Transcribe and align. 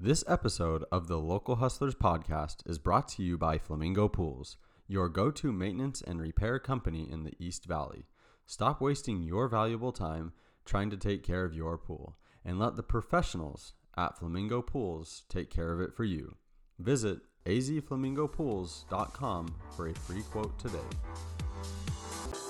This 0.00 0.22
episode 0.28 0.84
of 0.92 1.08
the 1.08 1.18
Local 1.18 1.56
Hustlers 1.56 1.96
podcast 1.96 2.58
is 2.70 2.78
brought 2.78 3.08
to 3.08 3.22
you 3.24 3.36
by 3.36 3.58
Flamingo 3.58 4.06
Pools, 4.06 4.56
your 4.86 5.08
go 5.08 5.32
to 5.32 5.50
maintenance 5.50 6.02
and 6.02 6.20
repair 6.20 6.60
company 6.60 7.10
in 7.10 7.24
the 7.24 7.34
East 7.40 7.64
Valley. 7.64 8.06
Stop 8.46 8.80
wasting 8.80 9.24
your 9.24 9.48
valuable 9.48 9.90
time 9.90 10.32
trying 10.64 10.88
to 10.90 10.96
take 10.96 11.24
care 11.24 11.44
of 11.44 11.52
your 11.52 11.76
pool 11.76 12.16
and 12.44 12.60
let 12.60 12.76
the 12.76 12.84
professionals 12.84 13.72
at 13.96 14.16
Flamingo 14.16 14.62
Pools 14.62 15.24
take 15.28 15.50
care 15.50 15.72
of 15.72 15.80
it 15.80 15.92
for 15.92 16.04
you. 16.04 16.36
Visit 16.78 17.18
azflamingopools.com 17.46 19.54
for 19.76 19.88
a 19.88 19.94
free 19.94 20.22
quote 20.30 20.56
today. 20.60 20.78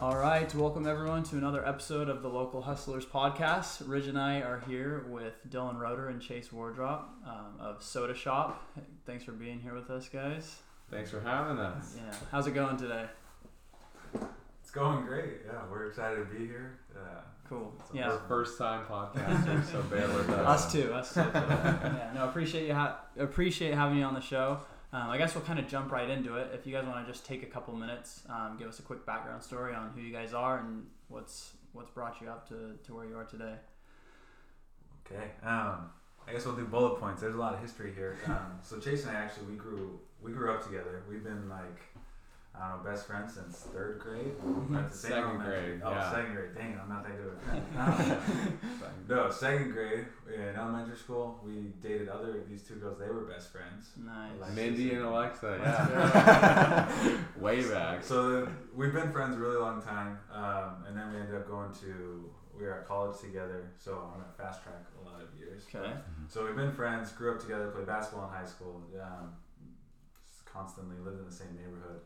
All 0.00 0.16
right, 0.16 0.52
welcome 0.54 0.86
everyone 0.86 1.24
to 1.24 1.36
another 1.36 1.66
episode 1.66 2.08
of 2.08 2.22
the 2.22 2.28
Local 2.28 2.62
Hustlers 2.62 3.04
podcast. 3.04 3.82
Ridge 3.88 4.06
and 4.06 4.16
I 4.18 4.40
are 4.42 4.62
here 4.68 5.04
with 5.08 5.34
Dylan 5.50 5.76
Roeder 5.78 6.08
and 6.08 6.22
Chase 6.22 6.52
Wardrop 6.52 7.12
um, 7.26 7.54
of 7.58 7.82
Soda 7.82 8.14
Shop. 8.14 8.62
Thanks 9.06 9.24
for 9.24 9.32
being 9.32 9.58
here 9.60 9.74
with 9.74 9.90
us, 9.90 10.08
guys. 10.08 10.56
Thanks 10.90 11.10
for 11.10 11.20
having 11.20 11.58
us. 11.58 11.96
Yeah, 11.96 12.14
how's 12.30 12.46
it 12.46 12.52
going 12.54 12.76
today? 12.76 13.06
It's 14.62 14.70
going 14.70 15.04
great. 15.04 15.40
Yeah, 15.46 15.62
we're 15.70 15.86
excited 15.86 16.28
to 16.28 16.34
be 16.38 16.46
here. 16.46 16.78
Uh, 16.96 17.20
Cool. 17.48 17.72
it's 17.80 17.94
Yeah. 17.94 18.08
We're 18.08 18.18
first 18.28 18.58
time 18.58 18.84
podcasters, 18.84 19.64
so 19.72 19.80
bear 19.84 20.06
with 20.08 20.28
us. 20.28 20.64
Us 20.66 20.72
too. 20.72 20.92
Us 20.92 21.14
too. 21.14 21.20
yeah. 21.32 22.10
No, 22.14 22.24
appreciate 22.28 22.66
you. 22.68 22.74
Ha- 22.74 23.00
appreciate 23.18 23.72
having 23.74 23.96
you 23.98 24.04
on 24.04 24.12
the 24.12 24.20
show. 24.20 24.60
Um, 24.90 25.10
I 25.10 25.18
guess 25.18 25.34
we'll 25.34 25.44
kind 25.44 25.58
of 25.58 25.68
jump 25.68 25.92
right 25.92 26.08
into 26.08 26.36
it. 26.36 26.50
If 26.54 26.66
you 26.66 26.72
guys 26.72 26.86
want 26.86 27.06
to 27.06 27.12
just 27.12 27.26
take 27.26 27.42
a 27.42 27.46
couple 27.46 27.74
minutes, 27.74 28.22
um, 28.30 28.56
give 28.58 28.68
us 28.68 28.78
a 28.78 28.82
quick 28.82 29.04
background 29.04 29.42
story 29.42 29.74
on 29.74 29.90
who 29.94 30.00
you 30.00 30.12
guys 30.12 30.32
are 30.32 30.60
and 30.60 30.86
what's 31.08 31.52
what's 31.72 31.90
brought 31.90 32.20
you 32.22 32.28
up 32.28 32.48
to, 32.48 32.74
to 32.84 32.94
where 32.94 33.04
you 33.04 33.16
are 33.16 33.24
today. 33.24 33.54
Okay. 35.06 35.30
Um, 35.44 35.90
I 36.26 36.32
guess 36.32 36.44
we'll 36.46 36.56
do 36.56 36.64
bullet 36.64 36.98
points. 36.98 37.20
There's 37.20 37.34
a 37.34 37.38
lot 37.38 37.54
of 37.54 37.60
history 37.60 37.92
here. 37.94 38.18
Um, 38.26 38.58
so 38.62 38.78
Chase 38.78 39.04
and 39.04 39.16
I 39.16 39.20
actually 39.20 39.46
we 39.46 39.56
grew 39.56 40.00
we 40.22 40.32
grew 40.32 40.52
up 40.52 40.64
together. 40.64 41.02
We've 41.08 41.24
been 41.24 41.48
like 41.48 41.80
I 42.60 42.70
don't 42.70 42.84
know 42.84 42.90
best 42.90 43.06
friends 43.06 43.34
since 43.34 43.56
third 43.72 44.00
grade. 44.00 44.34
At 44.76 44.90
the 44.90 44.96
same 44.96 45.10
Second 45.12 45.24
elementary- 45.30 45.66
grade, 45.78 45.82
Oh, 45.84 45.90
yeah. 45.90 46.10
second 46.10 46.34
grade. 46.34 46.54
Dang 46.56 46.80
I'm 46.82 46.88
not 46.88 47.04
that 47.04 47.16
good. 47.16 47.38
at 47.48 47.74
that. 47.76 49.08
no, 49.08 49.30
second 49.30 49.70
grade 49.72 50.06
in 50.34 50.56
elementary 50.56 50.96
school. 50.96 51.40
We 51.44 51.72
dated 51.80 52.08
other 52.08 52.42
these 52.48 52.62
two 52.62 52.74
girls. 52.74 52.98
They 52.98 53.06
were 53.08 53.22
best 53.22 53.52
friends. 53.52 53.90
Nice. 53.96 54.40
Like- 54.40 54.52
Mindy 54.54 54.92
and 54.94 55.04
Alexa, 55.04 55.58
yeah. 55.62 57.18
Way 57.40 57.62
back. 57.68 58.02
So 58.02 58.30
then 58.44 58.56
we've 58.74 58.92
been 58.92 59.12
friends 59.12 59.36
a 59.36 59.38
really 59.38 59.56
long 59.58 59.80
time, 59.80 60.18
um, 60.32 60.84
and 60.88 60.96
then 60.96 61.12
we 61.12 61.20
ended 61.20 61.36
up 61.36 61.46
going 61.48 61.72
to 61.82 62.30
we 62.58 62.64
were 62.64 62.74
at 62.80 62.88
college 62.88 63.16
together. 63.20 63.70
So 63.78 64.10
I'm 64.12 64.20
at 64.20 64.36
fast 64.36 64.64
track 64.64 64.84
a 65.00 65.04
lot 65.08 65.20
of 65.22 65.28
years. 65.38 65.62
Okay. 65.72 65.92
So 66.28 66.44
we've 66.44 66.56
been 66.56 66.72
friends, 66.72 67.12
grew 67.12 67.32
up 67.32 67.40
together, 67.40 67.68
played 67.68 67.86
basketball 67.86 68.26
in 68.28 68.34
high 68.34 68.44
school, 68.46 68.82
um, 69.00 69.30
just 70.28 70.44
constantly 70.44 70.96
lived 70.98 71.20
in 71.20 71.24
the 71.26 71.30
same 71.32 71.54
neighborhood, 71.54 72.00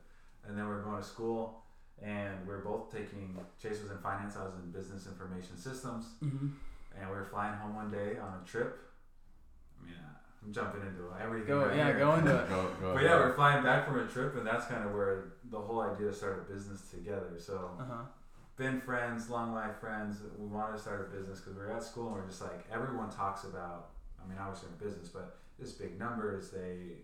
and 0.46 0.56
then 0.56 0.64
we 0.66 0.70
were 0.74 0.82
going 0.82 0.98
to 1.00 1.06
school, 1.08 1.62
and 2.02 2.40
we 2.46 2.52
were 2.54 2.60
both 2.60 2.90
taking. 2.92 3.36
Chase 3.62 3.80
was 3.82 3.90
in 3.90 3.98
finance, 3.98 4.36
I 4.36 4.44
was 4.44 4.54
in 4.62 4.70
business 4.70 5.06
information 5.06 5.56
systems, 5.56 6.06
Mm-hmm. 6.22 6.48
and 6.98 7.10
we 7.10 7.14
were 7.16 7.25
flying 7.30 7.54
home 7.54 7.75
one 7.76 7.91
day 7.91 8.16
on 8.19 8.41
a 8.42 8.47
trip. 8.48 8.78
I 9.81 9.84
mean, 9.86 9.94
I'm 10.44 10.52
jumping 10.52 10.81
into 10.82 11.04
everything. 11.22 11.48
Go. 11.48 11.66
right 11.66 11.76
Yeah. 11.76 11.86
here. 11.86 11.98
Go 11.98 12.14
into 12.14 12.34
it. 12.36 12.48
Go, 12.54 12.69
go. 12.81 12.94
But 12.94 13.02
yeah, 13.04 13.16
we're 13.16 13.34
flying 13.34 13.62
back 13.62 13.86
from 13.86 14.00
a 14.00 14.06
trip, 14.06 14.36
and 14.36 14.47
that's 14.47 14.66
kind 14.66 14.84
of 14.84 14.92
where 14.92 15.34
the 15.50 15.58
whole 15.60 15.81
idea 15.81 16.08
to 16.08 16.12
start 16.14 16.44
a 16.48 16.52
business 16.52 16.82
together. 16.91 17.34
So, 17.38 17.70
Uh 17.81 17.84
huh. 17.84 18.02
been 18.56 18.81
friends, 18.81 19.31
long 19.31 19.52
life 19.54 19.76
friends. 19.81 20.19
We 20.38 20.47
wanted 20.47 20.72
to 20.76 20.78
start 20.82 21.08
a 21.12 21.16
business 21.16 21.41
because 21.41 21.54
we 21.56 21.62
were 21.64 21.72
at 21.72 21.82
school 21.84 22.06
and 22.08 22.16
we're 22.16 22.26
just 22.26 22.42
like, 22.42 22.64
everyone 22.72 23.10
talks 23.10 23.44
about, 23.44 23.91
I 24.22 24.28
mean, 24.28 24.38
i 24.38 24.42
obviously 24.42 24.69
in 24.72 24.84
business, 24.84 25.08
but 25.08 25.36
this 25.58 25.72
big 25.72 25.98
numbers. 25.98 26.50
They 26.50 27.02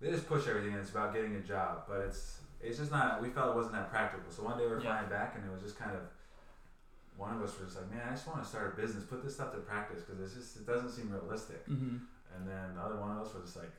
they 0.00 0.10
just 0.10 0.26
push 0.28 0.46
everything, 0.48 0.72
and 0.72 0.80
it's 0.80 0.90
about 0.90 1.14
getting 1.14 1.34
a 1.36 1.40
job, 1.40 1.84
but 1.88 2.00
it's 2.00 2.38
it's 2.60 2.78
just 2.78 2.90
not. 2.90 3.20
We 3.22 3.28
felt 3.30 3.50
it 3.50 3.56
wasn't 3.56 3.74
that 3.74 3.90
practical. 3.90 4.30
So 4.30 4.42
one 4.42 4.56
day 4.58 4.64
we 4.64 4.70
were 4.70 4.80
Yeah. 4.80 4.94
flying 4.96 5.08
back, 5.10 5.34
and 5.36 5.44
it 5.44 5.52
was 5.52 5.62
just 5.62 5.78
kind 5.78 5.94
of. 5.94 6.02
One 7.16 7.32
of 7.36 7.40
us 7.42 7.56
was 7.60 7.68
just 7.72 7.80
like, 7.80 7.90
man, 7.92 8.08
I 8.08 8.10
just 8.10 8.26
want 8.26 8.42
to 8.42 8.48
start 8.48 8.74
a 8.76 8.80
business, 8.80 9.04
put 9.04 9.22
this 9.22 9.34
stuff 9.36 9.52
to 9.52 9.58
practice 9.58 10.02
because 10.02 10.20
it's 10.20 10.34
just 10.34 10.56
it 10.56 10.66
doesn't 10.66 10.90
seem 10.90 11.12
realistic. 11.12 11.64
Mm-hmm. 11.68 11.96
And 12.34 12.48
then 12.48 12.74
the 12.74 12.80
other 12.80 12.96
one 12.96 13.12
of 13.12 13.18
us 13.24 13.32
was 13.34 13.44
just 13.44 13.56
like, 13.56 13.70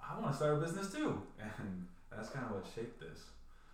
I 0.00 0.18
want 0.18 0.32
to 0.32 0.36
start 0.36 0.58
a 0.58 0.60
business 0.60 0.92
too. 0.92 1.22
And 1.40 1.86
that's 2.10 2.30
kind 2.30 2.44
of 2.46 2.52
what 2.52 2.66
shaped 2.74 2.98
this. 2.98 3.20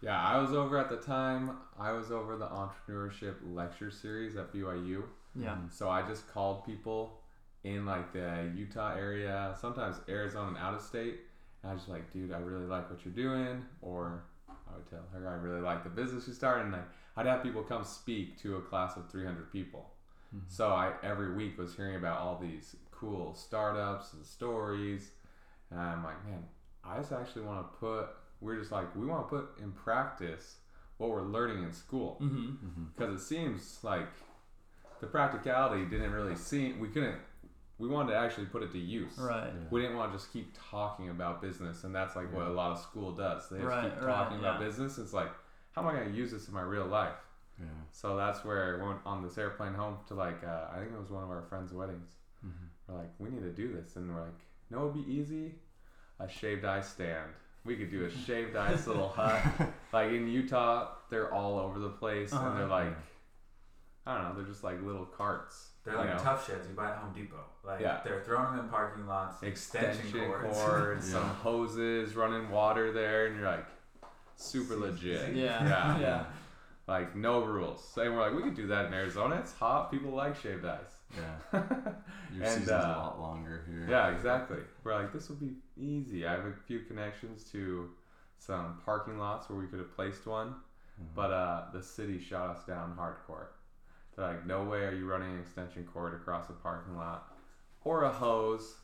Yeah, 0.02 0.20
I 0.20 0.36
was 0.38 0.52
over 0.52 0.76
at 0.78 0.90
the 0.90 0.96
time. 0.96 1.52
I 1.78 1.92
was 1.92 2.10
over 2.10 2.36
the 2.36 2.48
entrepreneurship 2.48 3.36
lecture 3.54 3.90
series 3.90 4.36
at 4.36 4.52
BYU. 4.52 5.04
Yeah. 5.36 5.56
So 5.70 5.88
I 5.88 6.02
just 6.06 6.30
called 6.32 6.66
people 6.66 7.20
in 7.64 7.86
like 7.86 8.12
the 8.12 8.50
Utah 8.54 8.94
area, 8.94 9.56
sometimes 9.58 9.96
Arizona 10.08 10.48
and 10.48 10.58
out 10.58 10.74
of 10.74 10.82
state. 10.82 11.20
And 11.62 11.70
I 11.70 11.74
was 11.74 11.82
just 11.82 11.90
like, 11.90 12.12
dude, 12.12 12.32
I 12.32 12.38
really 12.38 12.66
like 12.66 12.90
what 12.90 13.04
you're 13.04 13.14
doing. 13.14 13.64
Or 13.80 14.24
I 14.48 14.76
would 14.76 14.88
tell 14.88 15.04
her, 15.12 15.28
I 15.28 15.34
really 15.34 15.60
like 15.60 15.84
the 15.84 15.90
business 15.90 16.26
you 16.26 16.34
started. 16.34 16.64
And 16.64 16.72
like, 16.72 16.88
I'd 17.16 17.26
have 17.26 17.42
people 17.42 17.62
come 17.62 17.84
speak 17.84 18.40
to 18.42 18.56
a 18.56 18.60
class 18.60 18.96
of 18.96 19.10
300 19.10 19.52
people. 19.52 19.90
So 20.48 20.68
I 20.70 20.92
every 21.02 21.34
week 21.34 21.58
was 21.58 21.76
hearing 21.76 21.96
about 21.96 22.18
all 22.18 22.38
these 22.40 22.74
cool 22.90 23.34
startups 23.34 24.14
and 24.14 24.24
stories. 24.24 25.10
And 25.70 25.78
I'm 25.78 26.02
like, 26.02 26.24
man, 26.24 26.42
I 26.82 26.96
just 26.96 27.12
actually 27.12 27.42
want 27.42 27.70
to 27.70 27.78
put, 27.78 28.06
we're 28.40 28.56
just 28.58 28.72
like, 28.72 28.96
we 28.96 29.04
want 29.04 29.28
to 29.28 29.36
put 29.36 29.58
in 29.62 29.72
practice 29.72 30.56
what 30.96 31.10
we're 31.10 31.22
learning 31.22 31.64
in 31.64 31.72
school 31.72 32.16
Mm-hmm. 32.22 32.84
because 32.96 33.20
it 33.20 33.22
seems 33.24 33.78
like 33.82 34.08
the 35.00 35.06
practicality 35.06 35.84
didn't 35.84 36.12
really 36.12 36.36
seem 36.36 36.78
we 36.80 36.88
couldn't 36.88 37.18
we 37.78 37.88
wanted 37.88 38.12
to 38.12 38.18
actually 38.18 38.46
put 38.46 38.62
it 38.62 38.70
to 38.72 38.78
use. 38.78 39.12
Right. 39.18 39.50
we 39.70 39.80
didn't 39.80 39.96
want 39.96 40.12
to 40.12 40.18
just 40.18 40.32
keep 40.32 40.54
talking 40.70 41.08
about 41.10 41.42
business 41.42 41.84
and 41.84 41.94
that's 41.94 42.14
like 42.16 42.32
what 42.32 42.46
a 42.46 42.50
lot 42.52 42.72
of 42.72 42.78
school 42.78 43.12
does. 43.12 43.48
They 43.48 43.56
just 43.58 43.68
Right, 43.68 43.84
keep 43.92 44.02
right, 44.02 44.14
talking 44.14 44.38
about 44.38 44.60
yeah. 44.60 44.66
business. 44.66 44.98
It's 44.98 45.12
like 45.12 45.30
how 45.72 45.82
am 45.82 45.88
i 45.88 45.92
going 45.94 46.10
to 46.10 46.14
use 46.16 46.30
this 46.30 46.48
in 46.48 46.54
my 46.54 46.62
real 46.62 46.86
life? 46.86 47.16
Yeah. 47.58 47.66
so 47.90 48.16
that's 48.16 48.44
where 48.44 48.78
we 48.78 48.86
went 48.88 49.00
on 49.04 49.22
this 49.22 49.36
airplane 49.38 49.74
home 49.74 49.98
to 50.08 50.14
like 50.14 50.42
uh, 50.42 50.68
i 50.74 50.78
think 50.78 50.90
it 50.92 50.98
was 50.98 51.10
one 51.10 51.22
of 51.22 51.30
our 51.30 51.42
friends 51.42 51.72
weddings. 51.72 52.10
We're 52.88 52.96
like 52.98 53.10
we 53.18 53.28
need 53.30 53.42
to 53.42 53.50
do 53.52 53.72
this 53.72 53.96
and 53.96 54.12
we're 54.12 54.22
like 54.22 54.40
no 54.70 54.88
it'd 54.88 55.06
be 55.06 55.12
easy? 55.12 55.54
A 56.20 56.28
shaved 56.28 56.64
ice 56.64 56.88
stand. 56.88 57.30
We 57.64 57.76
could 57.76 57.90
do 57.90 58.04
a 58.04 58.10
shaved 58.26 58.56
ice 58.56 58.86
little 58.86 59.08
hut. 59.08 59.40
Like 59.92 60.10
in 60.12 60.26
utah 60.28 60.88
they're 61.10 61.32
all 61.32 61.58
over 61.58 61.78
the 61.78 61.90
place 61.90 62.32
Uh-huh. 62.32 62.48
and 62.48 62.58
they're 62.58 62.66
like 62.66 62.94
i 64.06 64.14
don't 64.14 64.24
know 64.28 64.34
they're 64.34 64.50
just 64.52 64.64
like 64.64 64.82
little 64.82 65.04
carts 65.04 65.68
They're 65.84 65.94
you 65.94 66.00
like 66.00 66.16
know? 66.16 66.22
Tuff 66.22 66.46
Sheds 66.46 66.68
you 66.68 66.74
buy 66.74 66.90
at 66.90 66.96
Home 66.96 67.12
Depot. 67.12 67.44
Like 67.64 67.80
Yeah. 67.80 68.00
they're 68.04 68.20
throwing 68.22 68.56
them 68.56 68.64
in 68.66 68.70
parking 68.70 69.06
lots, 69.06 69.42
extension, 69.42 69.90
extension, 70.06 70.28
cords. 70.30 70.58
cords, 70.58 71.06
Yeah. 71.12 71.18
some 71.20 71.28
hoses, 71.28 72.14
running 72.14 72.50
water 72.50 72.92
there, 72.92 73.26
and 73.26 73.36
you're 73.36 73.46
like, 73.48 73.66
super 74.36 74.76
legit. 74.76 75.34
Yeah. 75.34 75.64
Yeah. 75.64 75.98
Yeah. 76.00 76.24
Like 76.88 77.14
no 77.14 77.44
rules. 77.44 77.82
Saying 77.94 78.12
we're 78.12 78.20
like, 78.20 78.34
we 78.34 78.42
could 78.42 78.56
do 78.56 78.66
that 78.68 78.86
in 78.86 78.92
Arizona. 78.94 79.36
It's 79.36 79.52
hot. 79.52 79.90
People 79.92 80.10
like 80.10 80.36
shaved 80.36 80.64
ice. 80.64 80.80
Yeah. 81.16 81.62
Your 82.34 82.42
And, 82.44 82.46
season's 82.48 82.70
uh, 82.70 82.94
a 82.96 82.98
lot 82.98 83.20
longer 83.20 83.64
here. 83.68 83.86
Yeah, 83.88 84.08
exactly. 84.08 84.58
We're 84.82 84.94
like, 84.94 85.12
this 85.12 85.28
will 85.28 85.36
be 85.36 85.54
easy. 85.76 86.26
I 86.26 86.32
have 86.32 86.44
a 86.46 86.52
few 86.66 86.80
connections 86.80 87.44
to 87.52 87.90
some 88.38 88.80
parking 88.84 89.18
lots 89.18 89.48
where 89.48 89.58
we 89.58 89.66
could 89.68 89.78
have 89.78 89.94
placed 89.94 90.26
one, 90.26 90.48
Mhm. 91.00 91.14
but 91.14 91.30
uh, 91.30 91.66
the 91.72 91.82
city 91.82 92.18
shot 92.18 92.56
us 92.56 92.64
down 92.64 92.96
hardcore. 92.98 93.46
They're 94.16 94.26
like, 94.26 94.46
no 94.46 94.62
way 94.64 94.80
are 94.84 94.92
you 94.94 95.06
running 95.06 95.32
an 95.32 95.40
extension 95.40 95.86
cord 95.92 96.14
across 96.14 96.48
a 96.50 96.52
parking 96.52 96.96
lot, 96.96 97.32
or 97.84 98.04
a 98.04 98.10
hose, 98.12 98.74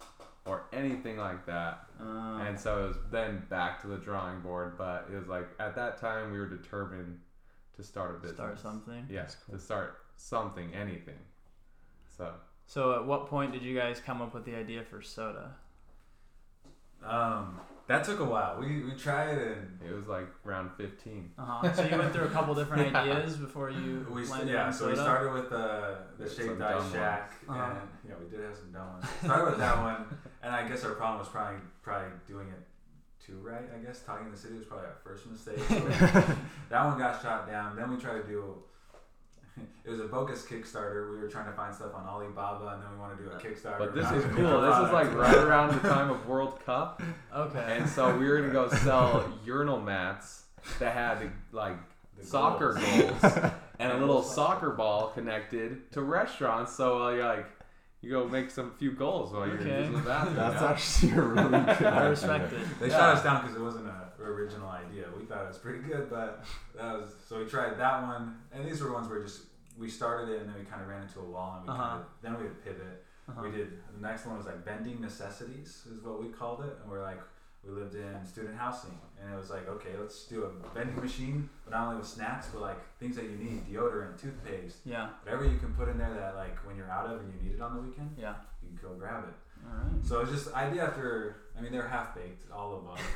or 0.47 0.65
anything 0.73 1.19
like 1.19 1.45
that. 1.47 1.87
Uh, 2.01 2.39
And 2.47 2.59
so 2.59 2.85
it 2.85 2.89
was 2.89 2.97
then 3.11 3.45
back 3.51 3.81
to 3.83 3.87
the 3.89 3.99
drawing 3.99 4.41
board, 4.41 4.79
but 4.79 5.07
it 5.13 5.17
was 5.17 5.29
like 5.29 5.49
at 5.61 5.75
that 5.75 5.99
time 5.99 6.33
we 6.33 6.39
were 6.39 6.49
determined 6.49 7.21
to 7.77 7.83
start 7.83 8.11
a 8.17 8.19
business. 8.19 8.37
start 8.37 8.59
something. 8.59 9.07
Yes, 9.11 9.37
to 9.51 9.59
start 9.59 9.99
something, 10.17 10.73
anything. 10.75 11.19
So 12.17 12.33
So, 12.67 12.95
at 12.95 13.07
what 13.07 13.27
point 13.29 13.53
did 13.53 13.63
you 13.63 13.77
guys 13.77 14.01
come 14.01 14.21
up 14.23 14.35
with 14.35 14.45
the 14.45 14.55
idea 14.57 14.83
for 14.83 15.01
soda? 15.03 15.55
Um, 17.05 17.61
that 17.88 18.05
took 18.05 18.20
a 18.20 18.25
while. 18.25 18.56
We 18.61 18.85
we 18.85 18.93
tried 18.93 19.37
and 19.38 19.81
It 19.87 19.93
was 19.94 20.06
like 20.06 20.29
round 20.44 20.70
15. 20.76 21.32
Uh 21.38 21.44
huh. 21.44 21.73
So 21.73 21.82
you 21.85 21.99
went 21.99 22.12
through 22.12 22.26
a 22.26 22.31
couple 22.31 22.55
different 22.55 22.93
Yeah. 22.93 23.02
ideas 23.02 23.37
before 23.37 23.70
you 23.70 24.06
we 24.11 24.23
st- 24.25 24.31
landed 24.38 24.52
yeah. 24.52 24.70
So 24.70 24.88
we 24.88 24.94
started 24.94 25.32
with 25.32 25.49
the 25.50 25.99
the 26.19 26.25
Yeah, 26.29 26.35
shake 26.37 26.58
die 26.58 26.90
shack. 26.93 27.32
Uh-huh. 27.49 27.64
and 27.73 27.88
yeah, 28.08 28.14
we 28.23 28.29
did 28.31 28.44
have 28.46 28.56
some 28.56 28.70
dumb 28.73 28.88
ones. 28.94 29.05
Started 29.25 29.46
with 29.50 29.58
that 29.58 29.76
one, 29.90 30.05
and 30.43 30.55
I 30.55 30.69
guess 30.69 30.85
our 30.85 30.93
problem 30.93 31.19
was 31.19 31.29
probably 31.29 31.61
probably 31.82 32.08
doing 32.26 32.49
it 32.49 32.62
too 33.25 33.38
right. 33.43 33.67
I 33.75 33.79
guess 33.85 34.00
talking 34.02 34.31
the 34.31 34.37
city 34.37 34.55
was 34.56 34.64
probably 34.67 34.87
our 34.87 34.99
first 35.05 35.26
mistake. 35.26 35.58
So 35.69 35.75
that 36.70 36.85
one 36.87 36.99
got 36.99 37.20
shot 37.23 37.46
down. 37.49 37.75
Then 37.76 37.90
we 37.90 37.96
tried 37.96 38.19
to 38.23 38.26
do. 38.26 38.55
It 39.85 39.93
was 39.93 40.01
a 40.01 40.05
bogus 40.05 40.45
Kickstarter. 40.45 41.11
We 41.13 41.17
were 41.17 41.29
trying 41.29 41.47
to 41.47 41.53
find 41.53 41.75
stuff 41.75 41.95
on 41.95 42.07
Alibaba, 42.07 42.75
and 42.75 42.83
then 42.83 42.91
we 42.93 42.99
wanted 42.99 43.17
to 43.17 43.25
do 43.25 43.31
a 43.31 43.39
Kickstarter. 43.39 43.79
But 43.79 43.95
this 43.95 44.11
is 44.11 44.23
cool. 44.35 44.61
This 44.61 44.77
is 44.77 44.93
like 44.93 45.15
right 45.15 45.35
around 45.35 45.81
the 45.81 45.89
time 45.89 46.11
of 46.11 46.27
World 46.27 46.61
Cup. 46.67 47.03
Okay. 47.35 47.79
And 47.79 47.89
so 47.89 48.15
we 48.19 48.29
were 48.29 48.37
going 48.37 48.49
to 48.49 48.53
go 48.53 48.69
sell 48.85 49.33
urinal 49.47 49.81
mats 49.81 50.43
that 50.79 50.93
had 50.93 51.31
like 51.53 51.77
The 52.19 52.27
soccer 52.27 52.75
goals. 52.75 53.21
goals 53.23 53.53
and 53.79 53.93
a 53.93 53.97
little 53.97 54.23
soccer 54.23 54.71
ball 54.73 55.09
connected 55.15 55.91
to 55.93 56.03
restaurants. 56.03 56.75
So 56.77 57.03
uh, 57.09 57.17
like, 57.37 57.47
you 58.00 58.11
go 58.11 58.29
make 58.29 58.50
some 58.50 58.71
few 58.73 58.93
goals 58.93 59.33
while 59.33 59.47
you're 59.47 59.56
Okay. 59.61 59.79
using 59.81 59.93
the 59.95 59.99
bathroom. 60.00 60.37
That's 60.37 60.61
you 60.61 60.67
actually 60.69 61.12
a 61.12 61.23
really 61.23 61.50
good 61.50 61.87
I 61.87 62.06
respect 62.06 62.53
it. 62.53 62.61
They 62.81 62.89
Yeah. 62.89 62.97
shot 62.99 63.17
us 63.17 63.23
down 63.25 63.43
because 63.43 63.56
it 63.56 63.62
wasn't 63.62 63.87
an 63.87 63.95
original 64.21 64.69
idea. 64.69 65.06
We 65.19 65.25
thought 65.25 65.45
it 65.45 65.49
was 65.49 65.59
pretty 65.59 65.81
good, 65.81 66.09
but 66.09 66.45
that 66.77 66.93
was 66.99 67.11
so 67.29 67.39
we 67.39 67.45
tried 67.47 67.77
that 67.79 68.03
one, 68.03 68.37
and 68.53 68.65
these 68.65 68.81
were 68.83 68.93
ones 68.93 69.09
where 69.09 69.21
just 69.23 69.43
we 69.79 69.89
started 69.89 70.29
it 70.31 70.41
and 70.41 70.49
then 70.49 70.56
we 70.59 70.65
kind 70.65 70.83
of 70.83 70.89
ran 70.89 71.03
into 71.03 71.21
a 71.21 71.25
wall 71.25 71.56
and 71.59 71.67
we 71.67 71.73
Uh-huh. 71.73 71.83
kind 71.83 72.00
of 72.00 72.06
then 72.23 72.37
we 72.37 72.43
would 72.45 72.65
pivot. 72.65 73.05
Uh-huh. 73.29 73.43
We 73.43 73.50
did 73.50 73.79
the 73.95 74.00
next 74.00 74.27
one 74.27 74.37
was 74.37 74.47
like 74.47 74.65
Vending 74.65 75.00
Necessities 75.00 75.83
is 75.93 76.03
what 76.03 76.21
we 76.23 76.29
called 76.29 76.61
it, 76.65 76.79
and 76.83 76.91
we're 76.91 77.03
like 77.03 77.21
we 77.65 77.71
lived 77.73 77.95
in 77.95 78.25
student 78.25 78.57
housing, 78.57 78.97
and 79.21 79.33
it 79.33 79.37
was 79.37 79.51
like 79.51 79.69
okay, 79.69 79.91
let's 80.01 80.25
do 80.25 80.45
a 80.45 80.51
vending 80.75 80.97
machine, 81.01 81.49
but 81.65 81.73
not 81.73 81.87
only 81.89 81.99
with 81.99 82.07
snacks, 82.07 82.49
but 82.53 82.61
like 82.63 82.79
things 82.99 83.17
that 83.17 83.25
you 83.25 83.37
need, 83.37 83.67
deodorant, 83.69 84.21
toothpaste, 84.21 84.79
Yeah. 84.85 85.11
whatever 85.23 85.45
you 85.45 85.59
can 85.59 85.75
put 85.75 85.89
in 85.89 85.99
there 85.99 86.13
that 86.15 86.35
like 86.37 86.57
when 86.67 86.77
you're 86.77 86.91
out 86.91 87.07
of 87.07 87.21
and 87.21 87.33
you 87.35 87.41
need 87.49 87.55
it 87.57 87.61
on 87.61 87.75
the 87.75 87.81
weekend, 87.83 88.15
Yeah. 88.17 88.35
you 88.63 88.69
can 88.69 88.89
go 88.91 88.95
grab 88.97 89.25
it. 89.25 89.35
All 89.67 89.73
right. 89.77 90.05
So 90.07 90.21
it's 90.21 90.31
just 90.31 90.55
idea 90.55 90.85
after. 90.87 91.37
I 91.57 91.61
mean, 91.61 91.73
they're 91.73 91.89
half 91.89 92.15
baked, 92.15 92.51
all 92.53 92.77
of 92.77 92.85
them. 92.85 93.07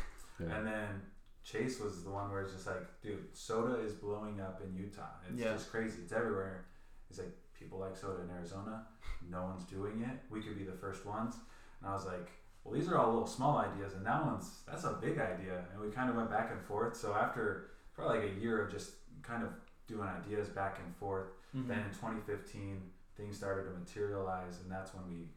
Yeah. 0.41 0.56
And 0.56 0.67
then 0.67 1.03
Chase 1.44 1.79
was 1.79 2.03
the 2.03 2.11
one 2.11 2.31
where 2.33 2.43
it's 2.43 2.53
just 2.53 2.67
like, 2.67 2.83
dude, 3.00 3.25
soda 3.37 3.77
is 3.81 3.93
blowing 3.93 4.41
up 4.41 4.61
in 4.65 4.75
Utah. 4.75 5.06
It's 5.29 5.39
Yeah. 5.41 5.53
just 5.53 5.71
crazy. 5.71 6.03
It's 6.03 6.12
everywhere. 6.12 6.65
He's 7.09 7.19
like, 7.19 7.31
people 7.55 7.79
like 7.79 7.97
soda 7.97 8.23
in 8.23 8.31
Arizona. 8.31 8.87
No 9.31 9.43
one's 9.44 9.65
doing 9.65 10.03
it. 10.03 10.19
We 10.31 10.41
could 10.43 10.59
be 10.59 10.65
the 10.65 10.73
first 10.73 11.06
ones. 11.06 11.37
And 11.81 11.89
I 11.91 11.94
was 11.94 12.06
like, 12.06 12.29
well, 12.64 12.75
these 12.75 12.88
are 12.88 12.97
all 12.99 13.12
little 13.12 13.26
small 13.26 13.59
ideas, 13.59 13.94
and 13.94 14.05
that 14.06 14.25
one's 14.25 14.61
that's 14.67 14.85
a 14.85 14.93
big 15.00 15.19
idea. 15.19 15.64
And 15.73 15.81
we 15.81 15.91
kind 15.91 16.09
of 16.11 16.17
went 16.17 16.31
back 16.31 16.50
and 16.53 16.61
forth. 16.64 16.97
So 16.97 17.14
after 17.14 17.70
probably 17.94 18.20
like 18.20 18.31
a 18.37 18.41
year 18.41 18.62
of 18.64 18.70
just 18.70 18.93
kind 19.23 19.43
of 19.43 19.50
doing 19.87 20.09
ideas 20.09 20.49
back 20.49 20.79
and 20.85 20.94
forth, 20.97 21.26
Mhm. 21.55 21.67
then 21.69 21.79
in 21.81 21.91
2015 21.93 22.91
things 23.17 23.37
started 23.37 23.64
to 23.64 23.70
materialize, 23.79 24.61
and 24.61 24.70
that's 24.70 24.94
when 24.94 25.06
we 25.09 25.29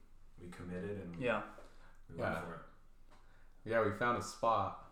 we 0.42 0.50
committed 0.50 1.00
and 1.02 1.16
Yeah. 1.16 1.42
we 2.10 2.18
went 2.18 2.34
Yeah. 2.34 2.42
for 2.42 2.54
it. 2.56 2.60
Yeah, 3.64 3.84
we 3.84 3.92
found 3.92 4.18
a 4.18 4.22
spot, 4.22 4.92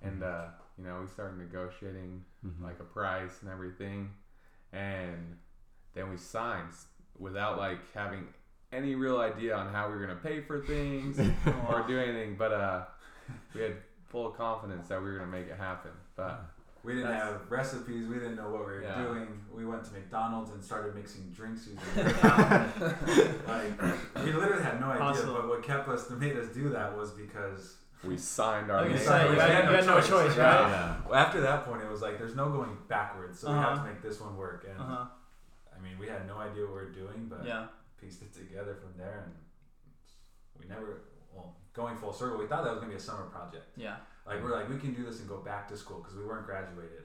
and 0.00 0.22
uh, 0.22 0.48
you 0.78 0.84
know 0.84 1.00
we 1.00 1.06
started 1.08 1.36
negotiating 1.38 2.24
Mhm. 2.44 2.62
like 2.62 2.78
a 2.80 2.84
price 2.84 3.42
and 3.42 3.50
everything, 3.50 4.14
and 4.72 5.38
then 5.92 6.08
we 6.08 6.16
signed 6.16 6.72
without 7.18 7.58
like 7.58 7.80
having 7.92 8.32
any 8.72 8.94
real 8.94 9.18
idea 9.20 9.54
on 9.56 9.72
how 9.72 9.88
we 9.88 9.94
were 9.94 10.00
gonna 10.00 10.18
pay 10.22 10.40
for 10.40 10.60
things 10.64 11.18
or 11.68 11.84
do 11.86 11.98
anything, 11.98 12.36
but 12.36 12.52
uh, 12.52 12.82
we 13.54 13.62
had 13.62 13.76
full 14.08 14.30
confidence 14.30 14.88
that 14.88 15.00
we 15.02 15.10
were 15.10 15.18
gonna 15.18 15.30
make 15.30 15.48
it 15.48 15.56
happen. 15.56 15.90
But 16.16 16.44
We 16.82 16.94
didn't 16.94 17.12
have 17.12 17.40
recipes. 17.50 18.06
We 18.06 18.14
didn't 18.14 18.36
know 18.36 18.48
what 18.50 18.60
we 18.60 18.72
were 18.72 18.82
Yeah. 18.82 19.02
doing. 19.02 19.26
We 19.52 19.64
went 19.66 19.84
to 19.84 19.92
McDonald's 19.92 20.50
and 20.52 20.62
started 20.62 20.94
mixing 20.94 21.30
drinks 21.30 21.66
using 21.66 21.80
their 21.94 22.10
fountain. 22.10 23.34
like 23.46 24.24
we 24.24 24.32
literally 24.32 24.62
had 24.62 24.80
no 24.80 24.86
idea. 24.90 25.04
Hustle. 25.04 25.34
But 25.34 25.48
what 25.48 25.62
kept 25.62 25.88
us, 25.88 26.08
made 26.10 26.36
us 26.36 26.48
do 26.54 26.68
that, 26.70 26.96
was 26.96 27.10
because 27.10 27.76
we 28.04 28.16
signed 28.16 28.70
our 28.70 28.78
I 28.78 28.82
was 28.88 28.92
Okay, 28.94 29.04
gonna 29.04 29.18
say, 29.18 29.24
so 29.24 29.24
you 29.24 29.30
we 29.34 29.40
had, 29.40 29.50
had 29.50 29.64
you 29.64 29.70
no 29.70 29.76
had 29.76 29.86
no 29.86 29.94
choice, 30.00 30.08
choice, 30.08 30.36
yeah. 30.36 30.62
right? 30.62 30.70
Yeah. 31.10 31.18
after 31.20 31.40
that 31.42 31.66
point, 31.66 31.82
it 31.82 31.90
was 31.90 32.00
like 32.02 32.18
there's 32.18 32.34
no 32.36 32.48
going 32.48 32.76
backwards. 32.88 33.38
So 33.40 33.48
we 33.50 33.54
have 33.58 33.72
Uh-huh. 33.74 33.84
to 33.86 33.92
make 33.92 34.00
this 34.02 34.20
one 34.20 34.36
work. 34.36 34.64
And 34.70 34.80
Uh 34.80 34.84
huh. 34.84 35.04
I 35.76 35.82
mean, 35.82 35.98
we 35.98 36.06
had 36.08 36.26
no 36.26 36.36
idea 36.38 36.62
what 36.62 36.70
we 36.70 36.76
were 36.76 36.90
doing, 36.90 37.26
but 37.28 37.44
Yeah. 37.44 37.66
Pieced 38.00 38.22
it 38.22 38.32
together 38.32 38.74
from 38.74 38.96
there, 38.96 39.24
and 39.26 39.34
we 40.58 40.68
never. 40.68 41.02
Well, 41.34 41.54
going 41.72 41.96
full 41.96 42.12
circle, 42.12 42.38
we 42.38 42.46
thought 42.46 42.64
that 42.64 42.70
was 42.70 42.80
gonna 42.80 42.90
be 42.90 42.96
a 42.96 43.00
summer 43.00 43.24
project. 43.24 43.66
Yeah. 43.76 43.96
Like 44.26 44.42
we're 44.42 44.52
like 44.52 44.68
we 44.68 44.78
can 44.78 44.94
do 44.94 45.04
this 45.04 45.20
and 45.20 45.28
go 45.28 45.38
back 45.38 45.68
to 45.68 45.76
school 45.76 45.98
because 45.98 46.16
we 46.16 46.24
weren't 46.24 46.46
graduated, 46.46 47.04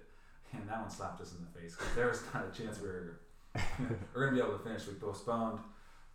and 0.54 0.68
that 0.68 0.82
one 0.82 0.90
slapped 0.90 1.22
us 1.22 1.34
in 1.34 1.46
the 1.46 1.60
face 1.60 1.76
because 1.76 1.96
there 1.96 2.08
was 2.08 2.24
not 2.34 2.46
a 2.46 2.58
chance 2.58 2.80
we 2.80 2.88
were 2.88 3.20
we're 4.14 4.26
gonna 4.26 4.36
be 4.36 4.42
able 4.42 4.58
to 4.58 4.64
finish. 4.64 4.88
We 4.88 4.94
postponed. 4.94 5.60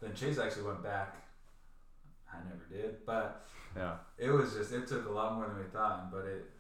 Then 0.00 0.15
Chase 0.15 0.38
actually 0.38 0.65
went 0.65 0.83
back. 0.83 1.17
I 2.33 2.38
never 2.44 2.65
did, 2.71 3.05
but 3.05 3.47
yeah. 3.76 3.97
it 4.17 4.31
was 4.31 4.55
just 4.55 4.73
it 4.73 4.87
took 4.87 5.06
a 5.06 5.12
lot 5.12 5.35
more 5.35 5.47
than 5.47 5.59
we 5.59 5.65
thought, 5.71 6.11
but 6.11 6.25
it 6.25 6.50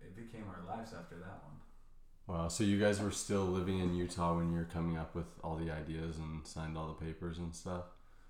it 0.00 0.16
became 0.16 0.44
our 0.48 0.76
lives 0.76 0.92
after 0.94 1.16
that 1.16 1.42
one. 1.44 1.57
Wow. 2.28 2.48
So 2.48 2.62
you 2.62 2.78
guys 2.78 3.00
were 3.00 3.10
still 3.10 3.44
living 3.44 3.80
in 3.80 3.94
Utah 3.94 4.36
when 4.36 4.52
you 4.52 4.58
were 4.58 4.64
coming 4.72 4.96
up 4.98 5.14
with 5.14 5.26
all 5.42 5.56
the 5.56 5.70
ideas 5.72 6.18
and 6.18 6.46
signed 6.46 6.76
all 6.76 6.88
the 6.88 7.04
papers 7.04 7.38
and 7.38 7.54
stuff. 7.54 7.84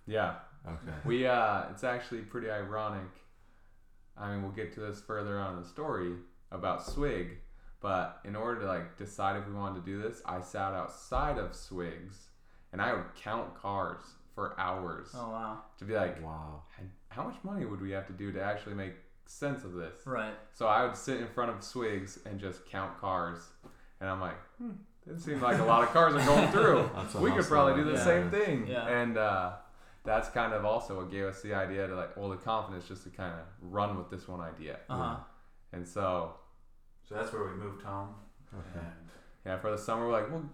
Yeah, 0.07 0.37
Okay. 0.67 0.97
we 1.05 1.27
uh, 1.27 1.65
it's 1.71 1.85
actually 1.85 2.21
pretty 2.23 2.51
ironic. 2.51 3.09
I 4.17 4.33
mean, 4.33 4.43
we'll 4.43 4.53
get 4.53 4.73
to 4.75 4.81
this 4.81 5.01
further 5.01 5.39
on 5.39 5.57
in 5.57 5.63
the 5.63 5.69
story 5.69 6.13
about 6.51 6.85
Swig, 6.85 7.39
but 7.81 8.21
in 8.25 8.35
order 8.35 8.61
to 8.63 8.67
like 8.67 8.97
decide 8.97 9.37
if 9.37 9.47
we 9.47 9.53
wanted 9.55 9.85
to 9.85 9.87
do 9.87 10.01
this, 10.01 10.23
I 10.25 10.41
sat 10.41 10.73
outside 10.73 11.37
of 11.39 11.55
Swig's 11.55 12.29
and 12.73 12.81
I 12.81 12.93
would 12.95 13.05
count 13.21 13.55
cars 13.61 14.01
for 14.35 14.59
hours 14.61 15.09
Oh 15.15 15.31
wow. 15.31 15.59
to 15.79 15.85
be 15.85 15.95
like, 15.95 16.23
Wow. 16.25 16.63
how 17.09 17.25
much 17.25 17.37
money 17.43 17.65
would 17.65 17.81
we 17.81 17.91
have 17.91 18.07
to 18.07 18.13
do 18.13 18.31
to 18.33 18.41
actually 18.43 18.75
make 18.77 18.95
sense 19.27 19.65
of 19.65 19.73
this? 19.75 20.07
Right. 20.07 20.35
So 20.55 20.67
I 20.69 20.85
would 20.85 20.97
sit 20.97 21.21
in 21.21 21.27
front 21.29 21.51
of 21.51 21.63
Swigs 21.63 22.19
and 22.25 22.39
just 22.41 22.65
count 22.67 22.99
cars, 23.01 23.39
and 24.01 24.09
I'm 24.11 24.21
like, 24.21 24.37
hmm, 24.59 24.71
it 25.11 25.21
seems 25.21 25.43
like 25.43 25.59
a 25.59 25.65
lot 25.65 25.83
of 25.83 25.91
cars 25.91 26.15
are 26.15 26.25
going 26.27 26.49
through. 26.53 26.83
We 27.21 27.31
could 27.31 27.39
hustle 27.39 27.45
probably 27.57 27.75
do 27.83 27.85
the 27.85 27.97
there. 27.97 28.05
same 28.05 28.31
thing. 28.31 28.67
Yeah. 28.67 28.87
And 28.89 29.17
uh, 29.17 29.53
that's 30.05 30.29
kind 30.31 30.53
of 30.53 30.65
also 30.65 30.97
what 30.97 31.11
gave 31.11 31.25
us 31.25 31.43
the 31.43 31.55
idea 31.55 31.87
to 31.87 31.95
like, 31.95 32.17
well, 32.17 32.29
the 32.29 32.37
confidence 32.37 32.87
just 32.89 33.05
to 33.05 33.11
kind 33.11 33.33
of 33.35 33.41
run 33.61 33.97
with 33.99 34.11
this 34.11 34.29
one 34.29 34.41
idea. 34.41 34.79
Uh 34.89 34.97
huh. 34.97 35.17
And 35.73 35.87
so, 35.87 36.35
So 37.09 37.15
that's 37.15 37.33
where 37.33 37.45
we 37.45 37.51
moved 37.55 37.83
home. 37.83 38.15
Okay. 38.55 38.79
And 38.85 38.87
yeah, 39.47 39.59
for 39.59 39.71
the 39.71 39.79
summer, 39.79 40.07
we're 40.07 40.13
like, 40.13 40.31
well, 40.31 40.49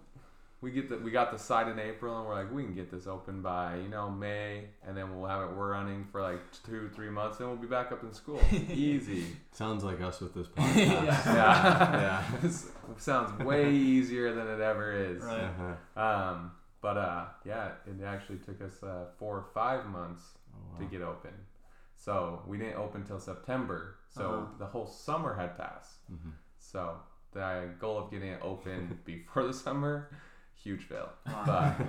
we 0.65 0.71
get 0.71 0.89
the 0.89 0.97
we 0.97 1.11
got 1.11 1.31
the 1.31 1.37
site 1.37 1.67
in 1.67 1.77
April, 1.79 2.17
and 2.17 2.27
we're 2.27 2.33
like, 2.33 2.51
we 2.51 2.63
can 2.63 2.73
get 2.73 2.89
this 2.89 3.05
open 3.05 3.41
by 3.43 3.75
you 3.77 3.87
know 3.87 4.09
May, 4.09 4.65
and 4.85 4.97
then 4.97 5.15
we'll 5.15 5.29
have 5.29 5.43
it 5.49 5.55
we're 5.55 5.71
running 5.71 6.03
for 6.11 6.21
like 6.23 6.39
two 6.65 6.89
three 6.95 7.09
months, 7.11 7.39
and 7.39 7.47
we'll 7.47 7.57
be 7.57 7.67
back 7.67 7.91
up 7.91 8.01
in 8.03 8.11
school. 8.13 8.41
Easy. 8.73 9.25
Sounds 9.51 9.83
like 9.83 10.01
us 10.01 10.19
with 10.19 10.33
this 10.33 10.47
podcast. 10.57 10.75
Yeah. 10.75 11.05
Yeah. 11.33 11.91
yeah. 12.01 12.23
This 12.41 12.67
sounds 12.97 13.31
way 13.43 13.71
easier 13.71 14.33
than 14.33 14.47
it 14.47 14.59
ever 14.59 14.91
is. 14.91 15.21
Right. 15.23 15.43
Uh-huh. 15.43 16.01
Um, 16.03 16.51
but 16.81 16.97
uh, 16.97 17.25
yeah, 17.45 17.69
it 17.85 18.03
actually 18.03 18.39
took 18.39 18.61
us 18.61 18.81
uh, 18.83 19.05
four 19.19 19.37
or 19.37 19.45
five 19.53 19.85
months 19.85 20.23
Oh, 20.57 20.77
to 20.79 20.83
wow. 20.85 20.89
get 20.89 21.01
open. 21.01 21.31
So 21.95 22.41
we 22.47 22.57
didn't 22.57 22.77
open 22.77 23.03
till 23.05 23.19
September. 23.19 23.97
So 24.09 24.21
Uh-huh. 24.31 24.45
the 24.59 24.65
whole 24.65 24.87
summer 24.87 25.35
had 25.35 25.57
passed. 25.57 25.97
Mhm. 26.11 26.31
So 26.59 26.97
the 27.33 27.69
goal 27.79 27.97
of 27.97 28.09
getting 28.11 28.29
it 28.29 28.39
open 28.41 28.99
before 29.05 29.43
the 29.45 29.53
summer, 29.53 30.09
huge 30.65 30.83
fail. 30.83 31.09
Wow. 31.25 31.75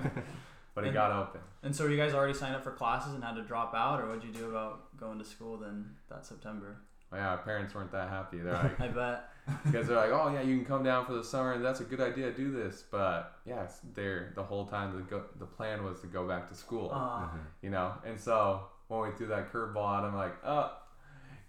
But 0.75 0.83
but 0.83 0.83
it 0.83 0.87
And- 0.89 0.93
got 0.93 1.11
open. 1.11 1.41
And 1.63 1.75
so, 1.75 1.83
were 1.83 1.89
you 1.89 1.97
guys 1.97 2.13
already 2.13 2.35
signed 2.35 2.55
up 2.55 2.63
for 2.63 2.71
classes 2.71 3.13
and 3.15 3.23
had 3.23 3.33
to 3.35 3.41
drop 3.41 3.73
out, 3.73 3.99
or 3.99 4.07
what'd 4.07 4.23
you 4.23 4.31
do 4.31 4.49
about 4.49 4.95
going 4.95 5.17
to 5.19 5.25
school 5.25 5.57
then 5.57 5.95
that 6.09 6.23
September? 6.25 6.77
Well, 7.11 7.19
yeah, 7.19 7.29
our 7.29 7.37
parents 7.39 7.73
weren't 7.73 7.91
that 7.93 8.09
happy. 8.09 8.37
They're 8.37 8.53
like, 8.63 8.79
I 8.79 8.87
bet. 8.89 9.29
because 9.65 9.87
they're 9.87 9.97
like, 9.97 10.11
oh 10.11 10.31
yeah, 10.31 10.41
you 10.41 10.55
can 10.57 10.65
come 10.65 10.83
down 10.83 11.05
for 11.07 11.13
the 11.13 11.23
summer, 11.23 11.53
and 11.53 11.65
that's 11.65 11.79
a 11.79 11.83
good 11.83 11.99
idea. 11.99 12.29
To 12.31 12.37
do 12.37 12.51
this, 12.51 12.83
but 12.91 13.33
yeah, 13.45 13.63
it's 13.63 13.79
there 13.95 14.33
the 14.35 14.43
whole 14.43 14.65
time. 14.65 14.95
The 14.95 15.01
go, 15.01 15.23
the 15.39 15.45
plan 15.47 15.83
was 15.83 15.99
to 16.01 16.07
go 16.07 16.27
back 16.27 16.47
to 16.49 16.55
school. 16.55 16.91
Uh, 16.93 17.27
you 17.63 17.69
know. 17.71 17.93
And 18.05 18.19
so 18.19 18.61
when 18.87 19.01
we 19.01 19.11
threw 19.17 19.27
that 19.27 19.51
curveball 19.51 19.97
at 19.99 20.03
him, 20.07 20.15
like, 20.15 20.35
oh, 20.45 20.71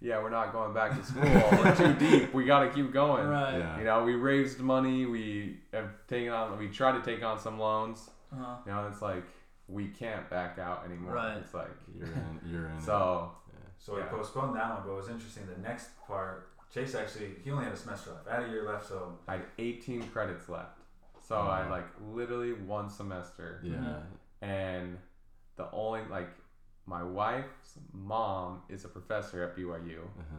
yeah, 0.00 0.22
we're 0.22 0.30
not 0.30 0.52
going 0.52 0.72
back 0.74 0.96
to 0.98 1.04
school. 1.04 1.22
we're 1.24 1.74
too 1.74 1.92
deep. 1.98 2.32
We 2.34 2.44
got 2.44 2.60
to 2.64 2.70
keep 2.70 2.92
going. 2.92 3.26
right. 3.26 3.58
Yeah. 3.58 3.78
You 3.78 3.84
know, 3.84 4.04
we 4.04 4.14
raised 4.14 4.58
money. 4.60 5.06
We 5.06 5.58
have 5.72 5.90
taken 6.06 6.32
on. 6.32 6.58
We 6.58 6.68
tried 6.68 6.92
to 6.92 7.02
take 7.02 7.22
on 7.24 7.38
some 7.38 7.58
loans. 7.58 8.08
Uh, 8.32 8.56
You 8.66 8.72
know, 8.72 8.88
it's 8.90 9.02
like 9.02 9.24
we 9.68 9.88
can't 9.88 10.28
back 10.30 10.58
out 10.58 10.84
anymore. 10.84 11.14
Right. 11.14 11.36
It's 11.38 11.52
like 11.54 11.70
You're 11.96 12.06
in. 12.06 12.40
You're 12.50 12.66
in. 12.68 12.76
it. 12.76 12.82
so. 12.82 13.32
so 13.78 13.94
we 13.94 14.00
Yeah. 14.00 14.06
postponed 14.06 14.54
that 14.56 14.70
one. 14.70 14.82
But 14.86 14.92
it 14.92 14.96
was 14.96 15.08
interesting. 15.08 15.44
The 15.46 15.60
next 15.62 15.90
part, 16.06 16.48
Chase 16.72 16.94
actually 16.94 17.30
he 17.44 17.50
only 17.50 17.64
had 17.64 17.72
a 17.72 17.76
semester 17.76 18.10
left. 18.12 18.28
I 18.28 18.34
had 18.40 18.44
a 18.44 18.48
year 18.52 18.64
left, 18.70 18.86
so 18.88 19.18
I 19.26 19.32
had 19.32 19.42
18 19.58 20.02
credits 20.10 20.48
left. 20.48 20.78
So 21.26 21.36
I 21.36 21.68
like 21.68 21.86
literally 22.14 22.52
one 22.54 22.88
semester, 22.88 23.60
Yeah. 23.62 23.72
Mhm. 23.74 24.02
and 24.42 24.98
the 25.56 25.70
only 25.72 26.00
like 26.10 26.28
my 26.88 27.02
wife's 27.02 27.78
mom 27.92 28.62
is 28.68 28.84
a 28.84 28.88
professor 28.88 29.42
at 29.44 29.56
BYU, 29.56 29.98
Uh-huh. 30.00 30.36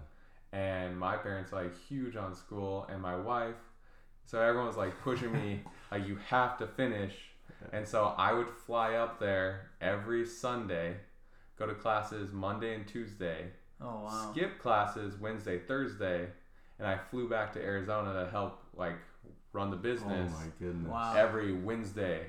and 0.51 0.97
my 0.97 1.15
parents 1.15 1.53
are 1.53 1.63
like 1.63 1.77
huge 1.87 2.15
on 2.15 2.33
school, 2.33 2.85
and 2.89 3.01
my 3.01 3.15
wife. 3.15 3.55
So 4.25 4.41
everyone 4.41 4.67
was 4.67 4.77
like 4.77 4.99
pushing 5.01 5.31
me, 5.31 5.61
like 5.91 6.07
you 6.07 6.15
have 6.27 6.57
to 6.57 6.67
finish, 6.67 7.13
and 7.71 7.87
so 7.87 8.13
I 8.17 8.33
would 8.33 8.49
fly 8.49 8.95
up 8.95 9.19
there 9.19 9.69
every 9.81 10.25
Sunday, 10.25 10.97
go 11.57 11.67
to 11.67 11.73
classes 11.75 12.31
Monday 12.31 12.73
and 12.75 12.87
Tuesday, 12.87 13.51
Oh 13.81 14.01
wow. 14.05 14.31
skip 14.31 14.59
classes 14.59 15.17
Wednesday, 15.19 15.59
Thursday, 15.59 16.29
and 16.79 16.87
I 16.87 16.97
flew 16.97 17.29
back 17.29 17.53
to 17.53 17.59
Arizona 17.61 18.25
to 18.25 18.31
help 18.31 18.63
like 18.75 18.97
run 19.53 19.69
the 19.69 19.75
Oh 19.77 19.79
business 19.79 20.31
my 20.31 20.45
goodness. 20.59 20.89
Wow. 20.89 21.13
every 21.15 21.53
Wednesday 21.53 22.25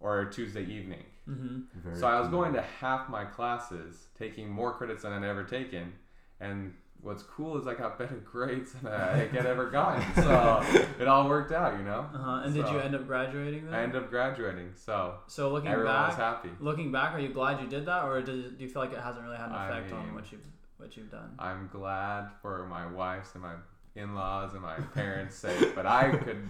or 0.00 0.24
Tuesday 0.26 0.64
evening. 0.64 1.04
Mm-hmm. 1.28 1.94
So 1.94 2.06
I 2.06 2.18
was 2.18 2.28
cool. 2.28 2.40
going 2.40 2.54
to 2.54 2.62
half 2.62 3.08
my 3.08 3.24
classes, 3.24 4.06
taking 4.18 4.48
more 4.48 4.72
credits 4.74 5.02
than 5.02 5.12
I'd 5.12 5.24
ever 5.24 5.44
taken, 5.44 5.92
and 6.40 6.72
what's 7.00 7.22
cool 7.22 7.56
is 7.58 7.66
I 7.66 7.74
got 7.74 7.98
better 7.98 8.16
grades 8.32 8.72
than 8.72 8.92
I 8.92 9.16
had 9.32 9.46
ever 9.46 9.70
gotten. 9.70 10.02
So 10.16 10.64
it 11.00 11.06
all 11.06 11.28
worked 11.28 11.52
out, 11.52 11.78
you 11.78 11.84
know. 11.84 12.06
Uh-huh. 12.14 12.42
And 12.44 12.54
did 12.54 12.68
you 12.68 12.78
end 12.78 12.94
up 12.94 13.06
graduating 13.06 13.66
then? 13.66 13.74
I 13.74 13.82
ended 13.82 14.02
up 14.02 14.10
graduating, 14.10 14.72
so 14.74 15.14
so 15.26 15.50
looking 15.52 15.70
everyone 15.70 15.94
was 15.94 16.16
back, 16.16 16.18
happy. 16.18 16.50
looking 16.60 16.90
back, 16.90 17.14
are 17.14 17.20
you 17.20 17.28
glad 17.28 17.60
you 17.60 17.68
did 17.68 17.86
that, 17.86 18.04
or 18.04 18.20
did, 18.22 18.58
do 18.58 18.64
you 18.64 18.70
feel 18.70 18.82
like 18.82 18.92
it 18.92 18.98
hasn't 19.00 19.24
really 19.24 19.36
had 19.36 19.50
an 19.50 19.54
I 19.54 19.68
effect 19.68 19.92
on 19.92 20.14
what 20.14 20.30
you've 20.32 20.40
what 20.78 20.96
you've 20.96 21.10
done? 21.10 21.34
I'm 21.38 21.68
glad 21.72 22.28
for 22.40 22.66
my 22.66 22.86
wife's 22.86 23.34
and 23.34 23.42
my 23.42 23.54
in-laws 23.96 24.54
and 24.54 24.62
my 24.62 24.76
parents' 24.94 25.36
sake, 25.36 25.74
but 25.74 25.86
I 25.86 26.10
could 26.10 26.48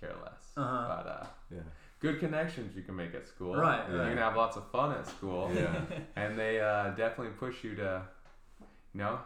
care 0.00 0.14
less. 0.22 0.52
Uh-huh. 0.56 0.86
But 0.88 1.08
uh, 1.10 1.26
Yeah. 1.50 1.60
Good 2.06 2.20
connections 2.20 2.76
you 2.76 2.82
can 2.82 2.96
make 2.96 3.14
at 3.14 3.26
school. 3.26 3.54
Right, 3.56 3.82
You 3.90 3.98
right. 3.98 4.08
can 4.08 4.18
have 4.18 4.36
lots 4.36 4.56
of 4.56 4.64
fun 4.70 4.92
at 4.92 5.06
school. 5.06 5.50
Yeah. 5.54 5.80
and 6.16 6.38
they 6.38 6.60
uh, 6.60 6.90
definitely 6.90 7.32
push 7.38 7.64
you 7.64 7.74
to, 7.76 8.02
you 8.94 9.00
know, 9.00 9.18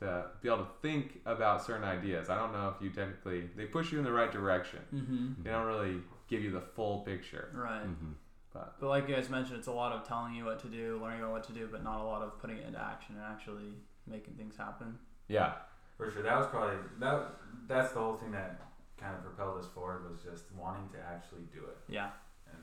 to 0.00 0.26
be 0.40 0.48
able 0.48 0.58
to 0.58 0.70
think 0.82 1.20
about 1.26 1.64
certain 1.64 1.84
ideas. 1.84 2.28
I 2.30 2.36
don't 2.36 2.52
know 2.52 2.72
if 2.74 2.82
you 2.82 2.90
technically 2.90 3.48
they 3.56 3.66
push 3.66 3.92
you 3.92 3.98
in 3.98 4.04
the 4.04 4.12
right 4.12 4.30
direction. 4.32 4.80
Mm-hmm. 4.94 5.42
They 5.44 5.50
don't 5.50 5.66
really 5.66 5.96
give 6.28 6.42
you 6.42 6.50
the 6.50 6.60
full 6.60 7.00
picture. 7.00 7.50
Right. 7.54 7.86
Mhm. 7.86 8.14
But 8.52 8.74
But 8.80 8.88
like 8.88 9.08
you 9.08 9.14
guys 9.14 9.28
mentioned, 9.30 9.58
it's 9.58 9.68
a 9.68 9.72
lot 9.72 9.92
of 9.92 10.06
telling 10.06 10.34
you 10.34 10.44
what 10.44 10.58
to 10.60 10.68
do, 10.68 10.98
learning 11.02 11.20
about 11.20 11.32
what 11.32 11.44
to 11.44 11.52
do, 11.52 11.68
but 11.70 11.82
not 11.84 12.00
a 12.00 12.04
lot 12.04 12.22
of 12.22 12.38
putting 12.40 12.58
it 12.58 12.66
into 12.66 12.78
action 12.80 13.14
and 13.16 13.24
actually 13.24 13.72
making 14.06 14.34
things 14.34 14.56
happen. 14.56 14.98
yeah, 15.28 15.52
For 15.96 16.10
sure, 16.10 16.22
that 16.22 16.36
was 16.36 16.46
probably 16.48 16.76
that. 17.00 17.34
That's 17.68 17.92
the 17.92 18.00
whole 18.00 18.16
thing 18.16 18.32
that 18.32 18.60
kind 19.02 19.14
of 19.16 19.22
propelled 19.24 19.58
us 19.58 19.66
forward 19.74 20.08
was 20.08 20.22
just 20.22 20.44
wanting 20.54 20.88
to 20.94 20.98
actually 21.02 21.42
do 21.52 21.60
it, 21.66 21.78
Yeah. 21.88 22.10
and 22.46 22.62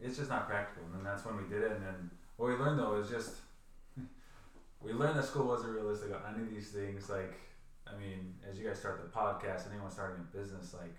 it's 0.00 0.16
just 0.18 0.28
not 0.30 0.48
practical. 0.48 0.82
And 0.86 0.94
then 0.96 1.04
that's 1.04 1.24
when 1.24 1.36
we 1.36 1.44
did 1.48 1.62
it. 1.62 1.72
And 1.72 1.84
then 1.86 2.10
what 2.36 2.48
we 2.50 2.56
learned 2.56 2.78
though 2.78 2.96
is 3.00 3.08
just 3.08 3.36
we 4.80 4.92
learned 4.92 5.16
that 5.18 5.24
school 5.24 5.46
wasn't 5.46 5.74
realistic 5.74 6.10
on 6.12 6.34
any 6.34 6.42
of 6.44 6.50
these 6.50 6.70
things. 6.70 7.08
Like, 7.08 7.34
I 7.86 7.96
mean, 7.96 8.34
as 8.48 8.58
you 8.58 8.66
guys 8.66 8.78
start 8.78 9.00
the 9.02 9.08
podcast, 9.16 9.70
anyone 9.70 9.90
starting 9.90 10.18
a 10.20 10.36
business, 10.36 10.74
like, 10.74 10.96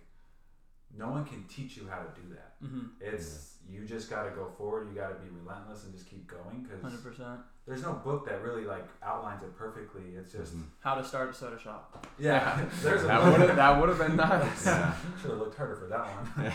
no 0.96 1.10
one 1.10 1.26
can 1.26 1.44
teach 1.46 1.76
you 1.76 1.88
how 1.90 1.98
to 2.00 2.22
do 2.22 2.28
that. 2.36 2.62
Mm-hmm. 2.64 2.86
It's 3.02 3.58
you 3.68 3.86
just 3.86 4.10
got 4.10 4.24
to 4.24 4.32
go 4.32 4.48
forward. 4.58 4.88
You 4.90 4.96
got 5.00 5.10
to 5.10 5.16
be 5.16 5.30
relentless 5.30 5.84
and 5.86 5.94
just 5.94 6.08
keep 6.10 6.28
going 6.28 6.62
because 6.64 6.82
Hundred 6.82 7.04
percent. 7.04 7.40
There's 7.66 7.82
no 7.82 7.94
book 7.94 8.26
that 8.28 8.42
really 8.44 8.66
like 8.66 8.86
outlines 9.02 9.42
it 9.44 9.56
perfectly. 9.58 10.16
It's 10.18 10.32
just 10.32 10.56
Mhm. 10.56 10.64
How 10.82 10.96
to 10.96 11.04
start 11.04 11.30
a 11.30 11.34
soda 11.34 11.58
shop. 11.60 12.06
yeah. 12.20 12.64
there's 12.82 13.04
a 13.04 13.08
that 13.08 13.24
would 13.24 13.40
have 13.42 13.56
that 13.56 13.80
would 13.80 13.90
have 13.90 13.98
been 13.98 14.16
nice. 14.30 14.66
Yeah. 14.66 14.94
Should 15.22 15.32
have 15.32 15.40
looked 15.40 15.56
harder 15.58 15.76
for 15.76 15.88
that 15.88 16.06
one. 16.06 16.52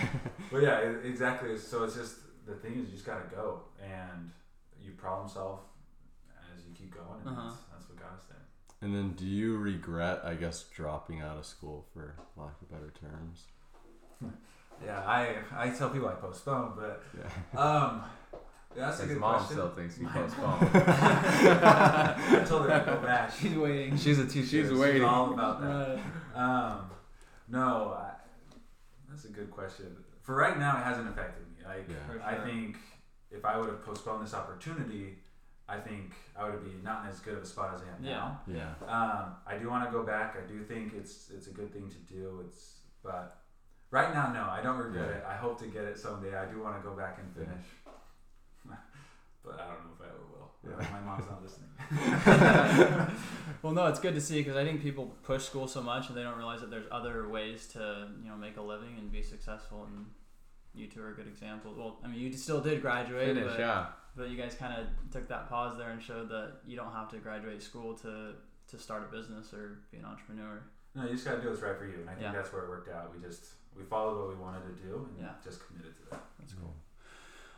but 0.52 0.62
yeah, 0.62 0.82
e- 0.90 1.08
exactly. 1.08 1.56
So 1.58 1.84
it's 1.84 1.94
just 1.94 2.16
the 2.46 2.54
thing 2.54 2.72
is 2.74 2.86
you 2.88 2.92
just 2.94 3.06
gotta 3.06 3.24
go 3.34 3.62
and 3.82 4.30
you 4.80 4.92
problem 4.92 5.28
solve 5.28 5.60
as 6.56 6.64
you 6.66 6.72
keep 6.74 6.94
going, 6.94 7.20
and 7.24 7.28
Uh-huh. 7.36 7.48
that's, 7.48 7.60
that's 7.72 7.88
what 7.88 7.98
got 8.00 8.12
us 8.18 8.24
there. 8.28 8.38
And 8.80 8.94
then, 8.94 9.12
do 9.14 9.26
you 9.26 9.56
regret, 9.58 10.20
I 10.24 10.34
guess, 10.34 10.62
dropping 10.74 11.20
out 11.20 11.36
of 11.36 11.44
school 11.46 11.84
for 11.92 12.14
lack 12.36 12.54
of 12.62 12.70
better 12.70 12.92
terms? 13.00 13.44
Yeah, 14.84 15.00
I 15.04 15.34
I 15.56 15.70
tell 15.70 15.90
people 15.90 16.08
I 16.08 16.12
postponed, 16.14 16.74
but 16.76 17.02
Yeah. 17.18 17.60
um, 17.60 18.04
that's 18.76 18.98
a 19.00 19.02
His 19.02 19.12
good 19.12 19.20
mom 19.20 19.36
question. 19.38 19.56
still 19.56 19.70
thinks 19.70 19.96
he 19.96 20.02
My 20.04 20.12
postponed. 20.12 20.70
I 20.74 22.44
told 22.46 22.68
her 22.68 22.78
to 22.78 22.84
go 22.84 22.96
back. 23.00 23.32
She's 23.32 23.54
waiting. 23.56 23.96
She's 23.96 24.18
a 24.18 24.26
teacher. 24.26 24.46
She's 24.48 24.72
waiting. 24.72 25.04
all 25.04 25.32
about 25.32 25.60
that. 25.62 25.98
Right. 25.98 26.00
Um, 26.34 26.90
no, 27.48 27.96
I, 27.98 28.10
that's 29.08 29.24
a 29.24 29.28
good 29.28 29.50
question. 29.50 29.96
For 30.22 30.34
right 30.34 30.58
now, 30.58 30.76
it 30.78 30.84
hasn't 30.84 31.08
affected 31.08 31.44
me. 31.48 31.64
Like, 31.66 31.88
Yeah. 31.88 31.96
For 32.06 32.22
I 32.22 32.34
think 32.44 32.76
if 33.30 33.44
I 33.44 33.56
would 33.58 33.68
have 33.68 33.84
postponed 33.84 34.24
this 34.24 34.34
opportunity, 34.34 35.18
I 35.68 35.78
think 35.78 36.12
I 36.38 36.48
would 36.48 36.62
be 36.64 36.72
not 36.82 37.04
in 37.04 37.10
as 37.10 37.20
good 37.20 37.34
of 37.34 37.42
a 37.42 37.46
spot 37.46 37.74
as 37.74 37.80
I 37.82 37.96
am 37.96 38.04
Yeah. 38.04 38.10
now. 38.16 38.40
Yeah. 38.46 38.70
Um, 38.86 39.34
I 39.46 39.56
do 39.58 39.68
want 39.68 39.84
to 39.86 39.90
go 39.90 40.02
back. 40.02 40.36
I 40.42 40.46
do 40.46 40.62
think 40.62 40.92
it's 40.94 41.30
it's 41.34 41.46
a 41.46 41.50
good 41.52 41.72
thing 41.72 41.88
to 41.90 42.14
do. 42.14 42.42
It's 42.46 42.80
but 43.02 43.40
right 43.90 44.12
now, 44.14 44.32
no, 44.32 44.48
I 44.50 44.60
don't 44.62 44.78
regret 44.78 45.08
Yeah. 45.10 45.16
it. 45.18 45.24
I 45.28 45.36
hope 45.36 45.58
to 45.60 45.66
get 45.66 45.84
it 45.84 45.98
someday. 45.98 46.36
I 46.36 46.46
do 46.46 46.60
want 46.62 46.80
to 46.82 46.88
go 46.88 46.94
back 46.94 47.18
and 47.18 47.28
Yeah. 47.36 47.44
finish, 47.52 47.66
but 49.48 49.60
I 49.60 49.66
don't 49.66 49.84
know 49.84 49.94
if 49.96 50.02
I 50.02 50.08
ever 50.08 50.24
will. 50.30 50.50
Yeah. 50.62 50.90
My 50.92 51.00
mom's 51.00 51.24
not 51.28 51.42
listening. 51.42 53.16
Well, 53.62 53.72
no, 53.72 53.86
it's 53.86 53.98
good 53.98 54.14
to 54.14 54.20
see 54.20 54.36
because 54.40 54.56
I 54.56 54.64
think 54.64 54.80
people 54.82 55.06
push 55.24 55.42
school 55.42 55.66
so 55.66 55.82
much 55.82 56.08
and 56.08 56.16
they 56.16 56.22
don't 56.22 56.36
realize 56.36 56.60
that 56.60 56.70
there's 56.70 56.86
other 56.92 57.28
ways 57.28 57.66
to 57.72 58.06
you 58.22 58.28
know 58.30 58.36
make 58.36 58.56
a 58.56 58.62
living 58.62 58.94
and 58.98 59.10
be 59.10 59.20
successful. 59.22 59.84
And 59.92 60.06
you 60.74 60.86
two 60.86 61.02
are 61.02 61.10
a 61.10 61.14
good 61.14 61.26
examples. 61.26 61.76
Well, 61.76 61.98
I 62.04 62.08
mean, 62.08 62.20
you 62.20 62.32
still 62.34 62.60
did 62.60 62.80
graduate, 62.82 63.26
Finish, 63.34 63.50
but, 63.50 63.58
yeah. 63.58 63.86
but 64.16 64.28
you 64.30 64.36
guys 64.36 64.54
kind 64.54 64.74
of 64.80 64.86
took 65.10 65.28
that 65.28 65.48
pause 65.48 65.76
there 65.76 65.90
and 65.90 66.00
showed 66.00 66.28
that 66.28 66.58
you 66.66 66.76
don't 66.76 66.92
have 66.92 67.08
to 67.10 67.16
graduate 67.18 67.60
school 67.62 67.94
to 67.94 68.34
to 68.68 68.78
start 68.78 69.02
a 69.02 69.16
business 69.16 69.52
or 69.52 69.80
be 69.90 69.98
an 69.98 70.04
entrepreneur. 70.04 70.62
No, 70.94 71.02
you 71.04 71.10
just 71.14 71.24
gotta 71.24 71.40
do 71.42 71.48
what's 71.48 71.60
right 71.62 71.76
for 71.76 71.86
you, 71.86 71.94
and 72.00 72.08
I 72.10 72.12
think 72.12 72.22
Yeah. 72.26 72.32
that's 72.32 72.52
where 72.52 72.62
it 72.62 72.68
worked 72.68 72.90
out. 72.90 73.12
We 73.12 73.20
just 73.26 73.44
we 73.76 73.82
followed 73.82 74.18
what 74.20 74.28
we 74.28 74.36
wanted 74.36 74.62
to 74.76 74.82
do, 74.82 75.08
and 75.10 75.18
Yeah. 75.18 75.32
just 75.42 75.66
committed 75.66 75.96
to 75.96 76.10
that. 76.10 76.22
That's 76.38 76.52
cool. 76.54 76.76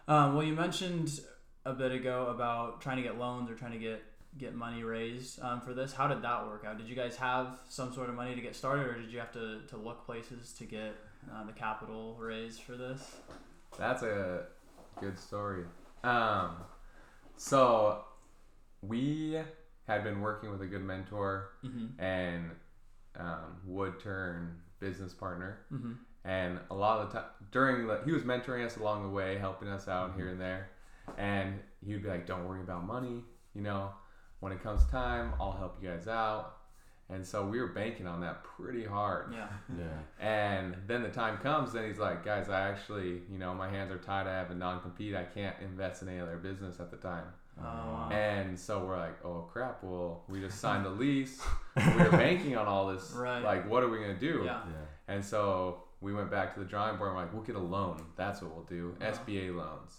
Um, 0.09 0.35
well, 0.35 0.45
you 0.45 0.55
mentioned 0.55 1.21
a 1.65 1.73
bit 1.73 1.93
ago 1.93 2.27
about 2.35 2.81
trying 2.81 2.97
to 2.97 3.03
get 3.03 3.19
loans 3.19 3.51
or 3.51 3.55
trying 3.55 3.73
to 3.73 3.79
get 3.79 4.03
get 4.39 4.55
money 4.55 4.85
raised 4.85 5.43
um, 5.43 5.61
for 5.61 5.75
this. 5.75 5.93
How 5.93 6.07
did 6.07 6.23
that 6.23 6.47
work 6.47 6.65
out? 6.65 6.79
Did 6.79 6.89
you 6.89 6.95
guys 6.95 7.17
have 7.17 7.59
some 7.69 7.93
sort 7.93 8.09
of 8.09 8.15
money 8.15 8.35
to 8.37 8.41
get 8.41 8.55
started, 8.55 8.87
or 8.87 8.95
did 9.01 9.11
you 9.11 9.19
have 9.19 9.33
to, 9.33 9.61
to 9.69 9.77
look 9.77 10.07
places 10.07 10.53
to 10.53 10.65
get 10.65 10.95
uh, 11.35 11.45
the 11.45 11.53
capital 11.53 12.17
raised 12.19 12.61
for 12.63 12.77
this? 12.77 13.17
That's 13.77 14.05
a 14.05 14.45
good 15.01 15.19
story. 15.19 15.65
Um, 16.05 16.51
so 17.37 18.05
we 18.83 19.39
had 19.89 20.05
been 20.05 20.21
working 20.21 20.51
with 20.53 20.63
a 20.63 20.67
good 20.67 20.83
mentor 20.83 21.51
Mm-hmm. 21.65 22.01
and 22.01 22.51
um, 23.19 23.57
would 23.67 23.99
turn 24.01 24.57
business 24.79 25.13
partner, 25.13 25.59
Mm-hmm. 25.73 25.93
and 26.25 26.61
a 26.71 26.75
lot 26.75 27.01
of 27.01 27.09
the 27.13 27.19
time 27.19 27.29
during 27.51 27.87
the, 27.89 28.01
he 28.05 28.13
was 28.13 28.23
mentoring 28.23 28.65
us 28.65 28.77
along 28.77 29.03
the 29.03 29.09
way, 29.11 29.39
helping 29.39 29.67
us 29.69 29.89
out 29.89 30.15
here 30.15 30.29
and 30.29 30.41
there, 30.41 30.71
and 31.19 31.61
he 31.85 31.93
would 31.93 32.03
be 32.03 32.09
like, 32.09 32.27
"Don't 32.27 32.47
worry 32.47 32.61
about 32.61 32.87
money, 32.87 33.25
you 33.55 33.63
know, 33.63 33.91
when 34.41 34.53
it 34.53 34.63
comes 34.63 34.85
time, 34.87 35.33
I'll 35.41 35.53
help 35.53 35.79
you 35.83 35.89
guys 35.89 36.09
out." 36.09 36.57
And 37.13 37.27
so 37.27 37.45
we 37.45 37.61
were 37.61 37.69
banking 37.69 38.07
on 38.07 38.21
that 38.21 38.45
pretty 38.45 38.85
hard. 38.85 39.33
Yeah. 39.33 39.49
Yeah. 39.77 40.25
And 40.25 40.77
then 40.87 41.03
the 41.03 41.09
time 41.09 41.39
comes, 41.39 41.73
then 41.73 41.87
he's 41.89 41.99
like, 41.99 42.25
guys, 42.25 42.49
I 42.49 42.69
actually, 42.69 43.23
you 43.31 43.39
know, 43.39 43.53
my 43.53 43.69
hands 43.69 43.91
are 43.91 43.99
tied. 43.99 44.29
I 44.29 44.33
have 44.33 44.51
a 44.51 44.55
non 44.55 44.81
compete. 44.81 45.17
I 45.17 45.25
can't 45.25 45.57
invest 45.61 46.03
in 46.03 46.09
any 46.09 46.21
other 46.21 46.37
business 46.37 46.79
at 46.79 46.91
the 46.91 46.97
time. 46.97 47.25
Oh. 47.61 48.09
And 48.13 48.59
so 48.59 48.85
we're 48.85 48.97
like, 48.97 49.25
oh 49.25 49.49
crap. 49.53 49.83
Well, 49.83 50.23
we 50.29 50.41
just 50.41 50.61
signed 50.61 50.85
the 50.85 50.91
lease. 50.91 51.43
we 51.77 52.03
were 52.03 52.11
banking 52.11 52.57
on 52.57 52.67
all 52.67 52.87
this. 52.87 53.11
Right. 53.11 53.43
Like, 53.43 53.69
what 53.69 53.83
are 53.83 53.89
we 53.89 53.99
going 53.99 54.15
to 54.15 54.21
do? 54.21 54.43
Yeah. 54.45 54.61
Yeah. 54.67 55.15
And 55.15 55.25
so 55.25 55.83
we 56.01 56.15
went 56.15 56.31
back 56.31 56.55
to 56.55 56.61
the 56.61 56.67
drawing 56.67 56.97
board. 56.97 57.09
And 57.09 57.17
we're 57.17 57.25
like, 57.25 57.35
we'll 57.35 57.43
get 57.43 57.57
a 57.57 57.59
loan. 57.59 58.01
That's 58.17 58.41
what 58.41 58.55
we'll 58.55 58.65
do. 58.65 58.95
Uh-huh. 59.01 59.13
SBA 59.13 59.55
loans. 59.55 59.99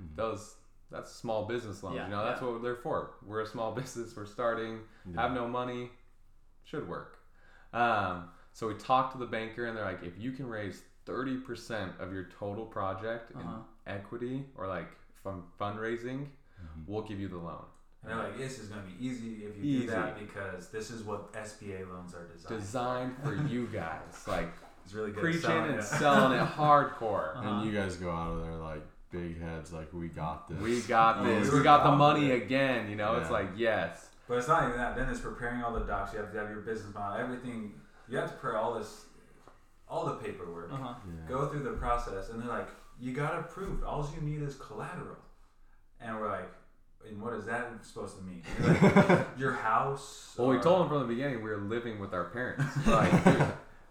Mhm. 0.00 0.16
Those, 0.16 0.56
that's 0.90 1.10
small 1.12 1.46
business 1.46 1.82
loans. 1.82 1.96
Yeah, 1.96 2.04
you 2.06 2.10
know, 2.10 2.24
that's 2.24 2.40
yeah. 2.40 2.48
what 2.48 2.62
they're 2.62 2.76
for. 2.76 3.10
We're 3.26 3.40
a 3.42 3.46
small 3.46 3.72
business. 3.80 4.14
We're 4.16 4.26
starting 4.26 4.80
Yeah. 5.06 5.20
have 5.22 5.32
no 5.32 5.46
money, 5.48 5.90
should 6.64 6.88
work. 6.88 7.18
Um, 7.72 8.30
so 8.52 8.68
we 8.68 8.74
talked 8.74 9.12
to 9.12 9.18
the 9.18 9.26
banker, 9.26 9.66
and 9.66 9.76
they're 9.76 9.84
like, 9.84 10.02
if 10.02 10.18
you 10.18 10.32
can 10.32 10.46
raise 10.48 10.82
thirty 11.04 11.36
percent 11.38 11.92
of 11.98 12.12
your 12.12 12.28
total 12.38 12.64
project 12.66 13.32
Uh-huh. 13.36 13.58
in 13.86 13.92
equity 13.94 14.46
or 14.56 14.66
like 14.66 14.88
from 15.22 15.44
fundraising, 15.60 16.26
Mhm. 16.60 16.84
we'll 16.86 17.02
give 17.02 17.18
you 17.20 17.28
the 17.28 17.36
loan. 17.38 17.64
And 18.02 18.12
they're 18.12 18.18
like, 18.18 18.38
this 18.38 18.58
is 18.58 18.68
gonna 18.68 18.82
be 18.82 18.94
easy 19.06 19.44
if 19.44 19.56
you 19.56 19.62
Easy. 19.64 19.86
do 19.86 19.90
that 19.92 20.18
because 20.18 20.68
this 20.70 20.90
is 20.90 21.02
what 21.02 21.32
SBA 21.34 21.84
loans 21.84 22.14
are 22.14 22.26
designed. 22.28 22.60
Designed 22.60 23.16
for 23.22 23.34
you 23.52 23.66
guys, 23.66 24.24
like 24.26 24.48
It's 24.84 24.94
really 24.94 25.10
good. 25.12 25.20
preaching 25.20 25.42
selling 25.42 25.70
and 25.70 25.78
it. 25.80 25.82
selling 25.82 26.38
it 26.38 26.44
hardcore. 26.56 27.36
Uh-huh. 27.36 27.48
And 27.48 27.66
you 27.66 27.72
guys 27.72 27.96
go 27.96 28.10
out 28.10 28.32
of 28.32 28.42
there 28.42 28.54
like 28.56 28.82
big 29.10 29.40
heads, 29.40 29.72
like 29.72 29.92
we 29.92 30.08
got 30.08 30.48
this. 30.48 30.58
We 30.60 30.80
got 30.82 31.18
Oh, 31.18 31.24
this. 31.24 31.50
we 31.50 31.58
We 31.58 31.64
got 31.64 31.78
the 31.84 31.90
confident. 31.90 31.98
money 32.28 32.30
again. 32.44 32.90
You 32.90 32.96
know, 32.96 33.16
it's 33.16 33.30
like 33.30 33.48
yes. 33.56 34.08
But 34.28 34.38
it's 34.38 34.48
not 34.48 34.64
even 34.64 34.76
that. 34.76 34.96
Then 34.96 35.08
it's 35.08 35.20
preparing 35.20 35.62
all 35.62 35.72
the 35.72 35.80
docs. 35.80 36.12
You 36.12 36.18
have 36.20 36.32
to 36.32 36.38
have 36.38 36.50
your 36.50 36.60
business 36.60 36.94
model, 36.94 37.18
everything. 37.18 37.72
You 38.08 38.18
have 38.18 38.30
to 38.30 38.36
prepare 38.36 38.58
all 38.58 38.74
this, 38.78 39.06
all 39.88 40.04
the 40.06 40.14
paperwork. 40.16 40.72
Uh-huh. 40.72 40.94
Yeah. 41.06 41.28
Go 41.28 41.46
through 41.48 41.62
the 41.62 41.72
process, 41.72 42.28
and 42.30 42.40
they're 42.42 42.48
like, 42.48 42.68
you 43.00 43.12
got 43.12 43.38
approved. 43.38 43.84
All 43.84 44.08
you 44.14 44.20
need 44.26 44.42
is 44.42 44.54
collateral. 44.56 45.16
and 46.00 46.18
we're 46.18 46.28
like, 46.30 46.50
and 47.08 47.22
what 47.22 47.32
is 47.34 47.46
that 47.46 47.70
supposed 47.82 48.16
to 48.18 48.22
mean? 48.24 48.42
Like, 48.60 49.26
your 49.38 49.52
house? 49.52 50.34
Well, 50.36 50.48
we 50.48 50.58
told 50.58 50.80
them 50.82 50.88
from 50.88 51.00
the 51.00 51.06
beginning 51.06 51.42
we 51.42 51.48
were 51.50 51.56
living 51.56 51.98
with 51.98 52.12
our 52.12 52.24
parents. 52.24 52.64
Like, 52.86 53.12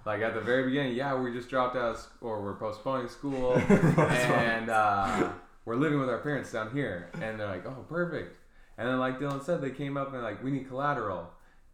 like 0.08 0.22
at 0.22 0.34
the 0.34 0.42
very 0.42 0.64
beginning, 0.64 0.96
yeah, 0.96 1.14
we 1.20 1.32
just 1.34 1.50
dropped 1.50 1.76
out, 1.76 1.96
of, 1.96 1.98
sc- 2.00 2.10
or 2.22 2.42
we're 2.42 2.56
postponing 2.56 3.10
school, 3.10 3.54
and 3.68 4.70
uh, 4.70 5.30
we're 5.66 5.76
living 5.76 6.00
with 6.00 6.10
our 6.10 6.20
parents 6.20 6.52
down 6.52 6.72
here. 6.72 7.10
And 7.22 7.40
they're 7.40 7.48
like, 7.48 7.66
oh, 7.68 7.86
perfect. 7.90 8.38
And 8.78 8.88
then, 8.88 9.00
like 9.00 9.20
Dylan 9.20 9.44
said, 9.44 9.62
they 9.62 9.72
came 9.72 9.98
up 9.98 10.14
and 10.14 10.24
like, 10.24 10.44
we 10.44 10.50
need 10.52 10.68
collateral. 10.68 11.30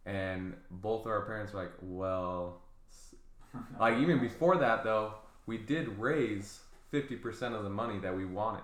And 0.05 0.55
both 0.71 1.01
of 1.05 1.11
our 1.11 1.21
parents 1.25 1.53
were 1.53 1.61
like, 1.61 1.71
well, 1.81 2.61
like 3.79 3.99
even 3.99 4.19
before 4.19 4.57
that 4.57 4.83
though, 4.83 5.13
we 5.45 5.57
did 5.57 5.87
raise 5.99 6.59
fifty 6.91 7.15
percent 7.15 7.53
of 7.55 7.63
the 7.63 7.69
money 7.69 7.99
that 7.99 8.15
we 8.17 8.25
wanted. 8.25 8.63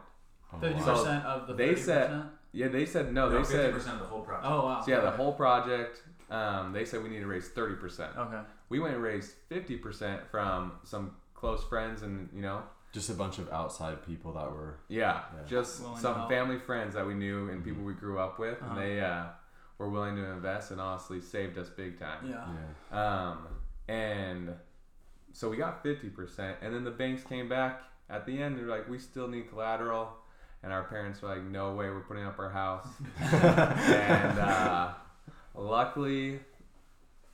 Oh, 0.52 0.60
Fifty 0.60 0.80
wow. 0.82 0.96
percent 0.98 1.26
of 1.26 1.48
the 1.48 1.54
They 1.54 1.74
30%? 1.76 1.78
said- 1.78 2.24
Yeah, 2.52 2.68
they 2.70 2.86
said 2.86 3.14
no. 3.14 3.30
No, 3.30 3.38
they 3.38 3.44
said 3.44 3.72
percent 3.74 3.96
of 3.96 4.02
the 4.02 4.08
whole 4.08 4.22
project. 4.22 4.48
Oh 4.50 4.66
wow. 4.66 4.82
so. 4.84 4.92
Yeah, 4.92 5.02
the 5.02 5.12
whole 5.12 5.34
project. 5.34 6.02
Um, 6.30 6.74
they 6.74 6.86
said 6.86 7.02
we 7.04 7.10
need 7.10 7.20
to 7.22 7.28
raise 7.28 7.48
thirty 7.50 7.76
percent. 7.76 8.12
Okay. 8.18 8.42
We 8.70 8.80
went 8.80 8.94
and 8.96 9.04
raised 9.04 9.32
fifty 9.50 9.76
percent 9.78 10.22
from 10.30 10.74
some 10.84 11.16
close 11.34 11.64
friends, 11.64 12.02
and 12.04 12.30
you 12.34 12.42
know, 12.42 12.62
Just 12.92 13.10
a 13.10 13.14
bunch 13.14 13.40
of 13.40 13.50
outside 13.52 14.06
people 14.06 14.34
that 14.34 14.52
were. 14.52 14.80
yeah, 14.90 15.22
Yeah. 15.36 15.44
just 15.48 15.82
Willing 15.82 15.98
some 16.00 16.28
family 16.30 16.60
friends 16.60 16.94
that 16.96 17.06
we 17.08 17.14
knew 17.14 17.50
and 17.50 17.64
people 17.64 17.84
we 17.84 17.94
grew 17.94 18.20
up 18.20 18.38
with, 18.40 18.62
Uh-huh. 18.62 18.72
and 18.74 18.78
they 18.82 19.00
uh, 19.02 19.26
were 19.78 19.90
willing 19.90 20.16
to 20.18 20.24
invest 20.26 20.72
and 20.72 20.80
honestly 20.82 21.22
saved 21.22 21.58
us 21.58 21.70
big 21.70 21.98
time. 22.00 22.30
Yeah. 22.30 22.46
Yeah. 22.92 23.30
Um, 23.30 23.48
and 23.88 24.54
so 25.34 25.50
we 25.50 25.58
got 25.58 25.84
50%. 25.84 26.56
And 26.62 26.74
then 26.76 26.84
the 26.84 26.92
banks 26.92 27.24
came 27.24 27.48
back 27.48 27.82
at 28.10 28.26
the 28.26 28.42
end. 28.42 28.58
They're 28.58 28.66
like, 28.68 28.90
we 28.90 29.00
still 29.00 29.28
need 29.28 29.50
collateral. 29.50 30.10
And 30.64 30.74
our 30.74 30.84
parents 30.84 31.22
were 31.22 31.30
like, 31.30 31.44
no 31.44 31.74
way, 31.74 31.90
we're 31.90 32.02
putting 32.02 32.26
up 32.26 32.38
our 32.40 32.50
house. 32.50 32.86
and 33.20 34.40
uh, 34.40 34.94
luckily, 35.60 36.40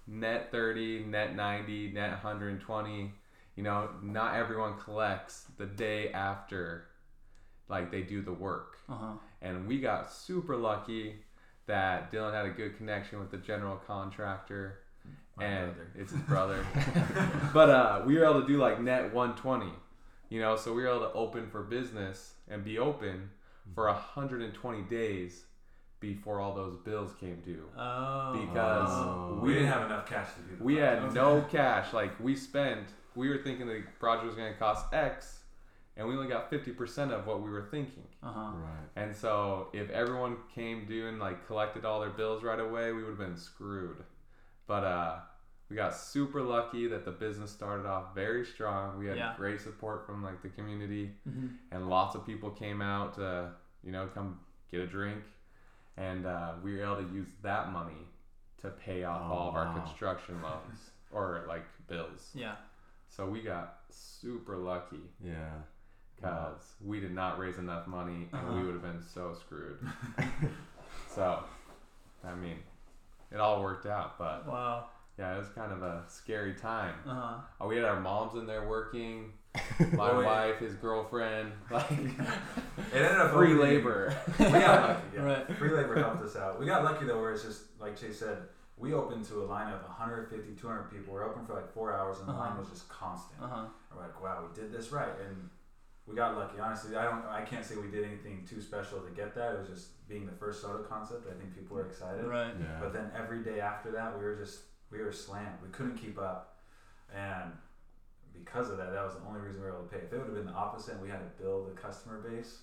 net 0.07 0.51
30, 0.51 1.05
net 1.05 1.35
90, 1.35 1.91
net 1.91 2.11
120. 2.11 3.11
You 3.55 3.63
know, 3.63 3.89
not 4.01 4.35
everyone 4.35 4.73
collects 4.83 5.45
the 5.57 5.65
day 5.65 6.11
after, 6.11 6.85
like, 7.69 7.89
they 7.89 8.01
do 8.01 8.21
the 8.21 8.33
work 8.33 8.77
Uh 8.89 8.93
huh. 8.95 9.13
and 9.41 9.65
we 9.67 9.79
got 9.79 10.11
super 10.11 10.57
lucky 10.57 11.15
that 11.67 12.11
Dylan 12.11 12.33
had 12.33 12.45
a 12.45 12.49
good 12.49 12.75
connection 12.77 13.19
with 13.19 13.31
the 13.31 13.37
general 13.37 13.77
contractor, 13.87 14.79
My 15.37 15.45
and 15.45 15.73
brother. 15.73 15.91
it's 15.95 16.11
his 16.11 16.21
brother. 16.21 16.65
but 17.53 17.69
uh, 17.69 18.01
we 18.05 18.17
were 18.17 18.25
able 18.25 18.41
to 18.41 18.47
do 18.47 18.57
like 18.57 18.79
net 18.81 19.13
120, 19.13 19.71
you 20.29 20.41
know, 20.41 20.55
so 20.57 20.73
we 20.73 20.83
were 20.83 20.89
able 20.89 21.07
to 21.07 21.13
open 21.13 21.47
for 21.49 21.63
business 21.63 22.33
and 22.49 22.63
be 22.63 22.77
open 22.77 23.29
for 23.73 23.85
120 23.87 24.81
days 24.83 25.45
before 26.13 26.39
all 26.39 26.53
those 26.53 26.75
bills 26.77 27.11
came 27.19 27.41
due. 27.43 27.65
Oh. 27.77 28.33
Because 28.39 28.89
Oh. 28.91 29.39
we 29.41 29.53
didn't 29.53 29.69
have 29.69 29.85
enough 29.85 30.07
cash 30.07 30.27
to 30.35 30.41
do. 30.41 30.55
The 30.57 30.63
We 30.63 30.75
had 30.75 30.99
project. 30.99 31.15
no 31.15 31.41
cash. 31.49 31.93
Like 31.93 32.19
we 32.19 32.35
spent, 32.35 32.87
we 33.15 33.29
were 33.29 33.37
thinking 33.39 33.67
the 33.67 33.83
project 33.99 34.27
was 34.27 34.35
going 34.35 34.53
to 34.53 34.59
cost 34.59 34.93
X, 34.93 35.39
and 35.97 36.07
we 36.07 36.13
only 36.15 36.27
got 36.27 36.51
50% 36.51 37.11
of 37.11 37.25
what 37.25 37.41
we 37.41 37.49
were 37.49 37.63
thinking. 37.71 38.03
Uh 38.21 38.31
huh. 38.31 38.51
Right. 38.55 38.89
And 39.03 39.15
so 39.15 39.69
if 39.73 39.89
everyone 39.89 40.37
came 40.53 40.85
due 40.85 41.07
and 41.07 41.19
like 41.19 41.47
collected 41.47 41.85
all 41.85 41.99
their 41.99 42.09
bills 42.11 42.43
right 42.43 42.59
away, 42.59 42.91
we 42.91 43.01
would 43.03 43.09
have 43.09 43.17
been 43.17 43.37
screwed. 43.37 43.97
But 44.67 44.83
uh 44.83 45.15
we 45.67 45.75
got 45.75 45.95
super 45.95 46.41
lucky 46.43 46.85
that 46.87 47.05
the 47.05 47.11
business 47.11 47.49
started 47.49 47.87
off 47.87 48.13
very 48.13 48.45
strong. 48.45 48.99
We 48.99 49.07
had 49.07 49.17
Yeah. 49.17 49.33
great 49.35 49.59
support 49.59 50.05
from 50.05 50.23
like 50.23 50.43
the 50.43 50.49
community 50.49 51.15
hmm 51.27 51.47
and 51.71 51.89
lots 51.89 52.15
of 52.15 52.23
people 52.25 52.51
came 52.51 52.81
out 52.83 53.15
to, 53.15 53.49
you 53.83 53.91
know, 53.91 54.05
come 54.13 54.39
get 54.71 54.81
a 54.81 54.87
drink. 54.87 55.23
And 55.97 56.25
uh, 56.25 56.53
we 56.63 56.73
were 56.75 56.83
able 56.83 56.97
to 56.97 57.13
use 57.13 57.27
that 57.41 57.71
money 57.71 58.07
to 58.61 58.69
pay 58.69 59.03
off 59.03 59.21
Oh, 59.25 59.33
all 59.33 59.49
of 59.49 59.55
our 59.55 59.65
wow. 59.65 59.79
construction 59.85 60.41
loans 60.41 60.89
or 61.11 61.45
like 61.47 61.63
bills. 61.87 62.31
Yeah. 62.33 62.55
So 63.07 63.27
we 63.27 63.41
got 63.41 63.77
super 63.89 64.57
lucky 64.57 64.99
Yeah. 65.23 65.51
because 66.17 66.73
we 66.83 66.99
did 66.99 67.13
not 67.13 67.39
raise 67.39 67.57
enough 67.57 67.87
money 67.87 68.27
and 68.33 68.41
Uh-huh. 68.47 68.53
we 68.59 68.63
would 68.65 68.73
have 68.73 68.81
been 68.81 69.01
so 69.01 69.33
screwed. 69.33 69.77
so, 71.09 71.43
I 72.25 72.33
mean, 72.35 72.57
it 73.31 73.39
all 73.39 73.61
worked 73.61 73.85
out, 73.85 74.17
but 74.17 74.45
Wow. 74.47 74.85
yeah, 75.17 75.35
it 75.35 75.39
was 75.39 75.49
kind 75.49 75.71
of 75.71 75.81
a 75.81 76.03
scary 76.07 76.53
time. 76.55 76.95
Uh 77.05 77.13
huh. 77.13 77.37
Uh, 77.61 77.67
we 77.67 77.75
had 77.77 77.85
our 77.85 77.99
moms 77.99 78.35
in 78.37 78.45
there 78.45 78.67
working, 78.67 79.31
my 79.93 80.09
Oh, 80.11 80.23
wife, 80.23 80.57
his 80.59 80.73
girlfriend, 80.75 81.51
like 81.71 81.89
It 81.91 82.93
ended 82.93 83.11
up 83.19 83.31
free 83.33 83.53
labor. 83.53 84.15
We 84.39 84.45
got 84.45 84.89
lucky. 84.89 85.01
Yeah. 85.15 85.21
Right. 85.23 85.57
Free 85.57 85.69
labor 85.71 85.95
helped 85.99 86.23
us 86.23 86.35
out. 86.35 86.59
We 86.59 86.65
got 86.65 86.83
lucky 86.83 87.05
though, 87.05 87.19
where 87.19 87.31
it's 87.33 87.43
just 87.43 87.63
like 87.79 87.99
Chase 87.99 88.19
said, 88.19 88.37
we 88.77 88.93
opened 88.93 89.25
to 89.25 89.41
a 89.43 89.45
line 89.45 89.71
of 89.73 89.81
150, 89.83 90.53
200 90.59 90.83
people. 90.91 91.13
We're 91.13 91.23
open 91.29 91.45
for 91.45 91.53
like 91.53 91.71
four 91.73 91.93
hours, 91.95 92.19
and 92.19 92.27
the 92.27 92.33
line 92.33 92.51
Uh-huh. 92.51 92.59
was 92.61 92.69
just 92.69 92.87
constant. 92.89 93.41
Uh 93.41 93.47
huh. 93.47 93.65
We're 93.93 94.01
like, 94.01 94.21
wow, 94.21 94.43
we 94.47 94.59
did 94.61 94.71
this 94.71 94.91
right, 94.91 95.13
and 95.25 95.49
we 96.07 96.15
got 96.15 96.35
lucky. 96.37 96.59
Honestly, 96.59 96.95
I 96.95 97.03
don't, 97.05 97.25
I 97.25 97.41
can't 97.41 97.65
say 97.65 97.75
we 97.77 97.89
did 97.89 98.03
anything 98.05 98.45
too 98.47 98.61
special 98.61 98.99
to 98.99 99.09
get 99.11 99.33
that. 99.35 99.53
It 99.53 99.59
was 99.59 99.69
just 99.69 100.07
being 100.07 100.25
the 100.25 100.33
first 100.33 100.61
soda 100.61 100.83
concept. 100.83 101.27
I 101.27 101.33
think 101.39 101.55
people 101.55 101.77
were 101.77 101.85
excited. 101.87 102.25
Right. 102.25 102.53
Yeah. 102.59 102.77
But 102.79 102.93
then 102.93 103.11
every 103.17 103.39
day 103.43 103.59
after 103.59 103.91
that, 103.91 104.17
we 104.17 104.23
were 104.23 104.35
just 104.35 104.59
we 104.91 104.99
were 105.01 105.11
slammed. 105.11 105.57
We 105.63 105.69
couldn't 105.69 105.97
keep 105.97 106.19
up, 106.19 106.59
and 107.15 107.51
because 108.43 108.69
of 108.69 108.77
that, 108.77 108.91
that 108.93 109.03
was 109.05 109.13
the 109.15 109.21
only 109.27 109.39
reason 109.41 109.61
we 109.61 109.67
were 109.67 109.73
able 109.73 109.83
to 109.85 109.89
pay. 109.89 109.97
If 110.05 110.13
it 110.13 110.17
would 110.17 110.25
have 110.27 110.35
been 110.35 110.45
the 110.45 110.51
opposite, 110.53 110.93
and 110.93 111.01
we 111.01 111.09
had 111.09 111.19
to 111.19 111.43
build 111.43 111.69
a 111.69 111.71
customer 111.79 112.19
base. 112.19 112.59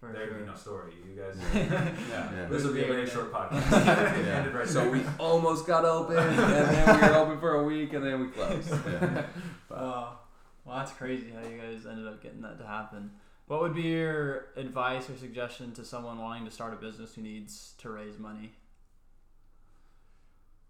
For 0.00 0.12
There'd 0.12 0.28
sure. 0.30 0.38
be 0.40 0.44
no 0.46 0.54
story. 0.54 0.92
You 1.08 1.22
guys, 1.22 1.36
yeah. 1.54 2.30
Yeah. 2.32 2.46
this 2.50 2.64
would 2.64 2.74
be 2.74 2.82
a 2.82 2.86
very 2.86 3.06
short 3.08 3.32
podcast. 3.32 4.18
It 4.18 4.26
Yeah. 4.26 4.46
right 4.50 4.66
So 4.68 4.80
there. 4.82 4.90
we 4.90 5.02
almost 5.18 5.66
got 5.66 5.84
open, 5.84 6.16
and 6.18 6.36
then 6.38 7.00
we 7.00 7.08
were 7.08 7.14
open 7.14 7.38
for 7.40 7.54
a 7.54 7.64
week, 7.64 7.92
and 7.94 8.04
then 8.04 8.20
we 8.20 8.28
closed. 8.28 8.68
Yeah. 8.70 9.22
Wow. 9.70 9.76
Oh, 10.16 10.18
well, 10.64 10.76
that's 10.78 10.92
crazy 10.92 11.30
how 11.30 11.48
you 11.48 11.58
guys 11.58 11.86
ended 11.86 12.06
up 12.06 12.22
getting 12.22 12.42
that 12.42 12.58
to 12.58 12.66
happen. 12.66 13.12
What 13.46 13.60
would 13.62 13.74
be 13.74 13.82
your 13.82 14.46
advice 14.56 15.08
or 15.08 15.16
suggestion 15.16 15.72
to 15.72 15.84
someone 15.84 16.18
wanting 16.18 16.44
to 16.46 16.50
start 16.50 16.72
a 16.72 16.76
business 16.76 17.14
who 17.14 17.22
needs 17.22 17.74
to 17.78 17.90
raise 17.90 18.18
money? 18.18 18.52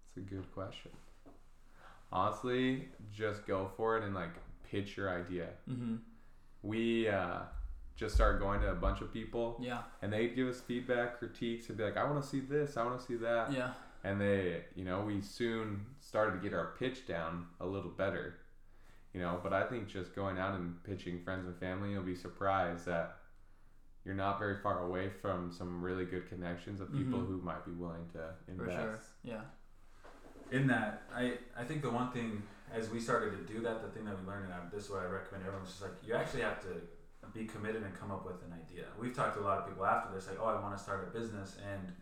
It's 0.08 0.16
a 0.18 0.20
good 0.20 0.52
question. 0.52 0.90
Honestly, 2.14 2.88
just 3.12 3.44
go 3.46 3.68
for 3.76 3.98
it 3.98 4.04
and 4.04 4.14
like 4.14 4.30
pitch 4.70 4.96
your 4.96 5.10
idea. 5.10 5.48
Mm-hmm. 5.68 5.96
We 6.62 7.08
uh, 7.08 7.40
just 7.96 8.14
started 8.14 8.40
going 8.40 8.60
to 8.60 8.70
a 8.70 8.74
bunch 8.74 9.00
of 9.00 9.12
people, 9.12 9.58
Yeah. 9.60 9.82
and 10.00 10.12
they'd 10.12 10.34
give 10.34 10.48
us 10.48 10.60
feedback, 10.60 11.18
critiques, 11.18 11.68
and 11.68 11.76
be 11.76 11.84
like, 11.84 11.96
"I 11.96 12.04
want 12.08 12.22
to 12.22 12.28
see 12.28 12.40
this, 12.40 12.76
I 12.76 12.84
want 12.84 12.98
to 13.00 13.04
see 13.04 13.16
that," 13.16 13.52
Yeah. 13.52 13.72
and 14.04 14.20
they, 14.20 14.64
you 14.76 14.84
know, 14.84 15.02
we 15.02 15.20
soon 15.20 15.84
started 16.00 16.32
to 16.32 16.38
get 16.38 16.54
our 16.54 16.74
pitch 16.78 17.06
down 17.06 17.46
a 17.60 17.66
little 17.66 17.90
better, 17.90 18.36
you 19.12 19.20
know. 19.20 19.40
But 19.42 19.52
I 19.52 19.64
think 19.64 19.88
just 19.88 20.14
going 20.14 20.38
out 20.38 20.54
and 20.54 20.82
pitching 20.84 21.20
friends 21.20 21.46
and 21.46 21.56
family, 21.58 21.90
you'll 21.92 22.02
be 22.04 22.14
surprised 22.16 22.86
that 22.86 23.16
you're 24.04 24.14
not 24.14 24.38
very 24.38 24.56
far 24.58 24.80
away 24.86 25.08
from 25.10 25.50
some 25.50 25.82
really 25.82 26.04
good 26.04 26.28
connections 26.28 26.80
of 26.80 26.92
people 26.92 27.18
Mhm. 27.20 27.26
who 27.26 27.38
might 27.38 27.64
be 27.64 27.72
willing 27.72 28.06
to 28.10 28.34
For 28.46 28.52
invest. 28.52 28.76
sure. 28.78 28.98
Yeah. 29.22 29.40
In 30.50 30.66
that, 30.68 31.02
I, 31.14 31.34
I 31.56 31.64
think 31.64 31.82
the 31.82 31.90
one 31.90 32.10
thing 32.10 32.42
as 32.72 32.90
we 32.90 33.00
started 33.00 33.30
to 33.36 33.52
do 33.52 33.60
that, 33.60 33.82
the 33.82 33.88
thing 33.88 34.04
that 34.04 34.18
we 34.20 34.26
learned, 34.26 34.44
and 34.46 34.54
I, 34.54 34.58
this 34.72 34.84
is 34.84 34.90
what 34.90 35.00
I 35.00 35.06
recommend 35.06 35.44
everyone, 35.46 35.64
is 35.64 35.70
just 35.70 35.82
like 35.82 35.92
you 36.04 36.14
actually 36.14 36.42
have 36.42 36.60
to 36.62 36.68
be 37.32 37.44
committed 37.46 37.82
and 37.82 37.94
come 37.98 38.10
up 38.10 38.24
with 38.26 38.42
an 38.42 38.52
idea. 38.52 38.84
We've 38.98 39.14
talked 39.14 39.34
to 39.36 39.40
a 39.42 39.46
lot 39.46 39.58
of 39.58 39.68
people 39.68 39.84
after 39.86 40.14
this, 40.14 40.26
like, 40.28 40.38
oh, 40.40 40.46
I 40.46 40.60
want 40.60 40.76
to 40.76 40.82
start 40.82 41.08
a 41.08 41.18
business, 41.18 41.56
and 41.72 41.92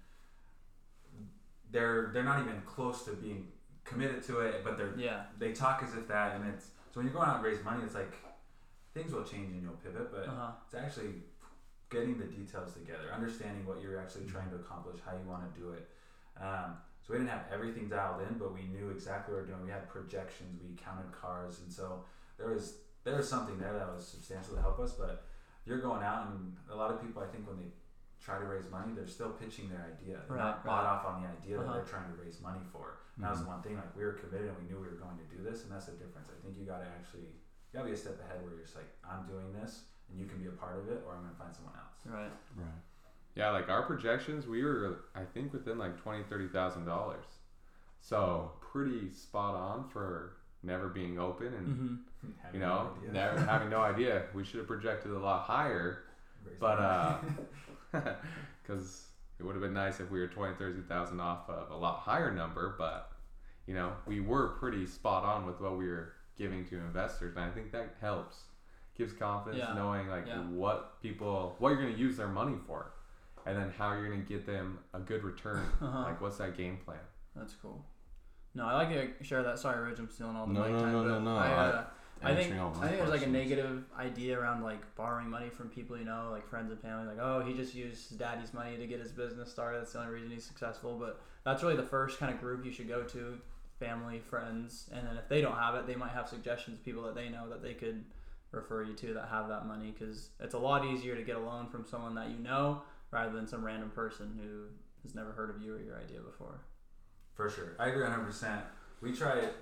they're 1.71 2.11
they're 2.13 2.25
not 2.25 2.41
even 2.41 2.61
close 2.67 3.05
to 3.05 3.13
being 3.13 3.49
committed 3.85 4.23
to 4.25 4.41
it, 4.41 4.63
but 4.65 4.77
they're 4.77 4.95
Yeah. 4.97 5.25
they 5.39 5.53
talk 5.53 5.83
as 5.83 5.95
if 5.95 6.07
that, 6.09 6.37
and 6.37 6.49
it's 6.53 6.67
so 6.93 7.01
when 7.01 7.07
you're 7.07 7.15
going 7.15 7.29
out 7.29 7.37
and 7.37 7.45
raise 7.45 7.63
money, 7.65 7.83
it's 7.85 7.95
like 7.95 8.13
things 8.95 9.13
will 9.13 9.25
change 9.25 9.53
and 9.53 9.63
you'll 9.63 9.73
pivot, 9.83 10.13
but 10.13 10.29
Uh 10.29 10.35
huh. 10.35 10.51
it's 10.67 10.75
actually 10.75 11.15
getting 11.91 12.19
the 12.19 12.25
details 12.25 12.73
together, 12.75 13.13
understanding 13.15 13.67
what 13.67 13.81
you're 13.83 13.99
actually 14.01 14.25
trying 14.27 14.49
to 14.51 14.57
accomplish, 14.57 14.99
how 15.05 15.13
you 15.13 15.29
want 15.29 15.43
to 15.55 15.61
do 15.61 15.71
it. 15.73 15.89
Um, 16.41 16.77
so 17.03 17.13
we 17.13 17.19
didn't 17.19 17.31
have 17.31 17.45
everything 17.53 17.89
dialed 17.89 18.23
in, 18.29 18.39
but 18.39 18.55
we 18.55 18.63
knew 18.63 18.91
exactly 18.91 19.35
what 19.35 19.43
we 19.45 19.51
were 19.51 19.57
doing. 19.57 19.65
We 19.67 19.71
had 19.73 19.89
projections, 19.89 20.63
we 20.63 20.75
counted 20.77 21.11
cars, 21.13 21.61
and 21.61 21.73
so 21.73 22.05
there 22.39 22.49
was 22.49 22.79
there 23.05 23.17
was 23.17 23.29
something 23.29 23.59
there 23.59 23.73
that 23.75 23.93
was 23.93 24.07
substantial 24.07 24.55
to 24.55 24.61
help 24.63 24.79
us. 24.79 24.93
But 24.93 25.27
you're 25.67 25.81
going 25.83 26.03
out, 26.03 26.29
and 26.31 26.55
a 26.71 26.77
lot 26.77 26.91
of 26.93 27.03
people, 27.03 27.21
I 27.23 27.27
think, 27.27 27.47
when 27.49 27.59
they 27.59 27.71
try 28.23 28.39
to 28.39 28.45
raise 28.47 28.71
money, 28.71 28.95
they're 28.95 29.11
still 29.11 29.31
pitching 29.31 29.67
their 29.69 29.83
idea. 29.91 30.23
They're 30.29 30.37
Right, 30.39 30.55
not 30.55 30.65
bought 30.65 30.87
off 30.87 31.03
on 31.07 31.23
the 31.23 31.29
idea 31.29 31.59
that 31.59 31.65
Uh-huh. 31.67 31.75
they're 31.83 31.91
trying 31.91 32.07
to 32.15 32.17
raise 32.23 32.39
money 32.41 32.63
for. 32.71 33.03
And 33.17 33.25
that 33.27 33.33
was 33.35 33.43
one 33.43 33.61
thing. 33.63 33.75
Like 33.77 33.91
we 33.99 34.05
were 34.07 34.15
committed, 34.15 34.49
and 34.55 34.57
we 34.63 34.65
knew 34.71 34.79
we 34.79 34.87
were 34.87 34.95
going 35.03 35.19
to 35.19 35.27
do 35.35 35.43
this, 35.43 35.65
and 35.65 35.73
that's 35.75 35.87
the 35.87 35.99
difference. 35.99 36.31
I 36.31 36.39
think 36.47 36.57
you 36.57 36.65
got 36.65 36.79
to 36.79 36.87
actually 36.87 37.27
you 37.35 37.73
got 37.75 37.83
to 37.83 37.89
be 37.91 37.95
a 37.95 37.99
step 37.99 38.21
ahead 38.23 38.39
where 38.45 38.53
you're 38.55 38.63
just 38.63 38.77
like, 38.77 38.87
I'm 39.03 39.27
doing 39.27 39.51
this, 39.53 39.91
and 40.09 40.15
you 40.21 40.27
can 40.31 40.39
be 40.39 40.47
a 40.47 40.53
part 40.55 40.77
of 40.79 40.87
it, 40.93 41.03
or 41.09 41.17
I'm 41.19 41.25
going 41.27 41.35
to 41.35 41.41
find 41.41 41.51
someone 41.57 41.75
else. 41.75 41.99
Right. 42.07 42.31
Right. 42.55 42.79
Yeah, 43.35 43.51
like 43.51 43.69
our 43.71 43.83
projections, 43.83 44.47
we 44.47 44.63
were 44.63 45.05
I 45.15 45.25
think 45.25 45.53
within 45.53 45.79
like 45.79 46.01
twenty, 46.03 46.23
thirty 46.25 46.49
thousand 46.49 46.85
dollars. 46.87 47.25
So 48.01 48.53
pretty 48.61 49.11
spot 49.13 49.55
on 49.55 49.89
for 49.89 50.35
never 50.63 50.89
being 50.89 51.19
open 51.19 51.49
and 51.49 51.67
Mm-hmm. 51.69 51.95
Having 52.43 52.61
you 52.61 52.67
know 52.67 52.75
no 52.85 52.97
idea. 53.01 53.13
never 53.13 53.39
having 53.41 53.71
no 53.71 53.81
idea. 53.81 54.23
We 54.35 54.45
should 54.45 54.59
have 54.59 54.67
projected 54.69 55.11
a 55.13 55.19
lot 55.19 55.43
higher, 55.43 56.05
Raise 56.45 56.57
but 56.61 56.79
uh, 56.79 57.17
because 58.63 59.07
it 59.41 59.43
would 59.45 59.55
have 59.55 59.63
been 59.63 59.73
nice 59.75 59.99
if 60.01 60.11
we 60.11 60.21
were 60.21 60.29
20, 60.29 60.55
30,000 60.57 61.21
off 61.21 61.49
of 61.49 61.71
a 61.71 61.77
lot 61.77 61.99
higher 61.99 62.33
number, 62.33 62.75
but 62.79 63.11
you 63.67 63.75
know, 63.75 63.93
we 64.07 64.21
were 64.21 64.49
pretty 64.61 64.87
spot 64.87 65.25
on 65.25 65.47
with 65.47 65.61
what 65.61 65.77
we 65.77 65.87
were 65.89 66.13
giving 66.39 66.65
to 66.67 66.77
investors, 66.77 67.35
and 67.37 67.45
I 67.45 67.51
think 67.51 67.73
that 67.73 67.95
helps. 68.01 68.37
Gives 68.97 69.13
confidence 69.15 69.65
Yeah. 69.67 69.75
knowing 69.75 70.07
like 70.09 70.27
Yeah. 70.27 70.41
what 70.43 71.01
people, 71.03 71.57
what 71.59 71.71
you're 71.71 71.81
going 71.81 71.93
to 71.95 71.99
use 71.99 72.17
their 72.17 72.29
money 72.29 72.57
for, 72.67 72.93
and 73.47 73.57
then 73.57 73.73
how 73.77 73.93
you're 73.93 74.09
going 74.09 74.23
to 74.23 74.29
get 74.29 74.47
them 74.47 74.79
a 74.95 75.01
good 75.01 75.23
return. 75.25 75.65
Uh-huh. 75.83 76.03
Like, 76.03 76.21
what's 76.21 76.39
that 76.39 76.57
game 76.57 76.79
plan? 76.85 76.99
That's 77.35 77.55
cool. 77.61 77.85
No, 78.55 78.67
I 78.67 78.75
like 78.75 79.19
to 79.19 79.25
share 79.25 79.43
that. 79.43 79.59
Sorry, 79.59 79.83
Ridge, 79.89 79.99
I'm 79.99 80.11
stealing 80.11 80.37
all 80.37 80.47
the 80.47 80.53
No, 80.53 80.63
mic 80.63 80.73
no, 80.73 80.79
time. 80.81 80.93
no, 80.93 81.03
but 81.03 81.09
no, 81.09 81.21
no. 81.21 81.37
I, 81.37 81.49
uh, 81.49 81.85
I 82.23 82.29
think 82.35 82.53
Answering 82.53 82.61
all 82.61 82.77
I 82.81 82.87
think 82.87 82.99
there's 82.99 83.11
like 83.11 83.27
a 83.27 83.31
negative 83.31 83.85
idea 83.99 84.39
around 84.39 84.63
like 84.63 84.95
borrowing 84.95 85.29
money 85.29 85.49
from 85.49 85.69
people 85.71 85.97
you 85.99 86.05
know, 86.05 86.29
like 86.31 86.47
friends 86.49 86.71
and 86.71 86.81
family. 86.81 87.07
Like, 87.07 87.19
oh, 87.21 87.41
he 87.45 87.53
just 87.53 87.75
used 87.75 88.11
his 88.11 88.19
daddy's 88.19 88.55
money 88.55 88.77
to 88.77 88.87
get 88.87 89.01
his 89.01 89.11
business 89.11 89.51
started. 89.51 89.81
That's 89.81 89.93
the 89.95 90.01
only 90.01 90.13
reason 90.13 90.31
he's 90.31 90.45
successful. 90.45 90.97
But 91.01 91.21
that's 91.45 91.63
really 91.65 91.75
the 91.77 91.83
first 91.83 92.19
kind 92.21 92.33
of 92.33 92.39
group 92.41 92.65
you 92.65 92.71
should 92.71 92.87
go 92.89 93.03
to: 93.03 93.39
family, 93.81 94.21
friends, 94.21 94.89
and 94.95 95.05
then 95.07 95.17
if 95.17 95.29
they 95.29 95.41
don't 95.41 95.57
have 95.57 95.75
it, 95.75 95.87
they 95.89 95.97
might 95.97 96.13
have 96.13 96.29
suggestions, 96.29 96.79
people 96.79 97.03
that 97.05 97.17
they 97.17 97.29
know 97.29 97.49
that 97.49 97.61
they 97.63 97.75
could 97.75 98.05
refer 98.53 98.85
you 98.85 98.93
to 98.95 99.15
that 99.15 99.29
have 99.29 99.49
that 99.49 99.67
money. 99.67 99.93
Because 99.99 100.29
it's 100.39 100.55
a 100.55 100.59
lot 100.59 100.85
easier 100.85 101.17
to 101.17 101.23
get 101.23 101.35
a 101.35 101.41
loan 101.41 101.67
from 101.69 101.85
someone 101.85 102.15
that 102.15 102.29
you 102.31 102.39
know 102.39 102.83
rather 103.13 103.33
than 103.33 103.47
some 103.47 103.65
random 103.65 103.91
person 103.91 104.33
who 104.43 104.65
has 105.05 105.15
never 105.15 105.31
heard 105.33 105.51
of 105.55 105.63
you 105.63 105.75
or 105.77 105.81
your 105.81 105.97
idea 105.99 106.21
before. 106.21 106.61
For 107.35 107.49
sure. 107.49 107.77
I 107.79 107.89
agree 107.89 108.05
100%. 108.05 108.63
We 109.01 109.13
try 109.13 109.39
it. 109.39 109.55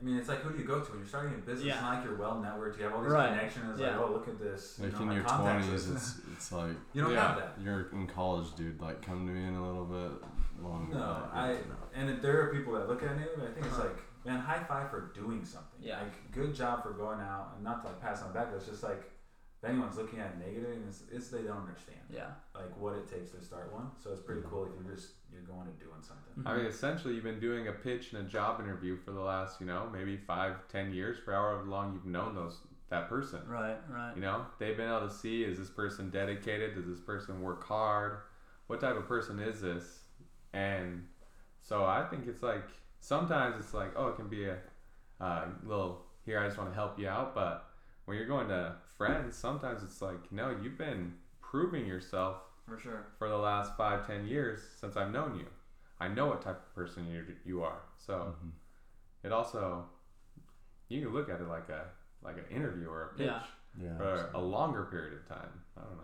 I 0.00 0.04
mean, 0.04 0.16
it's 0.16 0.28
like 0.28 0.38
who 0.42 0.52
do 0.52 0.58
you 0.58 0.64
go 0.64 0.80
to 0.80 0.90
when 0.90 1.00
you're 1.00 1.08
starting 1.08 1.34
a 1.34 1.38
business? 1.38 1.64
Yeah. 1.66 1.72
It's 1.74 1.82
not 1.82 1.94
like 1.96 2.04
you're 2.04 2.16
well 2.16 2.34
networked. 2.36 2.78
You 2.78 2.84
have 2.84 2.94
all 2.94 3.02
these 3.02 3.10
Right. 3.10 3.30
connections. 3.30 3.70
It's 3.72 3.80
Yeah. 3.80 3.96
like, 3.98 4.06
oh, 4.08 4.12
look 4.12 4.28
at 4.28 4.38
this. 4.38 4.78
You 4.78 4.84
Like 4.84 4.92
know, 4.94 5.00
in 5.00 5.06
my 5.08 5.14
your 5.14 5.24
twenties, 5.24 5.90
it's 5.90 6.20
it's 6.32 6.52
like 6.52 6.76
You 6.92 7.02
don't 7.02 7.12
Yeah. 7.12 7.28
have 7.28 7.36
that. 7.38 7.60
you're 7.60 7.88
in 7.90 8.06
college, 8.06 8.54
dude. 8.54 8.80
Like, 8.80 9.02
come 9.02 9.26
to 9.26 9.32
me 9.32 9.44
in 9.44 9.54
a 9.54 9.66
little 9.66 9.84
bit 9.86 10.62
longer. 10.62 10.94
No, 10.94 11.28
I 11.32 11.52
no. 11.54 11.58
and 11.94 12.22
there 12.22 12.40
are 12.42 12.54
people 12.54 12.74
that 12.74 12.88
look 12.88 13.02
at 13.02 13.16
me, 13.18 13.24
but 13.36 13.48
I 13.48 13.52
think 13.52 13.66
it's 13.66 13.74
Uh-huh. 13.76 13.88
like, 13.88 13.98
man, 14.24 14.38
high 14.38 14.62
five 14.62 14.88
for 14.88 15.10
doing 15.12 15.44
something. 15.44 15.80
Yeah. 15.82 16.00
Like, 16.00 16.30
good 16.30 16.54
job 16.54 16.84
for 16.84 16.90
going 16.92 17.20
out 17.20 17.54
and 17.56 17.64
not 17.64 17.82
to 17.82 17.88
like 17.88 18.00
pass 18.00 18.22
on 18.22 18.32
back, 18.32 18.50
but 18.50 18.56
it's 18.58 18.66
just 18.68 18.84
like, 18.84 19.10
if 19.62 19.68
anyone's 19.68 19.96
looking 19.96 20.20
at 20.20 20.32
it 20.32 20.46
negative, 20.46 20.78
it's, 20.88 21.02
it's 21.12 21.28
they 21.28 21.42
don't 21.42 21.58
understand 21.58 21.98
Yeah. 22.10 22.30
like 22.54 22.76
what 22.78 22.94
it 22.94 23.08
takes 23.08 23.32
to 23.32 23.42
start 23.42 23.72
one. 23.72 23.90
So 24.02 24.10
it's 24.12 24.20
pretty 24.20 24.42
cool 24.48 24.64
if 24.64 24.70
you're 24.80 24.94
just 24.94 25.14
you're 25.32 25.42
going 25.42 25.66
and 25.66 25.78
doing 25.78 26.00
something. 26.00 26.46
I 26.46 26.56
mean, 26.56 26.66
essentially, 26.66 27.14
you've 27.14 27.24
been 27.24 27.40
doing 27.40 27.68
a 27.68 27.72
pitch 27.72 28.12
and 28.12 28.26
a 28.26 28.28
job 28.28 28.60
interview 28.60 28.96
for 28.96 29.10
the 29.10 29.20
last, 29.20 29.60
you 29.60 29.66
know, 29.66 29.88
maybe 29.92 30.16
five, 30.16 30.56
ten 30.68 30.92
years, 30.92 31.18
for 31.24 31.32
however 31.32 31.64
long 31.64 31.92
you've 31.92 32.06
known 32.06 32.34
those 32.34 32.58
that 32.90 33.08
person. 33.08 33.40
Right. 33.46 33.76
Right. 33.90 34.12
You 34.14 34.22
know, 34.22 34.46
they've 34.58 34.76
been 34.76 34.88
able 34.88 35.08
to 35.08 35.12
see 35.14 35.42
is 35.42 35.58
this 35.58 35.70
person 35.70 36.10
dedicated? 36.10 36.74
Does 36.74 36.86
this 36.86 37.00
person 37.00 37.42
work 37.42 37.64
hard? 37.64 38.20
What 38.68 38.80
type 38.80 38.96
of 38.96 39.06
person 39.06 39.38
is 39.40 39.60
this? 39.60 40.00
And 40.52 41.04
so 41.60 41.84
I 41.84 42.04
think 42.08 42.26
it's 42.26 42.42
like 42.42 42.64
sometimes 43.00 43.56
it's 43.58 43.74
like, 43.74 43.92
oh, 43.96 44.08
it 44.08 44.16
can 44.16 44.28
be 44.28 44.46
a 44.46 44.56
uh, 45.20 45.46
little 45.64 46.06
here. 46.24 46.38
I 46.38 46.46
just 46.46 46.58
want 46.58 46.70
to 46.70 46.74
help 46.74 46.98
you 46.98 47.08
out, 47.08 47.34
but 47.34 47.66
when 48.04 48.16
you're 48.16 48.26
going 48.26 48.48
to 48.48 48.76
friends, 48.98 49.36
sometimes 49.36 49.82
it's 49.82 50.02
like, 50.02 50.30
no, 50.30 50.54
you've 50.62 50.76
been 50.76 51.14
proving 51.40 51.86
yourself 51.86 52.38
For 52.68 52.78
sure. 52.78 53.06
for 53.18 53.28
the 53.28 53.38
last 53.38 53.76
five, 53.76 54.06
ten 54.06 54.26
years 54.26 54.60
since 54.78 54.96
I've 54.96 55.10
known 55.12 55.36
you. 55.38 55.46
I 56.00 56.08
know 56.08 56.26
what 56.26 56.42
type 56.42 56.56
of 56.56 56.74
person 56.74 57.06
you 57.08 57.24
you 57.44 57.62
are. 57.62 57.80
So 57.96 58.34
Mhm. 58.42 58.50
it 59.22 59.32
also 59.32 59.86
you 60.88 61.04
can 61.04 61.12
look 61.14 61.28
at 61.30 61.40
it 61.40 61.48
like 61.48 61.68
a 61.70 61.84
like 62.22 62.36
an 62.36 62.44
interview 62.50 62.88
or 62.88 63.02
a 63.04 63.08
pitch 63.16 63.26
Yeah. 63.26 63.42
Yeah. 63.80 63.96
for 63.96 64.30
a 64.34 64.40
longer 64.40 64.84
period 64.86 65.14
of 65.14 65.26
time. 65.28 65.50
I 65.76 65.80
don't 65.82 65.96
know. 65.96 66.02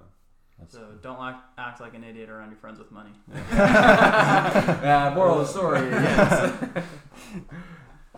That's 0.58 0.72
So 0.74 0.92
don't 1.02 1.20
act, 1.20 1.42
act 1.58 1.80
like 1.80 1.94
an 1.94 2.04
idiot 2.04 2.28
around 2.30 2.50
your 2.50 2.58
friends 2.58 2.78
with 2.78 2.92
money. 2.92 3.10
yeah, 3.52 5.12
moral 5.14 5.40
of 5.40 5.46
the 5.46 5.52
story, 5.52 5.80
yes. 5.90 6.52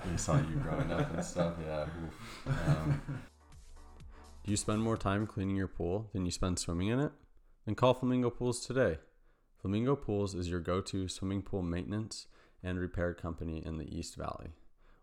They 0.04 0.16
saw 0.16 0.36
you 0.36 0.56
growing 0.62 0.92
up 0.92 1.12
and 1.14 1.24
stuff. 1.24 1.54
Yeah. 1.64 1.86
oof. 2.04 2.68
Um, 2.68 3.00
do 4.46 4.52
you 4.52 4.56
spend 4.56 4.80
more 4.80 4.96
time 4.96 5.26
cleaning 5.26 5.56
your 5.56 5.66
pool 5.66 6.08
than 6.12 6.24
you 6.24 6.30
spend 6.30 6.56
swimming 6.56 6.86
in 6.86 7.00
it? 7.00 7.10
Then 7.64 7.74
call 7.74 7.94
Flamingo 7.94 8.30
Pools 8.30 8.64
today. 8.64 8.98
Flamingo 9.60 9.96
Pools 9.96 10.36
is 10.36 10.48
your 10.48 10.60
go 10.60 10.80
to 10.82 11.08
swimming 11.08 11.42
pool 11.42 11.62
maintenance 11.62 12.28
and 12.62 12.78
repair 12.78 13.12
company 13.12 13.60
in 13.66 13.76
the 13.76 13.92
East 13.92 14.14
Valley. 14.14 14.52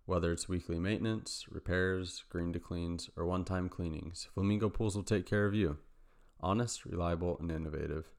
Whether 0.05 0.31
it's 0.31 0.47
weekly 0.47 0.79
maintenance, 0.79 1.45
repairs, 1.51 2.23
green 2.29 2.53
to 2.53 2.59
cleans, 2.59 3.09
or 3.17 3.25
one 3.25 3.43
time 3.43 3.67
cleanings, 3.67 4.29
Flamingo 4.33 4.69
Pools 4.69 4.95
will 4.95 5.03
take 5.03 5.25
care 5.25 5.45
of 5.45 5.53
you. 5.53 5.77
Honest, 6.39 6.85
reliable, 6.85 7.37
and 7.41 7.51
innovative. 7.51 8.13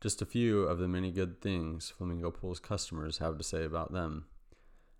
Just 0.00 0.22
a 0.22 0.26
few 0.26 0.62
of 0.62 0.78
the 0.78 0.86
many 0.86 1.10
good 1.10 1.40
things 1.40 1.92
Flamingo 1.98 2.30
Pools 2.30 2.60
customers 2.60 3.18
have 3.18 3.38
to 3.38 3.44
say 3.44 3.64
about 3.64 3.92
them. 3.92 4.26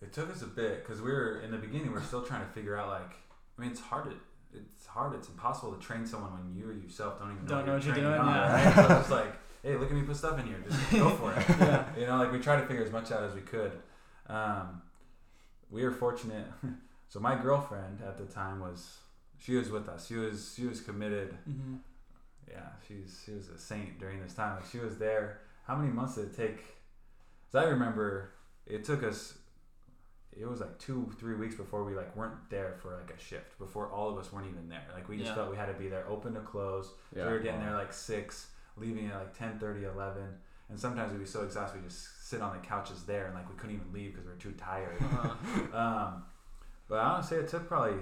It 0.00 0.12
took 0.12 0.30
us 0.30 0.42
a 0.42 0.46
bit 0.46 0.84
because 0.84 1.02
we 1.02 1.10
were 1.10 1.40
in 1.40 1.50
the 1.50 1.56
beginning. 1.56 1.90
We 1.92 1.98
are 1.98 2.02
still 2.02 2.22
trying 2.22 2.46
to 2.46 2.52
figure 2.52 2.76
out 2.76 2.88
like, 2.88 3.10
I 3.58 3.62
mean, 3.62 3.70
it's 3.70 3.80
hard 3.80 4.10
to. 4.10 4.16
It's 4.54 4.86
hard. 4.86 5.14
It's 5.14 5.28
impossible 5.28 5.74
to 5.74 5.84
train 5.84 6.06
someone 6.06 6.32
when 6.32 6.56
you 6.56 6.72
yourself 6.80 7.18
don't 7.18 7.32
even 7.32 7.44
know 7.44 7.56
Don't 7.56 7.66
know 7.66 7.74
what 7.74 7.84
you're 7.84 7.94
training 7.94 8.12
doing, 8.12 8.20
on, 8.22 8.34
yeah. 8.34 8.78
Right? 8.78 8.88
so 8.88 8.98
it's 9.00 9.10
like, 9.10 9.34
hey, 9.62 9.76
look 9.76 9.90
at 9.90 9.94
me 9.94 10.02
put 10.02 10.16
stuff 10.16 10.38
in 10.38 10.46
here. 10.46 10.56
Just 10.66 10.90
go 10.90 11.10
for 11.10 11.32
it. 11.32 11.44
Yeah. 11.58 11.84
You 11.98 12.06
know, 12.06 12.16
like 12.16 12.32
we 12.32 12.38
tried 12.38 12.60
to 12.62 12.66
figure 12.66 12.82
as 12.82 12.90
much 12.90 13.12
out 13.12 13.24
as 13.24 13.34
we 13.34 13.42
could. 13.42 13.72
Um, 14.26 14.80
we 15.70 15.84
were 15.84 15.92
fortunate. 15.92 16.46
so 17.08 17.20
my 17.20 17.34
girlfriend 17.34 18.00
at 18.06 18.16
the 18.16 18.24
time 18.24 18.60
was 18.60 18.98
she 19.38 19.54
was 19.54 19.70
with 19.70 19.88
us. 19.88 20.06
She 20.06 20.16
was 20.16 20.54
she 20.56 20.66
was 20.66 20.80
committed. 20.80 21.36
Mm-hmm. 21.48 21.76
Yeah, 22.50 22.68
she's 22.86 23.22
she 23.24 23.32
was 23.32 23.48
a 23.48 23.58
saint 23.58 23.98
during 23.98 24.22
this 24.22 24.34
time. 24.34 24.56
Like 24.56 24.66
she 24.70 24.78
was 24.78 24.98
there. 24.98 25.40
How 25.66 25.76
many 25.76 25.92
months 25.92 26.14
did 26.16 26.26
it 26.26 26.36
take? 26.36 26.64
As 27.48 27.54
I 27.54 27.64
remember, 27.64 28.30
it 28.66 28.84
took 28.84 29.02
us. 29.02 29.34
It 30.38 30.46
was 30.48 30.60
like 30.60 30.78
two, 30.78 31.10
three 31.18 31.34
weeks 31.34 31.56
before 31.56 31.82
we 31.84 31.94
like 31.94 32.14
weren't 32.14 32.48
there 32.48 32.76
for 32.80 32.96
like 32.96 33.10
a 33.16 33.20
shift. 33.20 33.58
Before 33.58 33.88
all 33.90 34.08
of 34.08 34.18
us 34.18 34.32
weren't 34.32 34.46
even 34.48 34.68
there. 34.68 34.86
Like 34.94 35.08
we 35.08 35.16
just 35.16 35.30
Yeah. 35.30 35.34
felt 35.34 35.50
we 35.50 35.56
had 35.56 35.66
to 35.66 35.72
be 35.74 35.88
there, 35.88 36.06
open 36.08 36.34
to 36.34 36.40
close. 36.40 36.92
Yeah. 37.14 37.22
so 37.24 37.26
we 37.28 37.32
were 37.34 37.38
getting 37.40 37.60
there 37.60 37.74
like 37.74 37.92
six, 37.92 38.48
leaving 38.76 39.08
at 39.08 39.16
like 39.16 39.36
10, 39.36 39.58
30, 39.58 39.84
11. 39.84 40.22
and 40.68 40.78
sometimes 40.78 41.10
we'd 41.12 41.18
be 41.20 41.24
so 41.26 41.42
exhausted 41.42 41.80
we 41.80 41.88
just 41.88 42.28
sit 42.28 42.40
on 42.42 42.52
the 42.56 42.64
couches 42.64 43.02
there 43.04 43.26
and 43.26 43.34
like 43.34 43.48
we 43.48 43.56
couldn't 43.56 43.74
even 43.76 43.90
leave 43.92 44.12
because 44.12 44.26
we 44.26 44.30
were 44.32 44.38
too 44.38 44.52
tired. 44.52 44.96
Uh-huh. 45.00 45.76
um, 45.76 46.22
but 46.88 46.98
I 47.00 47.14
don't 47.14 47.24
say 47.24 47.36
it 47.36 47.48
took 47.48 47.66
probably 47.66 47.98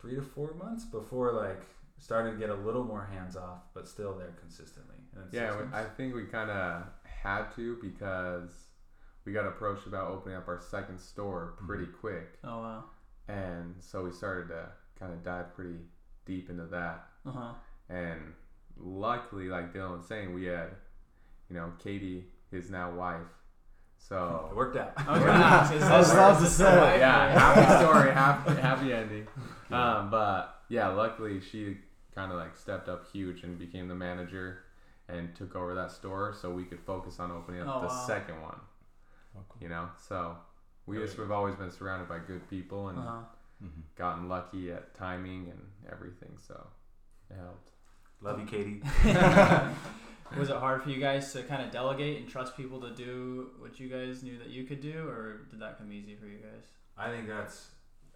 three 0.00 0.14
to 0.16 0.22
four 0.22 0.54
months 0.54 0.84
before 0.84 1.32
like 1.32 1.62
started 1.98 2.32
to 2.32 2.36
get 2.38 2.48
a 2.50 2.54
little 2.54 2.84
more 2.84 3.04
hands 3.12 3.36
off, 3.36 3.58
but 3.74 3.86
still 3.86 4.14
there 4.16 4.34
consistently. 4.40 4.96
Yeah, 5.32 5.54
we- 5.56 5.72
I 5.74 5.84
think 5.84 6.14
we 6.14 6.24
kind 6.24 6.50
of 6.50 6.84
had 7.04 7.50
to 7.56 7.76
because 7.82 8.50
we 9.26 9.32
got 9.32 9.46
approached 9.46 9.86
about 9.86 10.10
opening 10.10 10.36
up 10.38 10.48
our 10.48 10.60
second 10.60 10.98
store 10.98 11.54
pretty 11.66 11.86
quick, 11.86 12.38
Oh 12.42 12.60
wow. 12.60 12.84
and 13.28 13.74
so 13.80 14.04
we 14.04 14.12
started 14.12 14.48
to 14.48 14.70
kind 14.98 15.12
of 15.12 15.22
dive 15.22 15.54
pretty 15.54 15.76
deep 16.24 16.48
into 16.48 16.64
that. 16.66 17.08
Uh 17.26 17.30
huh. 17.32 17.52
And 17.90 18.20
luckily, 18.78 19.48
like 19.48 19.74
Dylan 19.74 19.98
was 19.98 20.06
saying, 20.06 20.32
we 20.32 20.46
had, 20.46 20.70
you 21.50 21.56
know, 21.56 21.72
Katie, 21.78 22.24
his 22.50 22.70
now 22.70 22.90
wife. 22.94 23.26
It 24.08 24.56
worked 24.56 24.76
out. 24.76 24.92
I 24.96 25.12
was 25.12 25.20
gonna 25.20 25.44
ask. 25.44 25.72
Is 25.74 25.82
I 25.82 25.98
was 25.98 26.10
about 26.12 26.40
to 26.40 26.46
say, 26.46 26.46
this 26.46 26.56
the 26.56 26.64
wife? 26.80 26.98
yeah, 27.00 27.38
happy 27.38 27.84
story, 27.84 28.10
happy 28.12 28.60
happy 28.60 28.92
ending. 28.92 29.26
Um, 29.70 30.10
but 30.10 30.62
yeah, 30.68 30.88
luckily 30.88 31.40
she 31.40 31.76
kind 32.14 32.32
of 32.32 32.38
like 32.38 32.56
stepped 32.56 32.88
up 32.88 33.10
huge 33.12 33.42
and 33.44 33.58
became 33.58 33.86
the 33.88 33.94
manager 33.94 34.64
and 35.08 35.34
took 35.36 35.54
over 35.56 35.74
that 35.74 35.90
store, 35.92 36.34
so 36.40 36.50
we 36.50 36.64
could 36.64 36.80
focus 36.80 37.18
on 37.20 37.30
opening 37.30 37.60
up 37.60 37.68
Oh, 37.70 37.80
the 37.82 37.86
wow. 37.88 38.04
second 38.06 38.40
one. 38.42 38.58
You 39.60 39.68
know, 39.68 39.88
so 40.08 40.36
we 40.86 40.96
just 40.98 41.18
we've 41.18 41.30
always 41.30 41.54
been 41.54 41.70
surrounded 41.70 42.08
by 42.08 42.18
good 42.18 42.48
people 42.50 42.88
and 42.88 42.98
Uh-huh. 42.98 43.18
Mhm. 43.62 43.82
gotten 43.96 44.28
lucky 44.28 44.72
at 44.72 44.94
timing 44.94 45.50
and 45.50 45.60
everything, 45.92 46.36
so 46.38 46.66
it 47.30 47.36
helped. 47.36 47.70
Love 48.22 48.40
you, 48.40 48.46
Katie. 48.46 48.82
was 50.36 50.50
it 50.50 50.56
hard 50.56 50.82
for 50.82 50.90
you 50.90 51.00
guys 51.00 51.32
to 51.32 51.42
kind 51.42 51.62
of 51.62 51.70
delegate 51.70 52.18
and 52.20 52.28
trust 52.28 52.56
people 52.56 52.80
to 52.80 52.90
do 52.94 53.50
what 53.58 53.80
you 53.80 53.88
guys 53.88 54.22
knew 54.22 54.38
that 54.38 54.48
you 54.48 54.64
could 54.64 54.80
do, 54.80 55.08
or 55.08 55.42
did 55.50 55.60
that 55.60 55.78
come 55.78 55.92
easy 55.92 56.14
for 56.14 56.26
you 56.26 56.38
guys? 56.38 56.64
I 56.96 57.10
think 57.10 57.26
that's, 57.28 57.68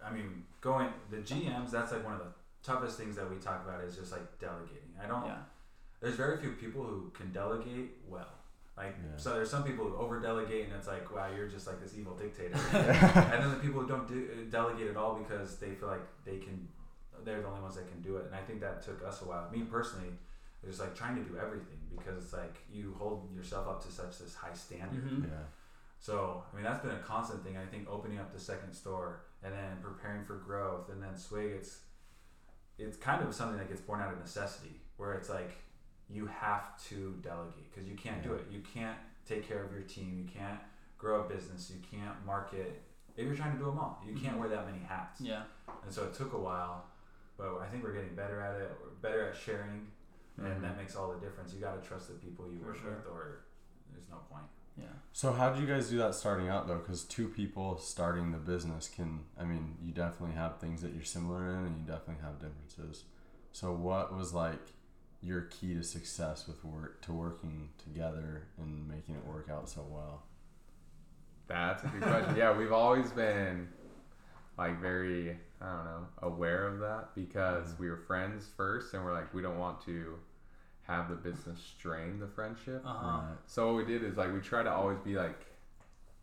I 0.03 0.11
mean, 0.11 0.43
going 0.61 0.89
the 1.09 1.17
GMs. 1.17 1.71
That's 1.71 1.91
like 1.91 2.03
one 2.03 2.13
of 2.13 2.19
the 2.19 2.31
toughest 2.63 2.97
things 2.97 3.15
that 3.15 3.29
we 3.29 3.37
talk 3.37 3.65
about 3.67 3.83
is 3.83 3.95
just 3.95 4.11
like 4.11 4.39
delegating. 4.39 4.93
I 5.03 5.07
don't. 5.07 5.25
Yeah. 5.25 5.37
There's 6.01 6.15
very 6.15 6.37
few 6.37 6.51
people 6.51 6.83
who 6.83 7.11
can 7.13 7.31
delegate 7.31 7.91
well. 8.07 8.27
Like 8.77 8.95
Yeah. 9.01 9.17
so, 9.17 9.33
there's 9.33 9.49
some 9.49 9.63
people 9.63 9.85
who 9.85 9.95
over 9.95 10.19
delegate, 10.19 10.65
and 10.65 10.73
it's 10.73 10.87
like, 10.87 11.13
wow, 11.15 11.27
you're 11.35 11.47
just 11.47 11.65
like 11.65 11.81
this 11.81 11.93
evil 11.97 12.13
dictator. 12.15 12.55
and 12.73 13.43
then 13.43 13.49
the 13.49 13.59
people 13.61 13.81
who 13.81 13.87
don't 13.87 14.07
do, 14.07 14.27
uh, 14.31 14.49
delegate 14.51 14.89
at 14.89 14.97
all 14.97 15.15
because 15.15 15.57
they 15.57 15.71
feel 15.71 15.87
like 15.87 16.03
they 16.25 16.37
can, 16.37 16.67
they're 17.23 17.41
the 17.41 17.47
only 17.47 17.61
ones 17.61 17.75
that 17.75 17.89
can 17.89 18.01
do 18.01 18.17
it. 18.17 18.25
And 18.25 18.35
I 18.35 18.41
think 18.41 18.59
that 18.61 18.83
took 18.83 19.01
us 19.07 19.21
a 19.21 19.25
while. 19.25 19.49
Me 19.51 19.61
personally, 19.61 20.09
it 20.65 20.67
was 20.67 20.79
like 20.79 20.95
trying 20.95 21.15
to 21.15 21.21
do 21.21 21.37
everything 21.37 21.77
because 21.95 22.17
it's 22.21 22.33
like 22.33 22.57
you 22.71 22.95
hold 22.97 23.29
yourself 23.33 23.67
up 23.67 23.85
to 23.85 23.91
such 23.91 24.17
this 24.19 24.33
high 24.35 24.53
standard. 24.53 25.05
Mm-hmm. 25.05 25.25
Yeah. 25.25 25.45
So 25.99 26.43
I 26.51 26.55
mean 26.55 26.65
that's 26.65 26.81
been 26.83 26.95
a 26.95 26.99
constant 26.99 27.43
thing. 27.45 27.55
I 27.57 27.65
think 27.65 27.87
opening 27.89 28.19
up 28.19 28.33
the 28.33 28.39
second 28.39 28.73
store 28.73 29.21
and 29.43 29.53
then 29.53 29.77
preparing 29.81 30.23
for 30.25 30.35
growth 30.35 30.89
and 30.89 31.01
then 31.01 31.15
swig 31.15 31.51
it's 31.51 31.79
it's 32.77 32.97
kind 32.97 33.23
of 33.25 33.33
something 33.33 33.57
that 33.57 33.69
gets 33.69 33.79
born 33.81 34.01
out 34.01 34.11
of 34.11 34.19
necessity 34.19 34.81
where 34.97 35.13
it's 35.13 35.29
like 35.29 35.51
you 36.09 36.25
have 36.27 36.77
to 36.89 37.15
delegate 37.21 37.71
because 37.73 37.87
you 37.89 37.95
can't 37.95 38.21
do 38.23 38.33
it. 38.33 38.45
You 38.51 38.61
can't 38.73 38.97
take 39.27 39.47
care 39.47 39.63
of 39.63 39.71
your 39.71 39.81
team. 39.83 40.13
You 40.17 40.29
can't 40.39 40.59
grow 40.97 41.21
a 41.21 41.23
business. 41.29 41.71
You 41.73 41.79
can't 41.89 42.15
market. 42.25 42.81
If 43.17 43.25
you're 43.25 43.35
trying 43.35 43.53
to 43.53 43.57
do 43.57 43.65
them 43.65 43.79
all, 43.79 44.03
you 44.05 44.13
can't 44.13 44.35
Mhm. 44.35 44.39
wear 44.39 44.49
that 44.49 44.65
many 44.65 44.79
hats. 44.83 45.21
Yeah. 45.21 45.43
And 45.83 45.91
so 45.91 46.03
it 46.03 46.13
took 46.13 46.33
a 46.33 46.37
while, 46.37 46.85
but 47.37 47.57
I 47.59 47.67
think 47.67 47.83
we're 47.83 47.93
getting 47.93 48.13
better 48.13 48.39
at 48.41 48.59
it. 48.61 48.77
We're 48.83 48.89
better 49.01 49.29
at 49.29 49.35
sharing, 49.35 49.87
and 50.37 50.47
Mhm. 50.47 50.61
that 50.61 50.77
makes 50.77 50.95
all 50.95 51.11
the 51.13 51.19
difference. 51.19 51.53
You 51.53 51.61
got 51.61 51.81
to 51.81 51.87
trust 51.87 52.07
the 52.09 52.15
people 52.15 52.49
you 52.51 52.59
For 52.59 52.65
work 52.67 52.77
sure. 52.77 52.91
with, 52.91 53.05
or 53.07 53.45
there's 53.91 54.09
no 54.09 54.17
point. 54.29 54.45
Yeah. 54.77 54.87
So 55.13 55.31
how 55.31 55.51
did 55.51 55.61
you 55.61 55.67
guys 55.67 55.89
do 55.89 55.97
that 55.99 56.13
starting 56.15 56.49
out 56.49 56.67
though? 56.67 56.79
Because 56.79 57.05
two 57.05 57.29
people 57.29 57.77
starting 57.77 58.31
the 58.31 58.37
business 58.37 58.89
can, 58.89 59.23
I 59.39 59.45
mean, 59.45 59.77
you 59.81 59.93
definitely 59.93 60.35
have 60.35 60.57
things 60.59 60.81
that 60.81 60.93
you're 60.93 61.05
similar 61.05 61.47
in, 61.49 61.65
and 61.65 61.77
you 61.79 61.83
definitely 61.85 62.21
have 62.23 62.39
differences. 62.39 63.05
So 63.53 63.71
what 63.73 64.13
was 64.13 64.33
like 64.33 64.59
your 65.21 65.43
key 65.43 65.73
to 65.75 65.83
success 65.83 66.45
with 66.47 66.63
work 66.65 67.01
to 67.03 67.13
working 67.13 67.69
together 67.77 68.47
and 68.57 68.87
making 68.87 69.15
it 69.15 69.25
work 69.25 69.49
out 69.49 69.69
so 69.69 69.81
well? 69.89 70.23
That's 71.47 71.83
a 71.83 71.87
good 71.87 72.01
question. 72.01 72.35
yeah, 72.35 72.55
we've 72.57 72.71
always 72.73 73.11
been 73.11 73.69
like 74.57 74.79
very, 74.81 75.37
I 75.61 75.65
don't 75.75 75.85
know, 75.85 76.07
aware 76.21 76.67
of 76.67 76.79
that 76.79 77.15
because 77.15 77.77
we 77.79 77.89
were 77.89 77.97
friends 77.97 78.47
first 78.57 78.93
and 78.93 79.03
we're 79.05 79.13
like, 79.13 79.33
we 79.33 79.41
don't 79.41 79.57
want 79.59 79.79
to 79.85 80.17
have 80.87 81.09
the 81.09 81.15
business 81.15 81.59
strain 81.77 82.19
the 82.19 82.27
friendship. 82.27 82.83
Uh 82.85 82.93
huh. 82.93 83.17
Right. 83.17 83.37
So 83.47 83.67
what 83.67 83.85
we 83.85 83.91
did 83.91 84.03
is 84.03 84.17
like 84.17 84.33
we 84.33 84.39
try 84.39 84.63
to 84.63 84.71
always 84.71 84.99
be 84.99 85.15
like, 85.15 85.39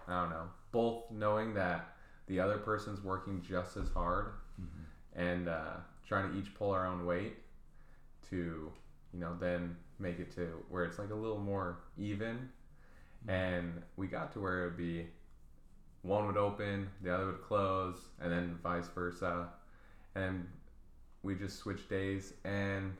I 0.09 0.20
don't 0.20 0.31
know, 0.31 0.48
both 0.70 1.11
knowing 1.11 1.55
that 1.55 1.96
the 2.27 2.40
other 2.40 2.59
person's 2.59 3.03
working 3.03 3.42
just 3.46 3.77
as 3.77 3.88
hard 3.88 4.33
and 5.14 5.48
uh, 5.48 5.75
trying 6.07 6.31
to 6.31 6.38
each 6.38 6.55
pull 6.55 6.70
our 6.70 6.87
own 6.87 7.05
weight 7.05 7.37
to, 8.31 8.70
you 9.12 9.20
know, 9.20 9.37
then 9.38 9.77
make 9.98 10.18
it 10.18 10.35
to 10.37 10.62
where 10.68 10.85
it's 10.85 10.98
like 10.98 11.11
a 11.11 11.14
little 11.14 11.38
more 11.38 11.79
even. 11.98 12.48
And 13.29 13.83
we 13.96 14.07
got 14.07 14.33
to 14.33 14.40
where 14.40 14.62
it 14.62 14.64
would 14.66 14.77
be 14.77 15.07
one 16.03 16.27
would 16.27 16.37
open, 16.37 16.88
the 17.03 17.14
other 17.14 17.27
would 17.27 17.42
close, 17.42 17.96
and 18.20 18.33
then 18.33 18.59
vice 18.62 18.88
versa. 18.88 19.48
And 20.14 20.46
we 21.22 21.35
just 21.35 21.59
switched 21.59 21.88
days. 21.88 22.35
And 22.44 22.94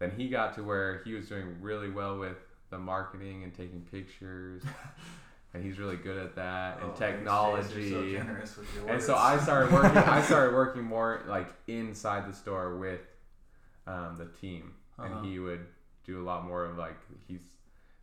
then 0.00 0.10
he 0.16 0.28
got 0.28 0.54
to 0.56 0.64
where 0.64 1.02
he 1.04 1.12
was 1.14 1.28
doing 1.28 1.56
really 1.60 1.90
well 1.90 2.18
with 2.18 2.36
the 2.70 2.78
marketing 2.78 3.44
and 3.44 3.54
taking 3.54 3.82
pictures. 3.92 4.62
and 5.54 5.62
he's 5.64 5.78
really 5.78 5.96
good 5.96 6.16
at 6.18 6.34
that 6.36 6.76
and 6.80 6.90
Oh, 6.90 6.94
thanks, 6.94 7.00
Chase. 7.00 7.16
technology. 7.18 7.90
So 7.90 8.08
generous 8.10 8.56
with 8.56 8.74
your 8.74 8.88
And 8.88 9.02
so. 9.02 9.14
I 9.16 9.38
started 9.38 9.72
working. 9.72 9.96
I 9.98 10.22
started 10.30 10.54
working 10.54 10.82
more 10.82 11.22
like 11.28 11.48
inside 11.68 12.28
the 12.28 12.34
store 12.34 12.76
with 12.76 13.00
um, 13.86 14.16
the 14.16 14.26
team, 14.40 14.72
Uh-huh. 14.98 15.12
and 15.18 15.26
he 15.26 15.38
would 15.38 15.66
do 16.04 16.20
a 16.20 16.24
lot 16.24 16.44
more 16.46 16.64
of 16.64 16.76
like 16.78 16.96
he's 17.28 17.42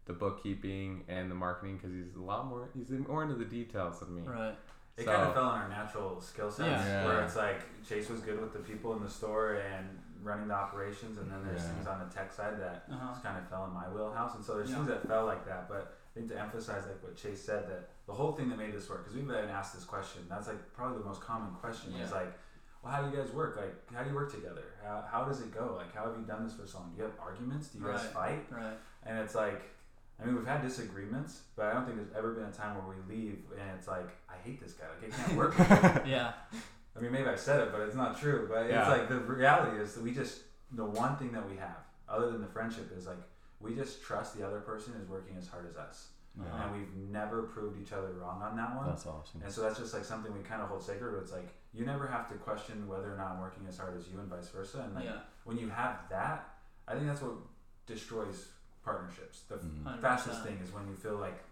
the 0.06 0.14
bookkeeping 0.14 1.04
and 1.10 1.30
the 1.32 1.36
marketing 1.36 1.76
because 1.78 1.92
he's 1.94 2.16
a 2.16 2.22
lot 2.22 2.46
more. 2.48 2.70
He's 2.78 2.90
more 2.92 3.24
into 3.24 3.36
the 3.36 3.46
details 3.46 4.00
than 4.00 4.16
me. 4.16 4.22
Right. 4.26 4.56
It 4.98 5.06
So- 5.06 5.12
kind 5.12 5.28
of 5.28 5.34
fell 5.34 5.54
in 5.54 5.62
our 5.62 5.70
natural 5.70 6.20
skill 6.22 6.50
sets 6.52 6.70
Yeah. 6.70 7.06
where 7.06 7.22
it's 7.22 7.36
like 7.36 7.62
Chase 7.88 8.10
was 8.10 8.20
good 8.22 8.40
with 8.42 8.52
the 8.54 8.60
people 8.60 8.96
in 8.96 9.04
the 9.04 9.10
store 9.10 9.54
and 9.56 9.88
running 10.24 10.48
the 10.48 10.54
operations, 10.54 11.18
and 11.18 11.30
then 11.32 11.44
there's 11.46 11.62
Yeah. 11.64 11.70
things 11.72 11.88
on 11.88 12.00
the 12.00 12.14
tech 12.14 12.32
side 12.32 12.60
that 12.60 12.86
Uh-huh. 12.92 13.08
just 13.10 13.24
kind 13.24 13.38
of 13.38 13.48
fell 13.50 13.66
in 13.66 13.74
my 13.74 13.88
wheelhouse. 13.90 14.36
And 14.36 14.44
so 14.44 14.56
there's 14.56 14.70
Yeah. 14.70 14.76
things 14.78 14.88
that 14.90 15.08
fell 15.08 15.26
like 15.26 15.46
that. 15.46 15.68
But 15.70 15.94
I 16.12 16.20
think 16.20 16.30
to 16.30 16.40
emphasize 16.40 16.86
like 16.88 17.02
what 17.04 17.16
Chase 17.16 17.44
said 17.44 17.68
that 17.70 17.90
the 18.08 18.14
whole 18.14 18.34
thing 18.34 18.50
that 18.50 18.58
made 18.58 18.74
this 18.74 18.90
work 18.90 19.04
because 19.04 19.16
we've 19.16 19.28
been 19.28 19.50
asked 19.50 19.74
this 19.76 19.86
question. 19.86 20.26
That's 20.30 20.48
like 20.48 20.74
probably 20.74 20.98
the 21.00 21.06
most 21.06 21.22
common 21.22 21.54
question 21.56 21.94
is 21.96 22.12
like, 22.12 22.32
well, 22.82 22.94
how 22.94 23.02
do 23.04 23.10
you 23.16 23.22
guys 23.22 23.32
work? 23.34 23.58
Like, 23.58 23.92
how 23.94 24.04
do 24.04 24.10
you 24.10 24.16
work 24.16 24.32
together? 24.32 24.64
How, 24.84 25.04
how 25.12 25.26
does 25.26 25.42
it 25.42 25.52
go? 25.54 25.76
Like, 25.78 25.94
how 25.94 26.06
have 26.10 26.18
you 26.18 26.26
done 26.26 26.44
this 26.46 26.54
for 26.56 26.66
so 26.66 26.80
long? 26.80 26.92
Do 26.92 26.98
you 26.98 27.04
have 27.04 27.20
arguments? 27.20 27.68
Do 27.70 27.80
you 27.80 27.86
guys 27.86 28.06
fight? 28.08 28.46
Right. 28.52 28.78
And 29.04 29.20
it's 29.20 29.36
like, 29.36 29.62
I 30.20 30.26
mean, 30.26 30.36
we've 30.36 30.48
had 30.48 30.62
disagreements, 30.64 31.42
but 31.56 31.66
I 31.68 31.74
don't 31.74 31.86
think 31.86 31.98
there's 31.98 32.16
ever 32.16 32.34
been 32.34 32.46
a 32.46 32.52
time 32.52 32.76
where 32.76 32.96
we 32.96 33.14
leave 33.16 33.46
and 33.52 33.70
it's 33.78 33.88
like, 33.88 34.10
I 34.30 34.36
hate 34.38 34.60
this 34.62 34.74
guy. 34.74 34.86
Like, 35.02 35.14
I 35.14 35.16
can't 35.16 35.38
work 35.38 35.58
with 35.58 35.68
him. 35.68 36.08
Yeah. 36.08 36.34
I 36.98 37.02
mean, 37.02 37.12
maybe 37.12 37.28
I 37.30 37.36
said 37.36 37.60
it, 37.62 37.72
but 37.72 37.82
it's 37.82 37.96
not 37.96 38.20
true. 38.20 38.48
But 38.50 38.68
Yeah. 38.70 38.82
it's 38.82 38.90
like 38.90 39.10
the 39.10 39.20
reality 39.20 39.78
is 39.78 39.94
that 39.94 40.04
we 40.04 40.12
just, 40.12 40.42
the 40.72 40.86
one 40.86 41.16
thing 41.18 41.32
that 41.34 41.48
we 41.50 41.56
have, 41.58 41.78
other 42.10 42.32
than 42.32 42.42
the 42.42 42.48
friendship, 42.48 42.92
is 42.96 43.06
like, 43.08 43.18
we 43.60 43.76
just 43.76 44.02
trust 44.02 44.38
the 44.38 44.46
other 44.46 44.60
person 44.62 44.94
is 44.94 45.08
working 45.08 45.36
as 45.38 45.48
hard 45.48 45.68
as 45.68 45.76
us. 45.78 46.10
Uh-huh. 46.40 46.64
And 46.64 46.76
we've 46.76 46.94
never 47.12 47.44
proved 47.44 47.82
each 47.82 47.92
other 47.94 48.14
wrong 48.14 48.42
on 48.44 48.56
that 48.58 48.76
one. 48.76 48.86
That's 48.88 49.08
awesome. 49.08 49.42
And 49.44 49.52
so 49.52 49.62
that's 49.62 49.80
just 49.80 49.94
like 49.94 50.06
something 50.06 50.32
we 50.34 50.42
kind 50.42 50.62
of 50.62 50.70
hold 50.70 50.84
sacred. 50.84 51.12
But 51.14 51.24
it's 51.24 51.32
like 51.32 51.50
you 51.74 51.84
never 51.84 52.06
have 52.08 52.28
to 52.30 52.36
question 52.36 52.88
whether 52.88 53.12
or 53.12 53.18
not 53.18 53.32
I'm 53.32 53.42
working 53.42 53.66
as 53.68 53.78
hard 53.78 53.98
as 53.98 54.08
you, 54.08 54.20
and 54.20 54.28
vice 54.30 54.50
versa. 54.50 54.82
And 54.86 54.94
like 54.94 55.06
Yeah. 55.06 55.22
when 55.46 55.58
you 55.58 55.68
have 55.70 55.98
that, 56.10 56.48
I 56.88 56.94
think 56.94 57.08
that's 57.08 57.22
what 57.22 57.34
destroys 57.88 58.50
partnerships. 58.84 59.42
The 59.50 59.56
Mhm. 59.58 60.00
fastest 60.00 60.44
thing 60.44 60.58
is 60.60 60.72
when 60.72 60.88
you 60.88 60.96
feel 60.96 61.18
like 61.18 61.44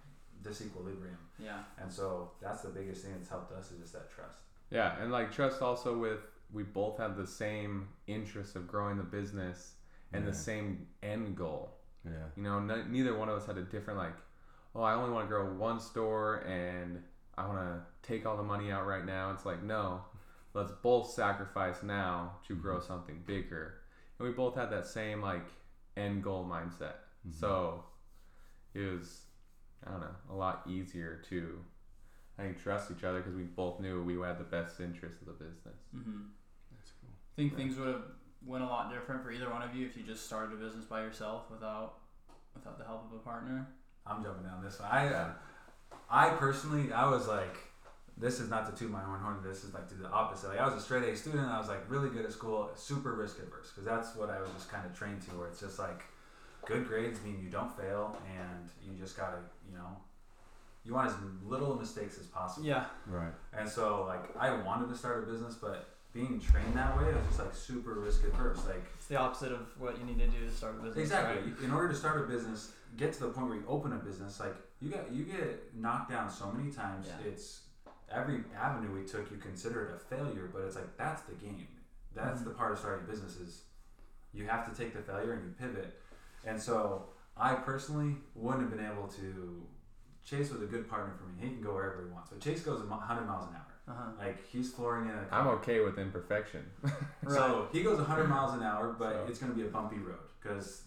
disequilibrium. 0.43 1.17
Yeah. 1.39 1.63
And 1.79 1.91
so 1.91 2.31
that's 2.39 2.61
the 2.61 2.69
biggest 2.69 3.03
thing 3.03 3.13
that's 3.13 3.29
helped 3.29 3.51
us 3.53 3.71
is 3.71 3.79
just 3.79 3.93
that 3.93 4.11
trust. 4.11 4.37
Yeah, 4.69 4.95
and 5.01 5.11
like 5.11 5.31
trust 5.31 5.61
also 5.61 5.97
with 5.97 6.19
we 6.51 6.63
both 6.63 6.97
have 6.97 7.17
the 7.17 7.27
same 7.27 7.87
interest 8.07 8.55
of 8.55 8.67
growing 8.67 8.97
the 8.97 9.03
business 9.03 9.75
and 10.13 10.23
Yeah. 10.23 10.31
the 10.31 10.35
same 10.35 10.87
end 11.03 11.35
goal. 11.35 11.71
Yeah. 12.05 12.27
You 12.37 12.43
know, 12.43 12.57
n- 12.59 12.91
neither 12.91 13.17
one 13.17 13.29
of 13.29 13.37
us 13.37 13.45
had 13.45 13.57
a 13.57 13.63
different 13.63 13.99
like, 13.99 14.15
oh, 14.75 14.81
I 14.81 14.93
only 14.93 15.11
want 15.11 15.25
to 15.25 15.27
grow 15.29 15.51
one 15.53 15.79
store 15.79 16.37
and 16.47 17.03
I 17.37 17.47
want 17.47 17.59
to 17.59 17.81
take 18.07 18.25
all 18.25 18.37
the 18.37 18.43
money 18.43 18.71
out 18.71 18.85
right 18.85 19.03
now. 19.05 19.31
It's 19.31 19.45
like, 19.45 19.63
no, 19.63 20.05
let's 20.53 20.71
both 20.71 21.09
sacrifice 21.09 21.83
now 21.83 22.37
to 22.47 22.55
grow 22.55 22.79
something 22.79 23.21
bigger. 23.25 23.81
And 24.19 24.27
we 24.27 24.33
both 24.33 24.55
had 24.55 24.69
that 24.71 24.85
same 24.85 25.21
like 25.21 25.45
end 25.97 26.23
goal 26.23 26.45
mindset. 26.45 26.95
Mhm. 27.27 27.33
So 27.33 27.83
it 28.73 28.81
was, 28.81 29.25
I 29.85 29.91
don't 29.91 30.01
know, 30.01 30.15
a 30.29 30.35
lot 30.35 30.63
easier 30.67 31.21
to, 31.29 31.59
I 32.37 32.43
think, 32.43 32.61
trust 32.61 32.91
each 32.91 33.03
other 33.03 33.19
because 33.19 33.35
we 33.35 33.43
both 33.43 33.79
knew 33.79 34.03
we 34.03 34.15
had 34.15 34.37
the 34.37 34.43
best 34.43 34.79
interest 34.79 35.21
of 35.21 35.27
the 35.27 35.33
business. 35.33 35.79
Mm-hmm. 35.95 36.21
That's 36.71 36.91
cool. 36.99 37.09
Think 37.35 37.55
things 37.55 37.77
would 37.77 37.87
have 37.87 38.03
went 38.45 38.63
a 38.63 38.67
lot 38.67 38.91
different 38.91 39.23
for 39.23 39.31
either 39.31 39.49
one 39.49 39.61
of 39.61 39.75
you 39.75 39.85
if 39.85 39.95
you 39.97 40.03
just 40.03 40.25
started 40.25 40.53
a 40.53 40.57
business 40.57 40.85
by 40.85 41.01
yourself 41.01 41.49
without 41.49 41.95
without 42.53 42.77
the 42.77 42.85
help 42.85 43.11
of 43.11 43.17
a 43.17 43.19
partner. 43.19 43.67
I'm 44.05 44.23
jumping 44.23 44.43
down 44.43 44.63
this 44.63 44.79
one. 44.79 44.89
I, 44.91 45.07
uh, 45.07 45.29
I 46.09 46.29
personally, 46.29 46.93
I 46.93 47.09
was 47.09 47.27
like, 47.27 47.57
this 48.17 48.39
is 48.39 48.49
not 48.49 48.65
to 48.71 48.79
toot 48.79 48.91
my 48.91 49.03
own 49.03 49.19
horn. 49.19 49.39
This 49.43 49.63
is 49.63 49.73
like 49.73 49.89
to 49.89 49.95
the 49.95 50.07
opposite. 50.07 50.49
Like 50.49 50.59
I 50.59 50.65
was 50.65 50.75
a 50.75 50.81
straight 50.81 51.03
A 51.03 51.17
student. 51.17 51.47
I 51.47 51.57
was 51.59 51.67
like 51.67 51.89
really 51.89 52.09
good 52.09 52.25
at 52.25 52.31
school, 52.31 52.69
super 52.75 53.13
risk 53.13 53.39
averse 53.39 53.71
because 53.71 53.85
that's 53.85 54.15
what 54.15 54.29
I 54.29 54.39
was 54.39 54.49
just 54.51 54.69
kind 54.69 54.85
of 54.85 54.97
trained 54.97 55.21
to. 55.23 55.31
Where 55.31 55.47
it's 55.47 55.59
just 55.59 55.79
like, 55.79 56.03
good 56.65 56.87
grades 56.87 57.19
mean 57.23 57.39
you 57.43 57.49
don't 57.49 57.75
fail, 57.75 58.17
and 58.37 58.69
you 58.85 58.97
just 58.97 59.17
gotta, 59.17 59.39
you 59.69 59.77
know, 59.77 59.97
you 60.85 60.93
want 60.93 61.07
as 61.09 61.15
little 61.43 61.75
mistakes 61.75 62.17
as 62.19 62.27
possible. 62.27 62.65
Yeah. 62.67 62.85
Right. 63.07 63.31
And 63.57 63.67
so 63.67 64.05
like 64.05 64.35
I 64.37 64.51
wanted 64.61 64.89
to 64.89 64.95
start 64.95 65.23
a 65.23 65.31
business, 65.31 65.55
but 65.55 65.89
being 66.13 66.39
trained 66.39 66.73
that 66.75 66.95
way, 66.97 67.05
I 67.05 67.15
was 67.15 67.25
just 67.27 67.39
like 67.39 67.53
super 67.55 67.95
risk 67.95 68.23
averse. 68.23 68.65
Like 68.65 68.85
It's 68.95 69.07
the 69.07 69.17
opposite 69.17 69.51
of 69.51 69.61
what 69.79 69.97
you 69.99 70.05
need 70.05 70.19
to 70.19 70.27
do 70.27 70.45
to 70.45 70.51
start 70.51 70.75
a 70.79 70.83
business. 70.83 70.97
Exactly. 71.03 71.51
Right? 71.51 71.61
In 71.61 71.71
order 71.71 71.89
to 71.89 71.95
start 71.95 72.21
a 72.21 72.27
business, 72.27 72.71
get 72.97 73.13
to 73.13 73.19
the 73.21 73.29
point 73.29 73.47
where 73.47 73.57
you 73.57 73.63
open 73.67 73.91
a 73.93 73.97
business, 73.97 74.39
like 74.39 74.55
you 74.79 74.89
get 74.89 75.11
you 75.11 75.23
get 75.25 75.75
knocked 75.75 76.11
down 76.11 76.29
so 76.29 76.51
many 76.51 76.71
times. 76.71 77.07
Yeah. 77.07 77.31
It's 77.31 77.61
every 78.11 78.43
avenue 78.55 78.93
we 78.93 79.05
took, 79.05 79.29
you 79.31 79.37
consider 79.37 79.85
it 79.85 79.95
a 79.95 80.15
failure, 80.15 80.49
but 80.53 80.61
it's 80.61 80.75
like 80.75 80.95
that's 80.97 81.23
the 81.23 81.33
game. 81.33 81.67
That's 82.13 82.41
Mhm. 82.41 82.45
the 82.45 82.49
part 82.51 82.71
of 82.71 82.79
starting 82.79 83.05
a 83.05 83.09
business 83.09 83.35
is 83.37 83.63
you 84.33 84.45
have 84.47 84.69
to 84.69 84.75
take 84.83 84.93
the 84.93 85.01
failure 85.01 85.33
and 85.33 85.43
you 85.43 85.51
pivot. 85.57 85.99
And 86.45 86.61
so 86.61 87.09
I 87.35 87.55
personally 87.55 88.15
wouldn't 88.35 88.61
have 88.61 88.71
been 88.77 88.85
able 88.85 89.07
to 89.07 89.65
Chase 90.25 90.51
was 90.51 90.61
a 90.61 90.65
good 90.65 90.89
partner 90.89 91.13
for 91.17 91.25
me. 91.25 91.33
He 91.39 91.49
can 91.53 91.61
go 91.61 91.73
wherever 91.75 92.03
he 92.03 92.11
wants. 92.11 92.31
So 92.31 92.37
Chase 92.37 92.61
goes 92.61 92.81
a 92.81 92.85
100 92.85 93.25
miles 93.25 93.47
an 93.49 93.55
hour. 93.55 93.61
Uh-huh. 93.87 94.11
Like 94.17 94.45
he's 94.47 94.71
flooring 94.71 95.07
in 95.09 95.15
a 95.15 95.25
car. 95.25 95.41
I'm 95.41 95.47
okay 95.59 95.81
with 95.81 95.97
imperfection. 95.99 96.65
So 97.29 97.67
he 97.71 97.81
goes 97.81 97.97
100 97.97 98.25
miles 98.27 98.53
an 98.53 98.61
hour, 98.63 98.95
but 98.97 99.13
So- 99.13 99.25
it's 99.29 99.39
going 99.39 99.51
to 99.51 99.57
be 99.57 99.65
a 99.65 99.69
bumpy 99.71 99.97
road 99.97 100.17
because 100.41 100.83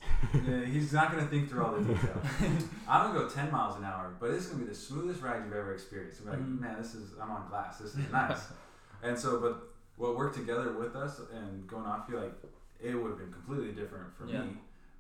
he's 0.67 0.93
not 0.93 1.11
going 1.11 1.25
to 1.25 1.29
think 1.31 1.51
through 1.51 1.65
all 1.65 1.73
the 1.75 1.83
details. 1.83 2.25
I'm 2.89 3.13
going 3.13 3.15
to 3.29 3.35
go 3.35 3.43
10 3.43 3.51
miles 3.51 3.77
an 3.77 3.85
hour, 3.85 4.15
but 4.21 4.31
it's 4.31 4.47
going 4.47 4.61
to 4.61 4.65
be 4.65 4.71
the 4.71 4.77
smoothest 4.77 5.21
ride 5.21 5.43
you've 5.45 5.53
ever 5.53 5.73
experienced. 5.75 6.21
You're 6.23 6.33
like, 6.33 6.41
Mhm. 6.43 6.61
man, 6.61 6.77
this 6.81 6.95
is 6.95 7.13
I'm 7.21 7.31
on 7.31 7.49
glass. 7.49 7.79
This 7.79 7.95
is 7.97 8.11
nice. 8.13 8.41
and 9.03 9.19
so, 9.19 9.41
but 9.41 9.63
what 9.97 10.17
worked 10.17 10.37
together 10.37 10.73
with 10.73 10.95
us 10.95 11.21
and 11.33 11.67
going 11.67 11.87
off 11.87 12.07
you 12.09 12.19
like 12.21 12.35
it 12.81 12.95
would 12.95 13.09
have 13.11 13.19
been 13.19 13.33
completely 13.33 13.73
different 13.73 14.17
for 14.17 14.27
Yeah. 14.27 14.43
me. 14.43 14.59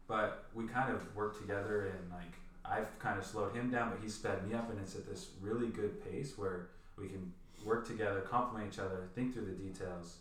But 0.08 0.46
we 0.54 0.66
kind 0.66 0.92
of 0.92 1.14
worked 1.14 1.40
together 1.40 1.86
and 1.86 2.10
like 2.10 2.34
I've 2.70 2.98
kind 2.98 3.18
of 3.18 3.24
slowed 3.24 3.54
him 3.54 3.70
down, 3.70 3.90
but 3.90 4.00
he 4.02 4.08
sped 4.08 4.46
me 4.48 4.54
up, 4.54 4.70
and 4.70 4.78
it's 4.80 4.94
at 4.94 5.06
this 5.08 5.30
really 5.40 5.68
good 5.68 6.02
pace 6.04 6.36
where 6.36 6.68
we 6.96 7.08
can 7.08 7.32
work 7.64 7.86
together, 7.86 8.20
complement 8.20 8.72
each 8.72 8.78
other, 8.78 9.08
think 9.14 9.34
through 9.34 9.46
the 9.46 9.52
details, 9.52 10.16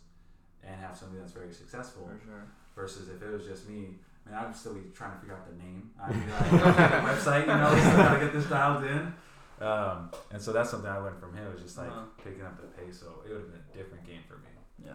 and 0.63 0.75
have 0.79 0.95
something 0.97 1.19
that's 1.19 1.33
very 1.33 1.51
successful. 1.53 2.07
For 2.07 2.25
sure. 2.25 2.43
Versus 2.75 3.09
if 3.09 3.21
it 3.21 3.31
was 3.31 3.45
just 3.45 3.67
me, 3.69 3.95
I 4.25 4.29
mean, 4.29 4.39
I'd 4.39 4.55
still 4.55 4.73
be 4.73 4.81
trying 4.95 5.13
to 5.13 5.19
figure 5.19 5.35
out 5.35 5.47
the 5.49 5.63
name. 5.63 5.89
I'd 6.01 6.13
be 6.13 6.31
like, 6.31 6.53
okay, 6.53 6.87
the 6.87 7.03
website, 7.07 7.41
you 7.41 7.47
know, 7.47 7.69
still 7.79 7.97
gotta 7.97 8.19
get 8.19 8.33
this 8.33 8.45
dialed 8.45 8.83
in. 8.83 9.13
Um, 9.59 10.11
and 10.31 10.39
so 10.41 10.53
that's 10.53 10.69
something 10.69 10.89
I 10.89 10.97
learned 10.97 11.19
from 11.19 11.35
him. 11.35 11.47
It 11.47 11.53
was 11.53 11.63
just 11.63 11.77
like 11.77 11.87
Uh-huh. 11.89 12.03
picking 12.23 12.43
up 12.43 12.55
the 12.61 12.67
pace. 12.67 12.99
So 12.99 13.23
it 13.25 13.31
would 13.31 13.41
have 13.41 13.51
been 13.51 13.61
a 13.73 13.77
different 13.77 14.05
game 14.05 14.21
for 14.27 14.35
me. 14.37 14.49
Yeah. 14.85 14.93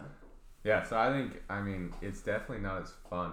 Yeah, 0.63 0.83
so 0.83 0.97
I 0.97 1.11
think 1.11 1.41
I 1.49 1.59
mean 1.61 1.93
it's 2.01 2.21
definitely 2.21 2.63
not 2.63 2.81
as 2.83 2.93
fun. 3.09 3.31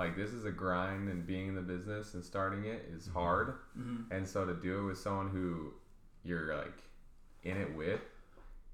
Like 0.00 0.16
this 0.16 0.30
is 0.30 0.44
a 0.46 0.50
grind, 0.50 1.08
and 1.10 1.26
being 1.26 1.48
in 1.48 1.54
the 1.54 1.60
business 1.60 2.14
and 2.14 2.24
starting 2.24 2.64
it 2.64 2.88
is 2.96 3.06
hard. 3.06 3.48
Mm-hmm. 3.78 4.10
And 4.12 4.26
so 4.26 4.44
to 4.46 4.54
do 4.54 4.80
it 4.80 4.84
with 4.84 4.98
someone 4.98 5.28
who 5.28 5.72
you're 6.24 6.56
like 6.56 6.78
in 7.42 7.56
it 7.56 7.74
with 7.76 8.00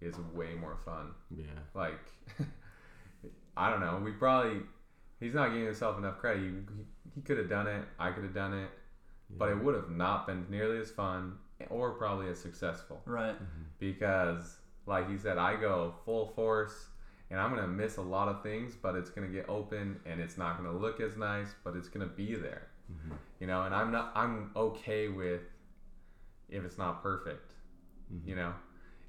is 0.01 0.15
way 0.35 0.55
more 0.61 0.77
fun. 0.85 1.07
Yeah. 1.37 1.45
Like 1.75 1.99
I 3.57 3.71
don't 3.71 3.81
know, 3.81 4.01
we 4.05 4.13
probably 4.13 4.61
he's 5.21 5.35
not 5.35 5.49
giving 5.49 5.65
himself 5.67 5.99
enough 5.99 6.19
credit. 6.19 6.43
He, 6.43 6.49
he, 6.49 6.85
he 7.17 7.21
could 7.23 7.39
have 7.39 7.49
done 7.49 7.67
it. 7.67 7.85
I 7.99 8.11
could 8.13 8.23
have 8.25 8.35
done 8.35 8.55
it, 8.55 8.69
but 9.31 9.49
it 9.49 9.59
would 9.63 9.75
have 9.75 9.91
not 9.91 10.27
been 10.27 10.47
nearly 10.51 10.79
as 10.79 10.91
fun 10.91 11.39
or 11.71 11.93
probably 11.93 12.29
as 12.29 12.39
successful 12.39 13.01
Right. 13.07 13.35
because 13.79 14.59
like 14.85 15.11
he 15.11 15.17
said 15.17 15.39
i 15.39 15.57
go 15.57 15.95
full 16.05 16.27
force 16.37 16.89
and 17.31 17.41
i'm 17.41 17.51
gonna 17.55 17.67
miss 17.67 17.97
a 17.97 18.03
lot 18.03 18.29
of 18.29 18.43
things 18.43 18.77
but 18.81 18.95
it's 18.95 19.11
gonna 19.11 19.27
get 19.29 19.45
open 19.49 19.99
and 20.07 20.21
it's 20.21 20.37
not 20.39 20.57
gonna 20.57 20.73
look 20.77 21.01
as 21.01 21.17
nice 21.17 21.55
but 21.65 21.75
it's 21.75 21.89
gonna 21.89 22.07
be 22.07 22.35
there 22.35 22.69
Mhm. 22.93 23.17
you 23.41 23.47
know 23.47 23.63
and 23.63 23.75
i'm 23.75 23.91
not 23.91 24.13
i'm 24.15 24.51
okay 24.55 25.09
with 25.09 25.43
if 26.49 26.65
it's 26.65 26.79
not 26.79 27.03
perfect 27.03 27.53
Mhm. 28.13 28.27
you 28.27 28.37
know 28.37 28.55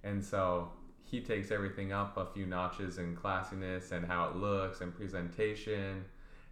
and 0.04 0.24
so 0.24 0.72
he 1.04 1.22
takes 1.22 1.52
everything 1.52 1.92
up 1.94 2.18
a 2.18 2.26
few 2.26 2.46
notches 2.46 2.98
in 2.98 3.16
classiness 3.16 3.92
and 3.92 4.06
how 4.06 4.30
it 4.30 4.36
looks 4.36 4.82
and 4.82 4.94
presentation 4.94 6.04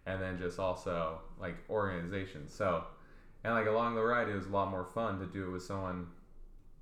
and 0.06 0.22
then 0.22 0.38
just 0.38 0.58
also 0.58 1.20
like 1.38 1.56
organization 1.68 2.46
so 2.48 2.84
and 3.44 3.52
like 3.54 3.66
along 3.66 3.94
the 3.96 4.02
ride 4.02 4.28
it 4.28 4.34
was 4.34 4.46
a 4.46 4.50
lot 4.50 4.70
more 4.70 4.84
fun 4.84 5.18
to 5.18 5.26
do 5.26 5.48
it 5.48 5.50
with 5.50 5.62
someone 5.62 6.06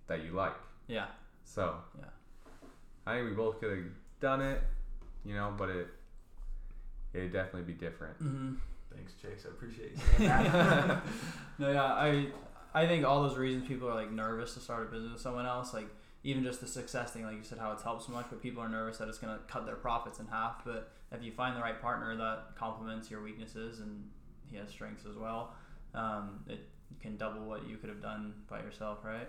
that 0.06 0.22
you 0.22 0.32
like 0.32 0.56
Yeah. 0.86 1.06
so 1.44 1.76
Yeah. 1.98 2.04
I 3.06 3.16
think 3.16 3.30
we 3.30 3.34
both 3.34 3.58
could 3.60 3.70
have 3.76 3.86
done 4.20 4.40
it, 4.40 4.62
you 5.24 5.34
know, 5.34 5.52
but 5.56 5.68
it 5.68 5.88
it'd 7.12 7.32
definitely 7.32 7.72
be 7.72 7.78
different. 7.78 8.22
Mm-hmm. 8.22 8.54
Thanks, 8.94 9.12
Chase. 9.20 9.46
I 9.46 9.48
appreciate 9.48 9.92
you 9.92 10.02
saying. 10.28 11.00
No, 11.58 11.70
yeah, 11.70 11.84
I 11.84 12.26
I 12.74 12.86
think 12.86 13.06
all 13.06 13.22
those 13.22 13.36
reasons 13.36 13.68
people 13.68 13.88
are 13.88 13.94
like 13.94 14.10
nervous 14.10 14.54
to 14.54 14.60
start 14.60 14.88
a 14.88 14.90
business 14.90 15.12
with 15.12 15.22
someone 15.22 15.46
else, 15.46 15.72
like 15.72 15.86
even 16.24 16.42
just 16.42 16.60
the 16.60 16.66
success 16.66 17.12
thing, 17.12 17.22
like 17.24 17.36
you 17.36 17.42
said, 17.44 17.58
how 17.58 17.70
it's 17.72 17.82
helped 17.82 18.04
so 18.04 18.12
much, 18.12 18.26
but 18.30 18.42
people 18.42 18.62
are 18.62 18.68
nervous 18.68 18.98
that 18.98 19.08
it's 19.08 19.18
gonna 19.18 19.38
cut 19.46 19.66
their 19.66 19.76
profits 19.76 20.18
in 20.18 20.26
half. 20.26 20.64
But 20.64 20.90
if 21.12 21.22
you 21.22 21.30
find 21.30 21.56
the 21.56 21.60
right 21.60 21.80
partner 21.80 22.16
that 22.16 22.56
complements 22.58 23.10
your 23.10 23.22
weaknesses 23.22 23.80
and 23.80 24.08
he 24.50 24.56
has 24.56 24.68
strengths 24.70 25.04
as 25.06 25.16
well, 25.16 25.54
um, 25.94 26.40
it 26.48 26.66
can 27.00 27.16
double 27.16 27.44
what 27.44 27.68
you 27.68 27.76
could 27.76 27.88
have 27.88 28.02
done 28.02 28.34
by 28.48 28.60
yourself, 28.60 28.98
right? 29.04 29.28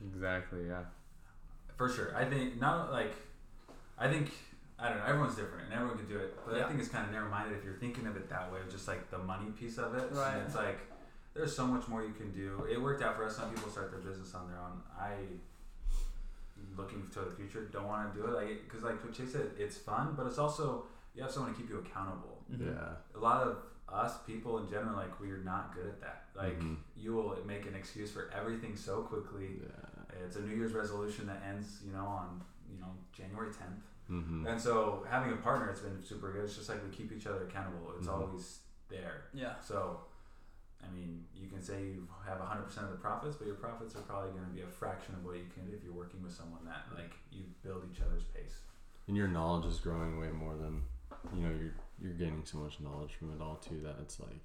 Exactly, 0.00 0.66
yeah. 0.68 0.84
For 1.76 1.88
sure. 1.88 2.16
I 2.16 2.24
think 2.24 2.58
not 2.60 2.92
like 2.92 3.12
I 3.98 4.08
think 4.08 4.30
I 4.78 4.88
don't 4.90 4.98
know, 4.98 5.04
everyone's 5.06 5.36
different 5.36 5.64
and 5.64 5.72
everyone 5.72 5.96
can 5.98 6.06
do 6.08 6.18
it. 6.18 6.36
But 6.44 6.56
Yeah. 6.56 6.64
I 6.64 6.68
think 6.68 6.80
it's 6.80 6.88
kinda 6.90 7.10
narrow 7.10 7.30
minded 7.30 7.56
if 7.56 7.64
you're 7.64 7.74
thinking 7.76 8.06
of 8.06 8.16
it 8.16 8.28
that 8.28 8.52
way, 8.52 8.60
just 8.68 8.86
like 8.88 9.10
the 9.10 9.18
money 9.18 9.50
piece 9.52 9.78
of 9.78 9.94
it. 9.94 10.12
Right. 10.12 10.34
And 10.34 10.42
it's 10.46 10.54
like 10.54 10.78
there's 11.34 11.54
so 11.54 11.66
much 11.66 11.86
more 11.88 12.02
you 12.02 12.12
can 12.14 12.30
do. 12.32 12.64
It 12.70 12.80
worked 12.80 13.02
out 13.02 13.16
for 13.16 13.24
us. 13.24 13.36
Some 13.36 13.50
people 13.54 13.70
start 13.70 13.90
their 13.90 14.00
business 14.00 14.34
on 14.34 14.48
their 14.48 14.58
own. 14.58 14.82
I 14.98 15.16
looking 16.76 17.08
to 17.12 17.20
the 17.20 17.30
future 17.30 17.64
don't 17.66 17.86
want 17.86 18.12
to 18.12 18.20
do 18.20 18.26
it 18.26 18.32
like 18.34 18.64
because 18.64 18.82
like 18.82 19.02
what 19.02 19.12
Chase 19.12 19.32
said, 19.32 19.50
it's 19.58 19.76
fun, 19.76 20.14
but 20.16 20.26
it's 20.26 20.38
also 20.38 20.86
you 21.14 21.22
have 21.22 21.30
someone 21.30 21.52
to 21.54 21.58
keep 21.60 21.70
you 21.70 21.78
accountable. 21.78 22.42
Mhm. 22.50 22.74
Yeah. 22.74 22.96
A 23.14 23.18
lot 23.18 23.42
of 23.42 23.58
us 23.88 24.18
people 24.24 24.58
in 24.58 24.68
general, 24.68 24.96
like 24.96 25.18
we're 25.20 25.38
not 25.38 25.74
good 25.74 25.86
at 25.86 26.00
that. 26.00 26.26
Like 26.34 26.58
Mhm. 26.60 26.76
you 26.96 27.14
will 27.14 27.38
make 27.46 27.66
an 27.66 27.74
excuse 27.74 28.12
for 28.12 28.28
everything 28.30 28.76
so 28.76 29.02
quickly. 29.02 29.62
Yeah. 29.62 30.16
It's 30.24 30.36
a 30.36 30.40
New 30.42 30.54
Year's 30.56 30.72
resolution 30.72 31.26
that 31.26 31.42
ends, 31.42 31.82
you 31.84 31.92
know, 31.92 32.04
on 32.06 32.42
you 32.70 32.78
know 32.78 32.94
January 33.12 33.50
10th. 33.52 33.82
Mm-hmm. 34.10 34.46
And 34.46 34.60
so 34.60 35.04
having 35.08 35.32
a 35.32 35.36
partner, 35.36 35.68
it's 35.70 35.80
been 35.80 36.02
super 36.02 36.32
good. 36.32 36.44
It's 36.44 36.56
just 36.56 36.68
like 36.68 36.82
we 36.84 36.90
keep 36.96 37.10
each 37.12 37.26
other 37.26 37.44
accountable. 37.44 37.92
It's 37.98 38.06
Mhm. 38.06 38.12
always 38.12 38.60
there. 38.88 39.24
Yeah. 39.34 39.58
So, 39.60 40.00
I 40.82 40.88
mean, 40.90 41.24
you 41.34 41.48
can 41.48 41.60
say 41.60 41.84
you 41.86 42.06
have 42.24 42.38
100% 42.40 42.84
of 42.84 42.90
the 42.92 42.98
profits, 42.98 43.36
but 43.36 43.46
your 43.46 43.56
profits 43.56 43.96
are 43.96 44.02
probably 44.02 44.30
going 44.30 44.44
to 44.44 44.52
be 44.52 44.62
a 44.62 44.66
fraction 44.68 45.14
of 45.14 45.24
what 45.24 45.36
you 45.36 45.46
can 45.52 45.68
if 45.72 45.82
you're 45.82 45.92
working 45.92 46.22
with 46.22 46.32
someone 46.32 46.64
that 46.64 46.86
like 46.94 47.14
you 47.32 47.44
build 47.62 47.82
each 47.90 48.00
other's 48.00 48.22
pace. 48.24 48.60
And 49.08 49.16
your 49.16 49.28
knowledge 49.28 49.66
is 49.66 49.80
growing 49.80 50.18
way 50.20 50.30
more 50.30 50.56
than 50.56 50.82
you 51.34 51.42
know. 51.42 51.50
You're 51.50 51.72
you're 51.98 52.12
gaining 52.12 52.44
so 52.44 52.58
much 52.58 52.78
knowledge 52.80 53.14
from 53.14 53.32
it 53.34 53.40
all 53.40 53.56
too 53.56 53.80
that 53.80 53.96
it's 54.00 54.20
like 54.20 54.44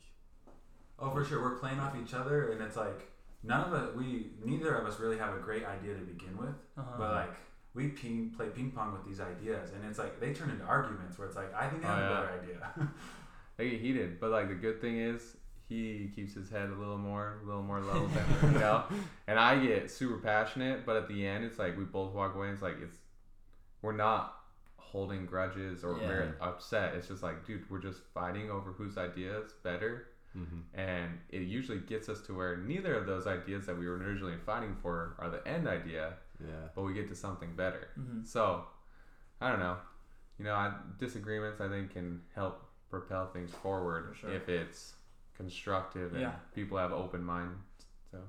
Oh, 0.97 1.09
for 1.11 1.25
sure. 1.25 1.41
We're 1.41 1.57
playing 1.57 1.79
off 1.79 1.95
each 1.95 2.13
other, 2.13 2.51
and 2.51 2.61
it's 2.61 2.77
like 2.77 3.11
none 3.43 3.65
of 3.67 3.73
us. 3.73 3.95
We 3.95 4.31
neither 4.43 4.75
of 4.75 4.85
us 4.85 4.99
really 4.99 5.17
have 5.17 5.35
a 5.35 5.39
great 5.39 5.65
idea 5.65 5.95
to 5.95 6.01
begin 6.01 6.37
with. 6.37 6.55
Uh-huh. 6.77 6.95
But 6.97 7.11
like 7.15 7.35
we 7.73 7.87
ping 7.89 8.31
play 8.35 8.47
ping 8.49 8.71
pong 8.71 8.93
with 8.93 9.05
these 9.05 9.19
ideas, 9.19 9.71
and 9.73 9.83
it's 9.89 9.97
like 9.99 10.19
they 10.19 10.33
turn 10.33 10.49
into 10.49 10.63
arguments 10.65 11.17
where 11.17 11.27
it's 11.27 11.37
like 11.37 11.53
I 11.55 11.67
think 11.67 11.85
I 11.85 11.87
Oh, 11.87 11.95
have 11.95 11.99
yeah. 12.11 12.17
a 12.17 12.21
better 12.21 12.43
idea. 12.43 12.89
They 13.57 13.69
get 13.71 13.81
heated, 13.81 14.19
but 14.19 14.31
like 14.31 14.47
the 14.49 14.55
good 14.55 14.81
thing 14.81 14.97
is 14.97 15.37
he 15.69 16.09
keeps 16.15 16.33
his 16.33 16.49
head 16.49 16.69
a 16.69 16.73
little 16.73 16.97
more, 16.97 17.39
a 17.43 17.45
little 17.45 17.61
more 17.61 17.79
level 17.79 18.07
than 18.07 18.53
you 18.53 18.59
know. 18.59 18.83
And 19.27 19.37
I 19.39 19.63
get 19.63 19.91
super 19.91 20.17
passionate, 20.17 20.85
but 20.85 20.95
at 20.95 21.07
the 21.07 21.25
end, 21.27 21.43
it's 21.45 21.59
like 21.59 21.77
we 21.77 21.83
both 21.83 22.13
walk 22.13 22.33
away. 22.35 22.47
And 22.47 22.53
it's 22.55 22.63
like 22.63 22.77
it's 22.81 22.97
we're 23.81 23.91
not 23.95 24.35
holding 24.77 25.25
grudges 25.25 25.83
or 25.83 25.97
Yeah. 25.99 26.07
very 26.07 26.29
upset. 26.41 26.95
It's 26.95 27.07
just 27.07 27.21
like, 27.23 27.45
dude, 27.45 27.69
we're 27.69 27.79
just 27.81 28.01
fighting 28.13 28.49
over 28.49 28.71
whose 28.71 28.97
idea 28.97 29.37
is 29.39 29.51
better. 29.63 30.07
mm-hmm. 30.35 30.61
and 30.79 31.19
it 31.29 31.41
usually 31.41 31.79
gets 31.79 32.07
us 32.09 32.21
to 32.21 32.33
where 32.33 32.55
neither 32.57 32.95
of 32.95 33.05
those 33.05 33.27
ideas 33.27 33.65
that 33.65 33.77
we 33.77 33.85
were 33.87 33.97
originally 33.97 34.37
fighting 34.45 34.75
for 34.81 35.15
are 35.19 35.29
the 35.29 35.45
end 35.47 35.67
idea, 35.67 36.13
yeah. 36.47 36.67
but 36.75 36.81
we 36.83 36.93
get 36.93 37.07
to 37.09 37.15
something 37.15 37.55
better. 37.55 37.89
Mhm. 37.99 38.25
So, 38.25 38.65
I 39.39 39.49
don't 39.49 39.59
know. 39.59 39.77
You 40.37 40.45
know, 40.45 40.53
I, 40.55 40.73
disagreements 40.97 41.61
I 41.61 41.67
think 41.69 41.91
can 41.91 42.21
help 42.33 42.63
propel 42.89 43.27
things 43.27 43.51
forward 43.51 44.09
For 44.09 44.15
sure. 44.15 44.31
if 44.31 44.49
it's 44.49 44.95
constructive 45.35 46.11
and 46.13 46.21
Yeah. 46.21 46.35
people 46.53 46.77
have 46.77 46.91
open 46.91 47.23
minds. 47.23 47.59
So, 48.11 48.19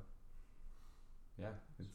yeah, 1.38 1.50
it's 1.78 1.88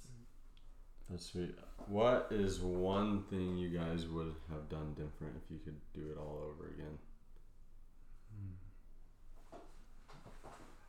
That's 1.09 1.25
sweet. 1.25 1.55
What 1.87 2.27
is 2.31 2.59
one 2.59 3.23
thing 3.23 3.57
you 3.57 3.69
guys 3.69 4.07
would 4.07 4.35
have 4.49 4.67
done 4.69 4.93
different 4.95 5.37
if 5.41 5.49
you 5.49 5.59
could 5.63 5.79
do 5.93 6.11
it 6.11 6.17
all 6.17 6.39
over 6.51 6.67
again? 6.67 6.97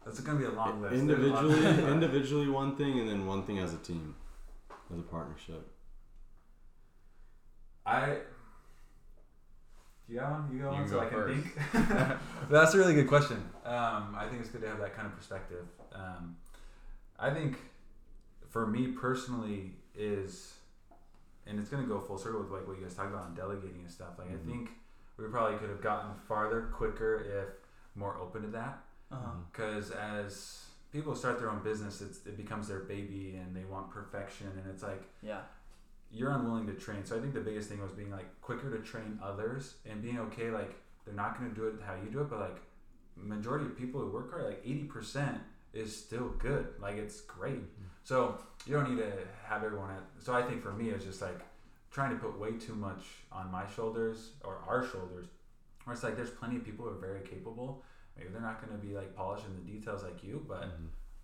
That's 0.05 0.21
gonna 0.21 0.39
be 0.39 0.45
a 0.47 0.51
long 0.51 0.81
list. 0.81 1.07
There's 1.07 1.21
a 1.23 1.27
lot. 1.29 1.45
individually, 1.45 1.93
individually 1.93 2.49
one 2.49 2.77
thing, 2.77 2.99
and 2.99 3.09
then 3.09 3.27
one 3.27 3.43
thing 3.45 3.59
as 3.59 3.75
a 3.75 3.79
team, 3.79 4.15
as 4.93 4.99
a 4.99 5.03
partnership. 5.03 5.67
I. 7.87 8.19
You 10.09 10.21
got 10.21 10.31
one? 10.31 10.49
You 10.53 10.63
got 10.63 10.73
You 10.73 10.79
one? 10.81 10.89
So 10.89 10.95
go 10.95 11.01
I 11.01 11.07
can 11.07 11.19
first. 11.19 12.05
think. 12.07 12.19
That's 12.51 12.75
a 12.75 12.79
really 12.79 12.95
good 12.95 13.09
question. 13.09 13.37
Um, 13.65 14.17
I 14.19 14.27
think 14.29 14.41
it's 14.41 14.51
good 14.51 14.63
to 14.63 14.69
have 14.69 14.79
that 14.79 14.95
kind 14.95 15.07
of 15.07 15.15
perspective. 15.17 15.67
Um, 15.95 16.37
I 17.19 17.31
think, 17.31 17.59
for 18.49 18.67
me 18.67 18.89
personally, 18.89 19.73
is, 19.95 20.55
and 21.47 21.59
it's 21.59 21.69
gonna 21.69 21.87
go 21.87 22.01
full 22.01 22.17
circle 22.19 22.41
with 22.41 22.51
like 22.51 22.67
what 22.67 22.79
you 22.79 22.85
guys 22.85 22.95
talked 22.95 23.11
about 23.13 23.25
on 23.27 23.35
delegating 23.35 23.81
and 23.81 23.91
stuff. 23.91 24.19
Like 24.19 24.29
Mhm. 24.31 24.43
I 24.43 24.47
think 24.51 24.71
we 25.19 25.27
probably 25.27 25.59
could 25.59 25.69
have 25.69 25.83
gotten 25.83 26.15
farther 26.27 26.71
quicker 26.73 27.17
if 27.17 27.49
more 27.99 28.17
open 28.19 28.43
to 28.43 28.49
that. 28.49 28.83
Uh-huh. 29.11 29.31
Because 29.53 29.91
as 29.91 30.68
people 30.93 31.15
start 31.15 31.39
their 31.39 31.51
own 31.51 31.63
business, 31.63 32.01
it's, 32.01 32.19
it 32.27 32.37
becomes 32.37 32.69
their 32.69 32.81
baby 32.81 33.39
and 33.41 33.55
they 33.55 33.65
want 33.65 33.91
perfection, 33.91 34.47
and 34.57 34.67
it's 34.71 34.83
like 34.83 35.03
Yeah. 35.23 35.41
you're 36.11 36.31
unwilling 36.31 36.67
to 36.67 36.75
train. 36.75 37.05
So 37.05 37.17
I 37.17 37.21
think 37.21 37.35
the 37.35 37.41
biggest 37.41 37.69
thing 37.69 37.81
was 37.83 37.93
being 37.93 38.11
like 38.11 38.41
quicker 38.41 38.71
to 38.75 38.83
train 38.83 39.19
others 39.23 39.75
and 39.89 40.03
being 40.03 40.19
okay. 40.19 40.51
Like 40.51 40.75
they're 41.05 41.15
not 41.15 41.39
going 41.39 41.51
to 41.51 41.57
do 41.57 41.67
it 41.69 41.75
how 41.87 41.95
you 41.95 42.11
do 42.11 42.21
it, 42.21 42.31
but 42.31 42.41
like 42.41 42.57
majority 43.17 43.67
of 43.67 43.77
people 43.77 44.01
who 44.01 44.11
work 44.11 44.31
hard, 44.31 44.45
like 44.45 44.63
eighty 44.65 44.85
percent 44.85 45.39
is 45.75 45.95
still 45.95 46.29
good. 46.39 46.69
Like 46.81 46.97
it's 46.97 47.21
great. 47.21 47.61
So 48.05 48.39
you 48.67 48.73
don't 48.75 48.89
need 48.91 49.03
to 49.03 49.13
have 49.45 49.63
everyone 49.65 49.91
at. 49.91 50.03
So 50.25 50.33
I 50.33 50.43
think 50.43 50.63
for 50.63 50.73
me, 50.73 50.89
it's 50.91 51.05
just 51.05 51.21
like 51.21 51.41
trying 51.91 52.11
to 52.11 52.17
put 52.17 52.39
way 52.39 52.53
too 52.53 52.75
much 52.75 53.03
on 53.31 53.51
my 53.53 53.65
shoulders 53.77 54.31
or 54.45 54.59
our 54.67 54.87
shoulders. 54.87 55.27
Where 55.85 55.93
it's 55.95 56.03
like 56.03 56.17
there's 56.17 56.31
plenty 56.31 56.57
of 56.57 56.65
people 56.65 56.85
who 56.87 56.93
are 56.93 56.99
very 57.01 57.21
capable. 57.21 57.83
Maybe 58.19 58.31
they're 58.33 58.43
not 58.43 58.61
going 58.67 58.79
to 58.79 58.85
be 58.87 58.95
like 58.95 59.15
polishing 59.15 59.51
the 59.65 59.71
details 59.73 60.03
like 60.03 60.23
you, 60.25 60.45
but 60.49 60.67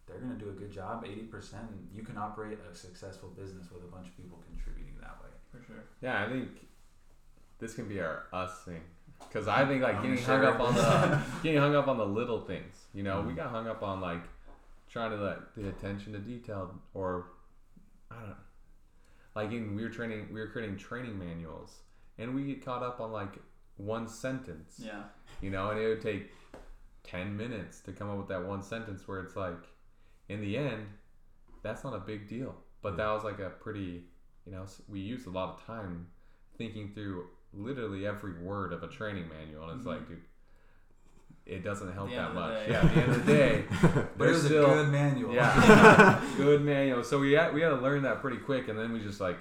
they're 0.07 0.19
going 0.19 0.37
to 0.37 0.43
do 0.43 0.51
a 0.51 0.55
good 0.55 0.71
job. 0.71 1.05
Eighty 1.07 1.23
percent, 1.23 1.65
you 1.93 2.03
can 2.03 2.17
operate 2.17 2.59
a 2.71 2.75
successful 2.75 3.31
business 3.31 3.67
with 3.73 3.83
a 3.83 3.87
bunch 3.89 4.07
of 4.09 4.17
people 4.17 4.43
contributing 4.49 4.95
that 5.01 5.17
way. 5.23 5.31
For 5.51 5.65
sure. 5.67 5.83
Yeah, 6.01 6.25
I 6.25 6.29
think 6.29 6.49
this 7.59 7.75
can 7.75 7.89
be 7.89 8.01
our 8.01 8.25
us 8.33 8.63
thing. 8.65 8.81
Because 9.29 9.49
I 9.49 9.65
think 9.67 9.83
like 9.83 9.97
I'm 9.97 10.03
getting 10.03 10.19
sure. 10.25 10.37
hung 10.37 10.45
up 10.45 10.61
on 10.61 10.75
the 10.75 11.21
getting 11.43 11.61
hung 11.61 11.75
up 11.75 11.89
on 11.89 11.99
the 11.99 12.07
little 12.07 12.41
things. 12.41 12.77
You 12.95 13.03
know, 13.03 13.21
we 13.23 13.29
Mm-hmm. 13.29 13.37
got 13.37 13.51
hung 13.51 13.67
up 13.69 13.83
on 13.83 14.01
like 14.01 14.23
trying 14.89 15.11
to 15.11 15.17
like 15.17 15.39
the 15.57 15.69
attention 15.69 16.13
to 16.13 16.19
detail 16.21 16.75
or 16.95 17.27
I 18.11 18.17
don't 18.17 18.29
know. 18.31 18.37
Like 19.35 19.51
in 19.53 19.75
we 19.75 19.83
were 19.83 19.89
training 19.89 20.29
we 20.33 20.39
were 20.41 20.47
creating 20.49 20.77
training 20.77 21.19
manuals 21.19 21.79
and 22.19 22.35
we 22.35 22.45
get 22.45 22.65
caught 22.65 22.83
up 22.83 23.01
on 23.01 23.11
like 23.13 23.35
one 23.77 24.07
sentence. 24.09 24.77
Yeah. 24.79 25.03
You 25.41 25.51
know, 25.51 25.71
and 25.71 25.81
it 25.81 25.89
would 25.89 26.03
take 26.03 26.31
ten 27.05 27.37
minutes 27.37 27.81
to 27.83 27.93
come 27.93 28.11
up 28.11 28.19
with 28.19 28.29
that 28.29 28.45
one 28.45 28.63
sentence 28.63 29.07
where 29.07 29.21
it's 29.21 29.37
like 29.37 29.69
in 30.29 30.41
the 30.41 30.57
end, 30.57 30.87
that's 31.63 31.85
not 31.85 31.95
a 31.95 32.01
big 32.01 32.29
deal. 32.29 32.55
But 32.83 32.93
hmm. 32.93 32.97
that 32.97 33.07
was 33.13 33.25
like 33.25 33.39
a 33.39 33.51
pretty 33.51 34.05
you 34.47 34.53
know, 34.53 34.67
we 34.89 35.01
used 35.01 35.27
a 35.27 35.31
lot 35.31 35.55
of 35.55 35.67
time 35.67 36.07
thinking 36.59 36.91
through 36.95 37.27
literally 37.53 38.07
every 38.07 38.33
word 38.41 38.73
of 38.73 38.83
a 38.83 38.89
training 38.89 39.29
manual, 39.29 39.69
and 39.69 39.79
it's 39.79 39.85
hmm. 39.85 39.91
like, 39.91 40.09
dude, 40.09 40.21
it 41.47 41.63
doesn't 41.63 41.93
help 41.93 42.11
that 42.11 42.35
much. 42.35 42.67
day. 42.67 42.73
Yeah, 42.73 42.81
at 42.81 42.95
the 42.95 43.01
end 43.01 43.13
of 43.13 43.27
the 43.27 43.33
day, 43.33 43.65
But 44.17 44.29
it 44.29 44.33
was 44.33 44.45
still 44.45 44.65
a 44.73 44.85
good 44.85 44.93
manual. 44.93 45.35
yeah, 45.35 46.25
good 46.37 46.63
manual. 46.63 47.05
So 47.05 47.19
we 47.19 47.33
had 47.33 47.53
we 47.53 47.61
had 47.61 47.71
to 47.71 47.77
learn 47.77 48.03
that 48.03 48.21
pretty 48.21 48.39
quick, 48.39 48.69
and 48.69 48.79
then 48.79 48.93
we 48.93 49.01
just 49.01 49.21
like, 49.21 49.39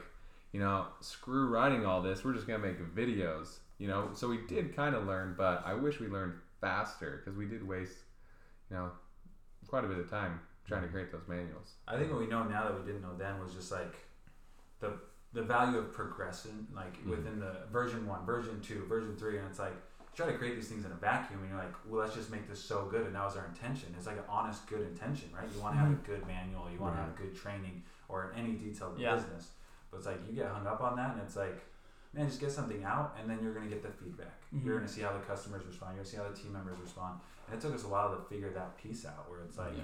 you 0.52 0.60
know, 0.60 0.88
screw 1.00 1.48
writing 1.48 1.86
all 1.86 2.02
this. 2.02 2.24
We're 2.24 2.34
just 2.34 2.48
gonna 2.48 2.60
make 2.60 2.80
videos, 2.94 3.58
you 3.78 3.88
know. 3.88 4.10
So 4.14 4.28
we 4.28 4.40
did 4.48 4.76
kind 4.76 4.96
of 4.96 5.06
learn, 5.06 5.36
but 5.38 5.64
I 5.66 5.74
wish 5.74 6.00
we 6.00 6.08
learned 6.08 6.34
faster 6.64 7.22
because 7.22 7.38
we 7.38 7.46
did 7.46 7.68
waste, 7.68 7.98
you 8.70 8.78
know, 8.78 8.92
quite 9.68 9.84
a 9.84 9.88
bit 9.88 9.98
of 9.98 10.10
time 10.10 10.40
trying 10.68 10.84
to 10.84 10.88
create 10.88 11.12
those 11.12 11.28
manuals. 11.28 11.74
I 11.88 11.98
think 11.98 12.10
what 12.10 12.20
we 12.20 12.28
know 12.28 12.44
now 12.44 12.64
that 12.64 12.80
we 12.80 12.86
didn't 12.86 13.02
know 13.02 13.16
then 13.18 13.40
was 13.40 13.54
just 13.54 13.72
like 13.72 13.96
the 14.80 14.94
the 15.34 15.42
value 15.42 15.80
of 15.80 15.92
progression, 15.92 16.68
like 16.74 16.96
mm-hmm. 16.98 17.10
within 17.10 17.40
the 17.40 17.54
version 17.72 18.08
one, 18.08 18.26
version 18.26 18.62
two, 18.62 18.86
version 18.88 19.16
three, 19.18 19.38
and 19.38 19.48
it's 19.50 19.60
like 19.60 19.74
try 20.16 20.28
to 20.28 20.38
create 20.38 20.56
these 20.56 20.68
things 20.68 20.86
in 20.86 20.92
a 20.92 20.96
vacuum, 20.96 21.40
and 21.42 21.50
you're 21.50 21.58
like, 21.58 21.74
well, 21.90 22.02
let's 22.02 22.16
just 22.16 22.30
make 22.30 22.48
this 22.48 22.64
so 22.64 22.88
good, 22.90 23.06
and 23.08 23.16
that 23.16 23.26
was 23.26 23.36
our 23.36 23.48
intention. 23.48 23.94
It's 23.98 24.06
like 24.06 24.18
an 24.18 24.30
honest, 24.30 24.66
good 24.68 24.82
intention, 24.82 25.30
right? 25.36 25.50
You 25.54 25.60
want 25.62 25.74
to 25.74 25.80
have 25.80 25.90
a 25.90 25.94
mm-hmm. 25.94 26.12
good 26.12 26.28
manual, 26.28 26.70
you 26.72 26.80
want 26.80 26.94
to 26.96 27.02
have 27.02 27.10
mm-hmm. 27.16 27.24
good 27.24 27.36
training, 27.36 27.82
or 28.08 28.32
any 28.38 28.54
detailed 28.54 29.00
Yeah. 29.00 29.16
business. 29.16 29.50
But 29.90 29.98
it's 29.98 30.06
like 30.06 30.20
you 30.30 30.34
get 30.34 30.48
hung 30.48 30.68
up 30.68 30.82
on 30.82 30.96
that, 30.98 31.14
and 31.14 31.22
it's 31.22 31.36
like, 31.36 31.60
man, 32.14 32.28
just 32.28 32.40
get 32.40 32.52
something 32.52 32.84
out, 32.84 33.16
and 33.20 33.30
then 33.30 33.40
you're 33.42 33.54
gonna 33.54 33.68
get 33.68 33.82
the 33.84 33.90
feedback. 33.90 34.40
You're 34.52 34.76
Mhm. 34.76 34.78
gonna 34.80 34.88
see 34.88 35.02
how 35.02 35.14
the 35.14 35.20
customers 35.20 35.66
respond. 35.66 35.96
You're 35.96 36.04
gonna 36.04 36.12
see 36.12 36.18
how 36.18 36.30
the 36.30 36.36
team 36.36 36.54
members 36.54 36.80
respond. 36.80 37.20
And 37.48 37.56
it 37.58 37.62
took 37.62 37.74
us 37.74 37.84
a 37.84 37.88
while 37.88 38.16
to 38.16 38.22
figure 38.24 38.52
that 38.52 38.78
piece 38.78 39.06
out, 39.06 39.30
where 39.30 39.42
it's 39.42 39.58
like 39.58 39.76
yeah. 39.78 39.84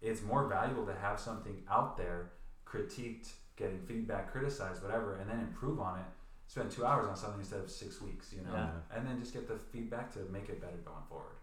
it's 0.00 0.22
more 0.22 0.46
valuable 0.46 0.84
to 0.86 0.94
have 0.94 1.18
something 1.18 1.64
out 1.70 1.96
there 1.96 2.32
critiqued 2.66 3.32
getting 3.56 3.78
feedback 3.80 4.32
criticized 4.32 4.82
whatever 4.82 5.16
and 5.16 5.28
then 5.28 5.38
improve 5.40 5.78
on 5.78 5.98
it 5.98 6.06
spend 6.46 6.70
two 6.70 6.86
hours 6.86 7.06
on 7.06 7.14
something 7.14 7.38
instead 7.40 7.60
of 7.60 7.70
six 7.70 8.00
weeks 8.00 8.32
you 8.32 8.40
know 8.42 8.52
Yeah. 8.54 8.70
and 8.96 9.06
then 9.06 9.20
just 9.20 9.34
get 9.34 9.46
the 9.46 9.58
feedback 9.58 10.10
to 10.14 10.20
make 10.30 10.48
it 10.48 10.58
better 10.60 10.78
going 10.78 11.02
forward 11.08 11.36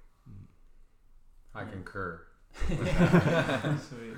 I 1.54 1.64
Yeah. 1.64 1.70
concur. 1.70 2.22
Sweet. 3.90 4.18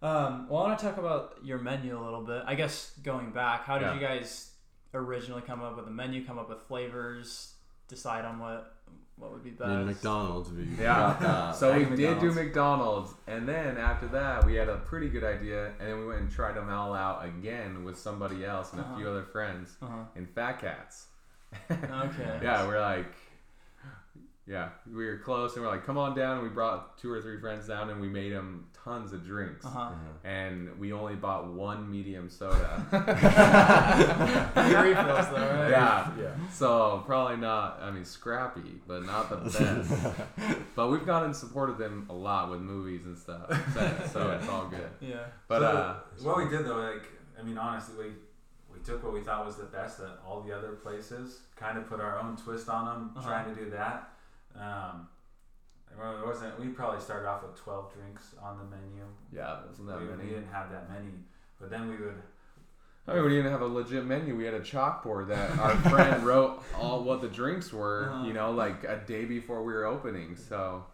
Um, 0.00 0.48
well, 0.48 0.62
I 0.62 0.68
want 0.68 0.78
to 0.78 0.84
talk 0.86 0.96
about 0.98 1.38
your 1.42 1.58
menu 1.58 1.98
a 1.98 2.02
little 2.02 2.22
bit. 2.22 2.42
I 2.46 2.54
guess 2.54 2.92
going 3.02 3.30
back, 3.32 3.62
how 3.64 3.78
did 3.78 3.86
Yeah. 3.86 3.94
you 3.94 4.00
guys 4.00 4.52
originally 4.94 5.42
come 5.42 5.62
up 5.62 5.76
with 5.76 5.86
a 5.86 5.90
menu? 5.90 6.24
Come 6.24 6.38
up 6.38 6.48
with 6.48 6.60
flavors? 6.62 7.54
Decide 7.88 8.24
on 8.24 8.38
what 8.38 8.74
what 9.16 9.32
would 9.32 9.42
be 9.42 9.50
best? 9.50 9.68
I 9.70 9.82
McDonald's. 9.82 10.50
We 10.52 10.68
Yeah. 10.78 11.52
So 11.54 11.72
we 11.76 11.82
Back 11.84 11.90
at 11.92 11.96
did 11.96 12.18
do 12.20 12.32
McDonald's. 12.32 12.36
McDonald's, 12.36 13.14
and 13.26 13.48
then 13.48 13.76
after 13.78 14.06
that, 14.08 14.44
we 14.46 14.54
had 14.54 14.68
a 14.68 14.76
pretty 14.76 15.08
good 15.08 15.24
idea, 15.24 15.72
and 15.80 15.88
then 15.88 15.98
we 16.00 16.06
went 16.06 16.20
and 16.20 16.30
tried 16.30 16.54
them 16.54 16.68
all 16.70 16.94
out 16.94 17.24
again 17.24 17.82
with 17.84 17.98
somebody 17.98 18.44
else 18.44 18.72
and 18.72 18.80
a 18.80 18.84
few 18.96 19.06
Uh-huh. 19.06 19.10
other 19.10 19.24
friends 19.24 19.76
Uh-huh. 19.82 20.04
in 20.14 20.26
Fat 20.26 20.60
Cats. 20.60 21.06
Okay. 21.70 22.38
Yeah, 22.42 22.66
we're 22.68 22.80
like, 22.80 23.06
yeah, 24.48 24.70
we 24.90 25.04
were 25.04 25.18
close, 25.18 25.54
and 25.56 25.64
we're 25.64 25.70
like, 25.70 25.84
come 25.84 25.98
on 25.98 26.16
down. 26.16 26.38
And 26.38 26.42
we 26.42 26.48
brought 26.48 26.96
two 26.98 27.10
or 27.12 27.20
three 27.20 27.38
friends 27.38 27.68
down, 27.68 27.90
and 27.90 28.00
we 28.00 28.08
made 28.08 28.32
them 28.32 28.66
tons 28.84 29.12
of 29.12 29.24
drinks. 29.26 29.66
Uh-huh. 29.66 29.90
And 30.24 30.78
we 30.78 30.92
only 30.92 31.16
bought 31.16 31.48
one 31.52 31.90
medium 31.90 32.30
soda. 32.30 32.86
Free 34.54 34.90
refills 34.90 35.28
though, 35.28 35.36
right? 35.36 35.70
yeah. 35.70 36.10
yeah 36.20 36.30
So 36.52 37.02
probably 37.06 37.36
not. 37.36 37.80
I 37.82 37.90
mean, 37.90 38.04
scrappy, 38.04 38.80
but 38.86 39.04
not 39.04 39.28
the 39.30 39.36
best. 39.36 40.16
but 40.74 40.88
we've 40.88 41.04
gone 41.06 41.24
and 41.24 41.36
supported 41.36 41.78
them 41.78 42.06
a 42.08 42.14
lot 42.14 42.50
with 42.50 42.60
movies 42.60 43.06
and 43.06 43.16
stuff, 43.18 43.48
since, 43.74 44.12
so 44.12 44.30
it's 44.30 44.48
all 44.48 44.66
good. 44.68 44.88
Yeah. 45.00 45.26
But 45.48 45.60
So, 45.60 45.66
uh, 45.66 45.96
what 46.22 46.36
we 46.38 46.48
did 46.48 46.64
though 46.66 46.76
like 46.78 47.02
i 47.38 47.42
mean 47.42 47.56
honestly 47.56 47.94
we 48.06 48.10
we 48.76 48.80
took 48.84 49.02
what 49.04 49.12
we 49.12 49.20
thought 49.20 49.46
was 49.46 49.56
the 49.56 49.64
best 49.64 50.00
at 50.00 50.18
all 50.26 50.40
the 50.40 50.52
other 50.56 50.72
places 50.72 51.40
kind 51.54 51.78
of 51.78 51.88
put 51.88 52.00
our 52.00 52.18
own 52.18 52.36
twist 52.36 52.68
on 52.68 52.84
them 52.86 53.10
Uh-huh. 53.16 53.28
trying 53.28 53.54
to 53.54 53.60
do 53.64 53.70
that 53.70 54.10
um 54.60 55.08
well, 55.98 56.18
it 56.22 56.26
wasn't 56.26 56.58
we 56.60 56.68
probably 56.68 57.00
started 57.00 57.28
off 57.28 57.42
with 57.42 57.56
12 57.56 57.92
drinks 57.94 58.34
on 58.42 58.58
the 58.58 58.64
menu 58.64 59.04
yeah, 59.32 59.58
wasn't 59.68 59.88
that 59.88 60.00
we, 60.00 60.06
we 60.24 60.30
didn't 60.30 60.52
have 60.52 60.70
that 60.70 60.88
many 60.90 61.10
but 61.60 61.70
then 61.70 61.88
we 61.88 61.96
would 61.96 62.22
I 63.06 63.14
mean, 63.14 63.24
we 63.24 63.30
didn't 63.30 63.50
have 63.52 63.62
a 63.62 63.66
legit 63.66 64.04
menu. 64.04 64.36
We 64.36 64.44
had 64.44 64.52
a 64.52 64.60
chalkboard 64.60 65.28
that 65.28 65.58
our 65.58 65.74
friend 65.76 66.22
wrote 66.26 66.62
all 66.78 67.02
what 67.04 67.22
the 67.22 67.28
drinks 67.28 67.72
were. 67.72 68.10
Uh-huh. 68.12 68.26
You 68.26 68.34
know, 68.34 68.50
like 68.52 68.84
a 68.84 69.02
day 69.06 69.24
before 69.24 69.64
we 69.64 69.72
were 69.72 69.86
opening. 69.86 70.36
So 70.36 70.84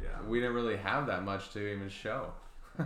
yeah 0.00 0.22
we 0.28 0.38
didn't 0.38 0.54
really 0.54 0.76
have 0.76 1.08
that 1.08 1.24
much 1.24 1.50
to 1.54 1.58
even 1.66 1.88
show. 1.88 2.32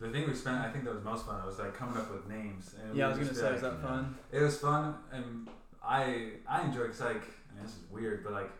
The 0.00 0.10
thing 0.10 0.28
we 0.28 0.34
spent, 0.34 0.58
I 0.58 0.70
think 0.70 0.84
that 0.84 0.94
was 0.94 1.02
most 1.02 1.26
fun. 1.26 1.44
was 1.44 1.58
like 1.58 1.74
coming 1.74 1.96
up 1.96 2.08
with 2.12 2.28
names. 2.28 2.74
And 2.80 2.96
Yeah, 2.96 3.06
I 3.06 3.08
was 3.08 3.18
gonna 3.18 3.30
be 3.30 3.34
say, 3.36 3.54
is 3.54 3.62
like- 3.62 3.72
that 3.72 3.82
fun? 3.82 4.14
It 4.30 4.40
was 4.40 4.56
fun, 4.58 4.94
and 5.12 5.48
I 5.82 6.30
I 6.48 6.62
enjoy 6.62 6.82
because 6.82 7.00
like 7.00 7.16
I 7.50 7.54
mean 7.54 7.62
this 7.64 7.72
is 7.72 7.80
weird, 7.90 8.22
but 8.22 8.32
like 8.32 8.50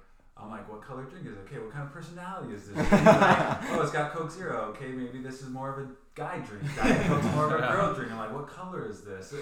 I'm 0.40 0.50
like, 0.50 0.70
what 0.70 0.82
color 0.82 1.02
drink 1.04 1.26
is 1.26 1.32
it? 1.32 1.40
Okay, 1.46 1.58
what 1.58 1.72
kind 1.72 1.84
of 1.84 1.92
personality 1.92 2.54
is 2.54 2.68
this? 2.68 2.76
And 2.92 3.06
like, 3.06 3.70
oh, 3.70 3.80
it's 3.82 3.92
got 3.92 4.12
Coke 4.12 4.30
Zero. 4.30 4.74
Okay, 4.76 4.88
maybe 4.88 5.18
this 5.18 5.42
is 5.42 5.48
more 5.48 5.72
of 5.72 5.78
a 5.86 5.90
guy 6.14 6.38
drink. 6.38 6.64
Diet 6.76 7.06
Coke's 7.06 7.24
more 7.34 7.46
of 7.46 7.52
a 7.52 7.66
girl 7.66 7.94
drink. 7.94 8.12
I'm 8.12 8.18
like, 8.18 8.32
what 8.32 8.48
color 8.48 8.86
is 8.88 9.00
this? 9.02 9.34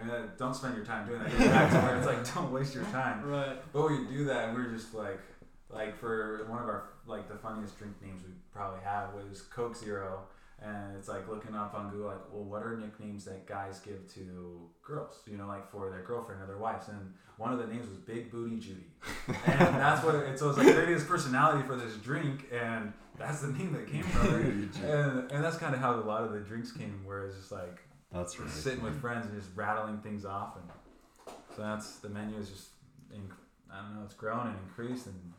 And 0.00 0.08
then 0.08 0.30
don't 0.38 0.54
spend 0.54 0.76
your 0.76 0.84
time 0.84 1.06
doing 1.06 1.20
that. 1.22 1.30
Get 1.36 1.50
back 1.50 1.70
to 1.72 1.78
where 1.78 1.96
it's 1.96 2.06
like, 2.06 2.34
don't 2.34 2.52
waste 2.52 2.74
your 2.74 2.84
time. 2.84 3.22
Right. 3.30 3.56
But 3.72 3.90
we 3.90 4.06
do 4.06 4.24
that, 4.24 4.48
and 4.48 4.56
we're 4.56 4.70
just 4.70 4.94
like, 4.94 5.20
like 5.68 5.96
for 5.98 6.46
one 6.48 6.62
of 6.62 6.68
our 6.68 6.84
like 7.06 7.28
the 7.28 7.36
funniest 7.36 7.78
drink 7.78 7.94
names 8.02 8.22
we 8.22 8.32
probably 8.52 8.80
have 8.82 9.12
was 9.12 9.42
Coke 9.42 9.76
Zero, 9.76 10.22
and 10.62 10.96
it's 10.96 11.08
like 11.08 11.28
looking 11.28 11.54
up 11.54 11.74
on 11.74 11.90
Google, 11.90 12.08
like, 12.08 12.32
well, 12.32 12.44
what 12.44 12.62
are 12.62 12.76
nicknames 12.76 13.24
that 13.24 13.46
guys 13.46 13.78
give 13.80 14.12
to 14.14 14.68
girls? 14.82 15.20
You 15.26 15.36
know, 15.38 15.46
like 15.46 15.70
for 15.70 15.90
their 15.90 16.02
girlfriend 16.02 16.42
or 16.42 16.46
their 16.46 16.58
wives, 16.58 16.88
and 16.88 17.14
one 17.38 17.52
of 17.52 17.58
the 17.58 17.66
names 17.66 17.88
was 17.88 17.98
Big 17.98 18.30
Booty 18.30 18.58
Judy, 18.58 18.86
and 19.26 19.36
that's 19.76 20.04
what 20.04 20.14
it. 20.14 20.38
So 20.38 20.48
it's 20.50 20.58
like 20.58 20.72
creating 20.74 20.94
this 20.94 21.04
personality 21.04 21.66
for 21.66 21.76
this 21.76 21.94
drink, 21.96 22.46
and 22.52 22.92
that's 23.18 23.40
the 23.40 23.48
name 23.52 23.72
that 23.72 23.86
came 23.90 24.02
from 24.02 24.34
it. 24.34 24.82
And, 24.90 25.32
and 25.32 25.44
that's 25.44 25.56
kind 25.56 25.74
of 25.74 25.80
how 25.80 25.94
a 25.94 26.00
lot 26.02 26.22
of 26.24 26.32
the 26.32 26.40
drinks 26.40 26.72
came, 26.72 27.00
where 27.04 27.26
it's 27.26 27.36
just 27.36 27.52
like 27.52 27.78
That's 28.12 28.38
right. 28.38 28.50
sitting 28.50 28.82
with 28.82 29.00
friends 29.00 29.26
and 29.26 29.34
just 29.40 29.54
rattling 29.56 29.98
things 29.98 30.24
off, 30.24 30.56
and 30.56 31.34
so 31.56 31.62
that's 31.62 31.96
the 31.96 32.08
menu 32.10 32.36
is 32.38 32.48
just, 32.50 32.68
inc- 33.14 33.32
I 33.72 33.80
don't 33.82 33.96
know, 33.96 34.04
it's 34.04 34.14
grown 34.14 34.46
and 34.48 34.56
increased 34.68 35.06
and 35.06 35.32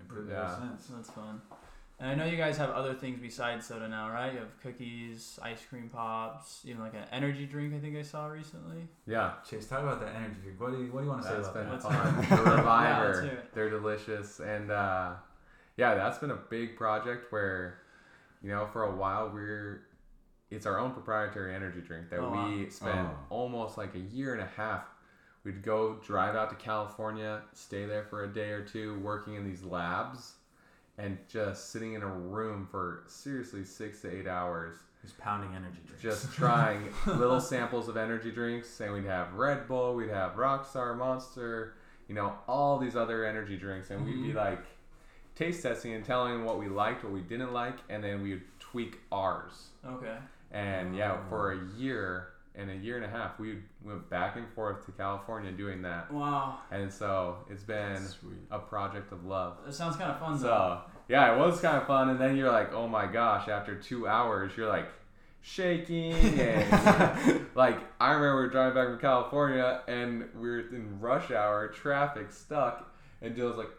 improved 0.00 0.30
Yeah. 0.30 0.44
ever 0.44 0.56
since. 0.60 0.86
So 0.86 0.94
that's 0.94 1.10
fun. 1.10 1.40
And 2.04 2.12
I 2.12 2.22
know 2.22 2.30
you 2.30 2.36
guys 2.36 2.58
have 2.58 2.68
other 2.68 2.92
things 2.92 3.18
besides 3.18 3.64
soda 3.66 3.88
now, 3.88 4.10
right? 4.10 4.30
You 4.34 4.40
have 4.40 4.60
cookies, 4.60 5.38
ice 5.42 5.60
cream 5.66 5.88
pops, 5.90 6.60
even 6.66 6.82
like 6.82 6.92
an 6.92 7.04
energy 7.10 7.46
drink. 7.46 7.72
I 7.74 7.78
think 7.78 7.96
I 7.96 8.02
saw 8.02 8.26
recently. 8.26 8.86
Yeah, 9.06 9.32
Chase, 9.48 9.66
talk 9.66 9.80
about 9.80 10.00
that 10.00 10.14
energy 10.14 10.36
drink. 10.42 10.60
What 10.60 10.72
do 10.72 10.82
you 10.84 10.92
What 10.92 11.00
do 11.00 11.04
you 11.06 11.10
want 11.10 11.22
to 11.22 11.28
say 11.28 11.34
about 11.36 11.54
been 11.54 11.64
that? 11.64 11.72
Let's 11.72 11.84
fun. 11.86 12.44
The 12.44 12.50
Reviver, 12.56 13.22
hear 13.22 13.30
it. 13.32 13.54
they're 13.54 13.70
delicious, 13.70 14.40
and 14.40 14.70
uh, 14.70 15.12
yeah, 15.78 15.94
that's 15.94 16.18
been 16.18 16.30
a 16.30 16.36
big 16.50 16.76
project 16.76 17.32
where, 17.32 17.78
you 18.42 18.50
know, 18.50 18.66
for 18.66 18.82
a 18.82 18.94
while 18.94 19.30
we're, 19.32 19.86
it's 20.50 20.66
our 20.66 20.78
own 20.78 20.90
proprietary 20.92 21.54
energy 21.54 21.80
drink 21.80 22.10
that 22.10 22.18
Oh, 22.20 22.28
wow. 22.28 22.50
we 22.50 22.68
spent 22.68 22.98
Oh. 23.08 23.16
almost 23.30 23.78
like 23.78 23.94
a 23.94 23.98
year 24.00 24.34
and 24.34 24.42
a 24.42 24.50
half. 24.56 24.84
We'd 25.42 25.62
go 25.62 25.94
drive 26.04 26.36
out 26.36 26.50
to 26.50 26.56
California, 26.56 27.40
stay 27.54 27.86
there 27.86 28.04
for 28.04 28.24
a 28.24 28.28
day 28.28 28.50
or 28.50 28.62
two, 28.62 28.98
working 29.00 29.36
in 29.36 29.44
these 29.44 29.62
labs, 29.62 30.34
and 30.98 31.18
just 31.28 31.70
sitting 31.70 31.94
in 31.94 32.02
a 32.02 32.06
room 32.06 32.66
for 32.70 33.04
seriously 33.06 33.64
six 33.64 34.00
to 34.02 34.10
eight 34.16 34.26
hours 34.28 34.74
Just 35.02 35.18
pounding 35.18 35.50
energy 35.54 35.80
drinks. 35.86 36.02
just 36.02 36.32
trying 36.34 36.88
little 37.06 37.40
samples 37.40 37.88
of 37.88 37.96
energy 37.96 38.30
drinks 38.30 38.80
and 38.80 38.92
we'd 38.92 39.04
have 39.06 39.32
red 39.34 39.66
bull 39.66 39.94
we'd 39.94 40.10
have 40.10 40.32
rockstar 40.34 40.96
monster 40.96 41.74
you 42.08 42.14
know 42.14 42.34
all 42.46 42.78
these 42.78 42.94
other 42.96 43.24
energy 43.24 43.56
drinks 43.56 43.90
and 43.90 44.04
we'd 44.04 44.22
be 44.22 44.28
Mhm. 44.32 44.34
like 44.36 44.60
taste 45.34 45.62
testing 45.64 45.94
and 45.94 46.04
telling 46.04 46.44
what 46.44 46.60
we 46.60 46.68
liked, 46.68 47.02
what 47.02 47.12
we 47.12 47.20
didn't 47.20 47.52
like, 47.52 47.74
and 47.88 48.04
then 48.04 48.22
we 48.22 48.30
would 48.34 48.42
tweak 48.60 49.00
ours. 49.10 49.70
Okay. 49.84 50.16
And 50.52 50.94
yeah, 50.94 51.16
for 51.28 51.50
a 51.50 51.58
year 51.76 52.28
and 52.56 52.70
a 52.70 52.76
year 52.76 52.96
and 52.96 53.04
a 53.04 53.08
half, 53.08 53.38
we 53.38 53.58
went 53.82 54.08
back 54.08 54.36
and 54.36 54.48
forth 54.54 54.86
to 54.86 54.92
California 54.92 55.50
doing 55.50 55.82
that. 55.82 56.12
Wow. 56.12 56.58
And 56.70 56.92
so 56.92 57.38
it's 57.50 57.64
been 57.64 58.06
a 58.50 58.58
project 58.58 59.12
of 59.12 59.24
love. 59.24 59.58
That 59.66 59.74
sounds 59.74 59.96
kind 59.96 60.10
of 60.10 60.20
fun 60.20 60.40
though. 60.40 60.46
So 60.46 60.80
yeah, 61.08 61.34
it 61.34 61.38
was 61.38 61.60
kind 61.60 61.76
of 61.76 61.86
fun. 61.86 62.10
And 62.10 62.20
then 62.20 62.36
you're 62.36 62.52
like, 62.52 62.72
oh 62.72 62.86
my 62.86 63.06
gosh, 63.06 63.48
after 63.48 63.74
two 63.74 64.06
hours, 64.06 64.56
you're 64.56 64.68
like 64.68 64.86
shaking 65.40 66.12
and 66.40 67.46
like 67.54 67.78
I 68.00 68.12
remember 68.12 68.36
we 68.36 68.42
were 68.42 68.50
driving 68.50 68.74
back 68.74 68.88
from 68.88 68.98
California 69.00 69.82
and 69.88 70.28
we 70.34 70.48
were 70.48 70.60
in 70.60 71.00
rush 71.00 71.30
hour, 71.32 71.68
traffic, 71.68 72.30
stuck, 72.30 72.92
and 73.20 73.34
Dill's 73.34 73.56
like. 73.56 73.70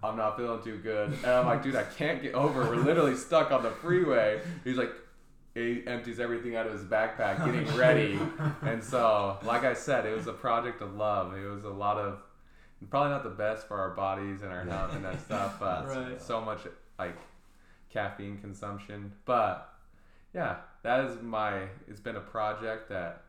I'm 0.00 0.16
not 0.16 0.36
feeling 0.36 0.62
too 0.62 0.78
good. 0.78 1.08
And 1.08 1.26
I'm 1.26 1.44
like, 1.44 1.60
dude, 1.60 1.74
I 1.74 1.82
can't 1.82 2.22
get 2.22 2.32
over. 2.32 2.60
We're 2.68 2.76
literally 2.76 3.16
stuck 3.16 3.50
on 3.50 3.64
the 3.64 3.70
freeway. 3.72 4.40
He's 4.62 4.76
like, 4.76 4.92
he 5.58 5.82
empties 5.86 6.20
everything 6.20 6.56
out 6.56 6.66
of 6.66 6.72
his 6.72 6.84
backpack, 6.84 7.44
getting 7.44 7.66
ready. 7.76 8.18
And 8.62 8.82
so, 8.82 9.38
like 9.44 9.64
I 9.64 9.74
said, 9.74 10.06
it 10.06 10.14
was 10.16 10.26
a 10.26 10.32
project 10.32 10.80
of 10.82 10.94
love. 10.94 11.34
It 11.36 11.46
was 11.48 11.64
a 11.64 11.70
lot 11.70 11.96
of, 11.98 12.20
probably 12.90 13.10
not 13.10 13.22
the 13.24 13.30
best 13.30 13.66
for 13.68 13.78
our 13.78 13.90
bodies 13.90 14.42
and 14.42 14.52
our 14.52 14.64
health 14.64 14.94
and 14.94 15.04
that 15.04 15.20
stuff, 15.20 15.56
but 15.60 15.86
Right. 15.88 16.20
so 16.22 16.40
much 16.40 16.60
like 16.98 17.16
caffeine 17.90 18.38
consumption. 18.38 19.12
But 19.24 19.68
yeah, 20.34 20.56
that 20.82 21.04
is 21.04 21.20
my. 21.22 21.62
It's 21.88 22.00
been 22.00 22.16
a 22.16 22.20
project 22.20 22.88
that 22.90 23.22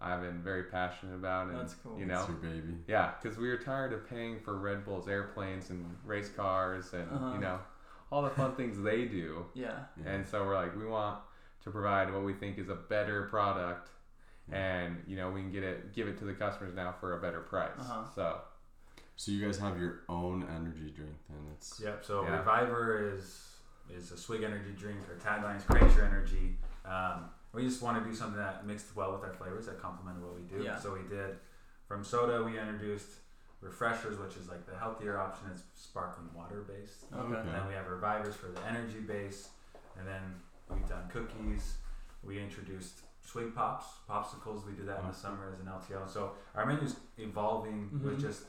I've 0.00 0.22
been 0.22 0.42
very 0.42 0.64
passionate 0.64 1.14
about, 1.14 1.48
and 1.48 1.58
That's 1.58 1.74
cool. 1.74 1.98
you 1.98 2.06
know, 2.06 2.20
It's 2.20 2.28
your 2.28 2.36
baby. 2.38 2.74
yeah, 2.88 3.12
because 3.20 3.38
we 3.38 3.48
were 3.48 3.58
tired 3.58 3.92
of 3.92 4.08
paying 4.08 4.40
for 4.40 4.56
Red 4.58 4.84
Bull's 4.84 5.08
airplanes 5.08 5.70
and 5.70 5.84
race 6.04 6.30
cars 6.30 6.92
and 6.94 7.08
Uh-huh. 7.10 7.32
you 7.34 7.40
know 7.40 7.58
all 8.12 8.22
the 8.22 8.30
fun 8.30 8.52
things 8.56 8.80
they 8.82 9.04
do. 9.04 9.44
Yeah. 9.54 9.70
Yeah. 10.02 10.10
And 10.10 10.26
so 10.26 10.44
we're 10.44 10.56
like, 10.56 10.76
we 10.76 10.84
want 10.84 11.20
to 11.64 11.70
provide 11.70 12.12
what 12.12 12.24
we 12.24 12.32
think 12.32 12.58
is 12.58 12.68
a 12.68 12.74
better 12.74 13.24
product, 13.24 13.90
and 14.50 15.02
you 15.06 15.16
know 15.16 15.30
we 15.30 15.40
can 15.40 15.52
get 15.52 15.62
it, 15.62 15.94
give 15.94 16.08
it 16.08 16.18
to 16.18 16.24
the 16.24 16.34
customers 16.34 16.74
now 16.74 16.94
for 17.00 17.16
a 17.16 17.20
better 17.20 17.40
price. 17.40 17.70
Uh-huh. 17.78 18.04
So 18.14 18.40
So 19.16 19.32
you 19.32 19.44
guys 19.44 19.58
have 19.58 19.78
your 19.78 20.00
own 20.08 20.46
energy 20.54 20.90
drink, 20.94 21.16
then 21.28 21.38
it's 21.54 21.80
Yep. 21.84 22.04
So 22.04 22.22
Yeah. 22.22 22.38
Reviver 22.38 23.12
is 23.14 23.46
is 23.90 24.12
a 24.12 24.16
swig 24.16 24.42
energy 24.42 24.72
drink. 24.78 24.98
Our 25.08 25.16
tagline 25.16 25.56
is 25.56 25.64
"Create 25.64 25.94
your 25.94 26.04
energy." 26.04 26.56
Um, 26.84 27.30
we 27.52 27.64
just 27.64 27.82
want 27.82 28.02
to 28.02 28.08
do 28.08 28.14
something 28.14 28.38
that 28.38 28.64
mixed 28.66 28.94
well 28.94 29.12
with 29.12 29.22
our 29.22 29.34
flavors 29.34 29.66
that 29.66 29.80
complemented 29.82 30.22
what 30.22 30.34
we 30.34 30.42
do. 30.42 30.62
Yeah. 30.62 30.78
So 30.78 30.94
we 30.94 31.02
did 31.08 31.36
from 31.86 32.04
soda. 32.04 32.42
We 32.44 32.58
introduced 32.58 33.08
refreshers, 33.60 34.18
which 34.18 34.36
is 34.36 34.48
like 34.48 34.64
the 34.66 34.76
healthier 34.76 35.18
option. 35.18 35.48
It's 35.52 35.62
sparkling 35.74 36.28
water 36.34 36.64
based. 36.66 37.04
Okay. 37.12 37.40
And 37.40 37.48
then 37.48 37.66
we 37.68 37.74
have 37.74 37.88
revivers 37.88 38.34
for 38.34 38.46
the 38.46 38.64
energy 38.66 39.00
base, 39.00 39.48
and 39.98 40.06
then 40.06 40.22
we've 40.72 40.88
done 40.88 41.08
cookies. 41.08 41.76
We 42.22 42.38
introduced 42.40 43.00
swig 43.22 43.54
pops, 43.54 43.86
popsicles. 44.08 44.66
We 44.66 44.72
did 44.72 44.86
that 44.86 45.00
in 45.00 45.06
the 45.08 45.14
summer 45.14 45.50
as 45.52 45.60
an 45.60 45.66
LTO. 45.66 46.08
So 46.08 46.32
our 46.54 46.66
menu's 46.66 46.96
evolving 47.18 47.90
Mhm. 47.90 48.02
with 48.02 48.20
just 48.20 48.44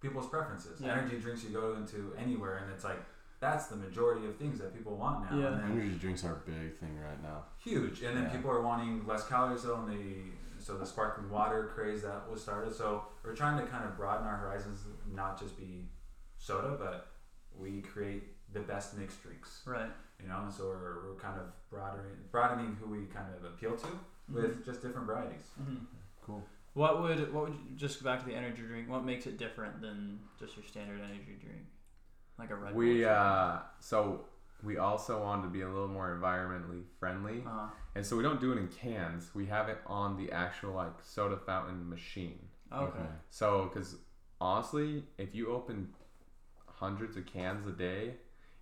people's 0.00 0.28
preferences. 0.28 0.80
Yeah. 0.80 0.92
Energy 0.92 1.18
drinks 1.20 1.42
you 1.44 1.50
go 1.50 1.74
into 1.74 2.14
anywhere, 2.16 2.56
and 2.58 2.70
it's 2.72 2.84
like 2.84 2.98
that's 3.40 3.66
the 3.66 3.76
majority 3.76 4.26
of 4.26 4.36
things 4.36 4.58
that 4.58 4.74
people 4.74 4.96
want 4.96 5.30
now. 5.30 5.36
Yeah. 5.38 5.46
And 5.48 5.60
then 5.60 5.72
energy 5.72 5.98
drinks 5.98 6.24
are 6.24 6.32
a 6.34 6.36
big 6.50 6.78
thing 6.78 6.98
right 7.00 7.22
now. 7.22 7.44
huge, 7.58 8.02
and 8.02 8.16
then 8.16 8.24
Yeah. 8.24 8.32
people 8.32 8.50
are 8.50 8.60
wanting 8.62 9.06
less 9.06 9.26
calories 9.26 9.62
though, 9.64 9.76
and 9.82 9.88
the 9.90 10.32
so 10.58 10.78
the 10.78 10.86
sparkling 10.86 11.28
water 11.28 11.70
craze 11.74 12.00
that 12.02 12.30
was 12.30 12.40
started. 12.40 12.72
So 12.74 13.06
we're 13.22 13.34
trying 13.36 13.58
to 13.62 13.66
kind 13.70 13.84
of 13.84 13.96
broaden 13.98 14.26
our 14.26 14.36
horizons, 14.36 14.86
not 15.06 15.38
just 15.38 15.58
be 15.58 15.90
soda, 16.38 16.76
but 16.78 17.08
we 17.54 17.82
create 17.82 18.34
the 18.52 18.60
best 18.60 18.96
mixed 18.96 19.22
drinks 19.22 19.62
Right. 19.66 19.90
You 20.22 20.28
know. 20.28 20.40
And 20.44 20.52
so 20.52 20.66
we're, 20.68 21.08
we're 21.08 21.20
kind 21.20 21.38
of 21.38 21.46
broadening 21.70 22.16
broadening 22.30 22.76
who 22.80 22.90
we 22.90 23.06
kind 23.06 23.26
of 23.36 23.44
appeal 23.44 23.76
to 23.76 23.88
with 24.32 24.64
just 24.64 24.82
different 24.82 25.06
varieties. 25.06 25.46
hmm 25.56 25.76
Cool. 26.24 26.42
What 26.72 27.02
would 27.02 27.32
what 27.32 27.44
would 27.44 27.54
you, 27.54 27.76
just 27.76 28.02
go 28.02 28.10
back 28.10 28.20
to 28.20 28.26
the 28.26 28.34
energy 28.34 28.62
drink? 28.62 28.88
What 28.88 29.04
makes 29.04 29.26
it 29.26 29.38
different 29.38 29.80
than 29.80 30.18
just 30.40 30.56
your 30.56 30.64
standard 30.64 31.00
energy 31.00 31.36
drink, 31.40 31.66
like 32.38 32.50
a 32.50 32.56
Red 32.56 32.72
Bull? 32.72 32.78
we 32.78 33.04
uh, 33.04 33.58
so 33.80 34.24
we 34.62 34.78
also 34.78 35.22
wanted 35.22 35.42
to 35.42 35.48
be 35.48 35.60
a 35.60 35.68
little 35.68 35.88
more 35.88 36.18
environmentally 36.18 36.82
friendly, 36.98 37.42
uh 37.46 37.68
and 37.94 38.04
so 38.04 38.16
we 38.16 38.22
don't 38.22 38.40
do 38.40 38.52
it 38.52 38.58
in 38.58 38.68
cans. 38.68 39.30
We 39.34 39.46
have 39.46 39.68
it 39.68 39.78
on 39.86 40.16
the 40.16 40.32
actual 40.32 40.72
like 40.72 40.94
soda 41.02 41.36
fountain 41.36 41.88
machine. 41.88 42.38
okay. 42.72 42.98
So, 43.30 43.70
because 43.72 43.96
honestly, 44.40 45.04
if 45.18 45.34
you 45.34 45.52
open 45.52 45.88
hundreds 46.66 47.16
of 47.16 47.26
cans 47.26 47.66
a 47.68 47.70
day, 47.72 48.14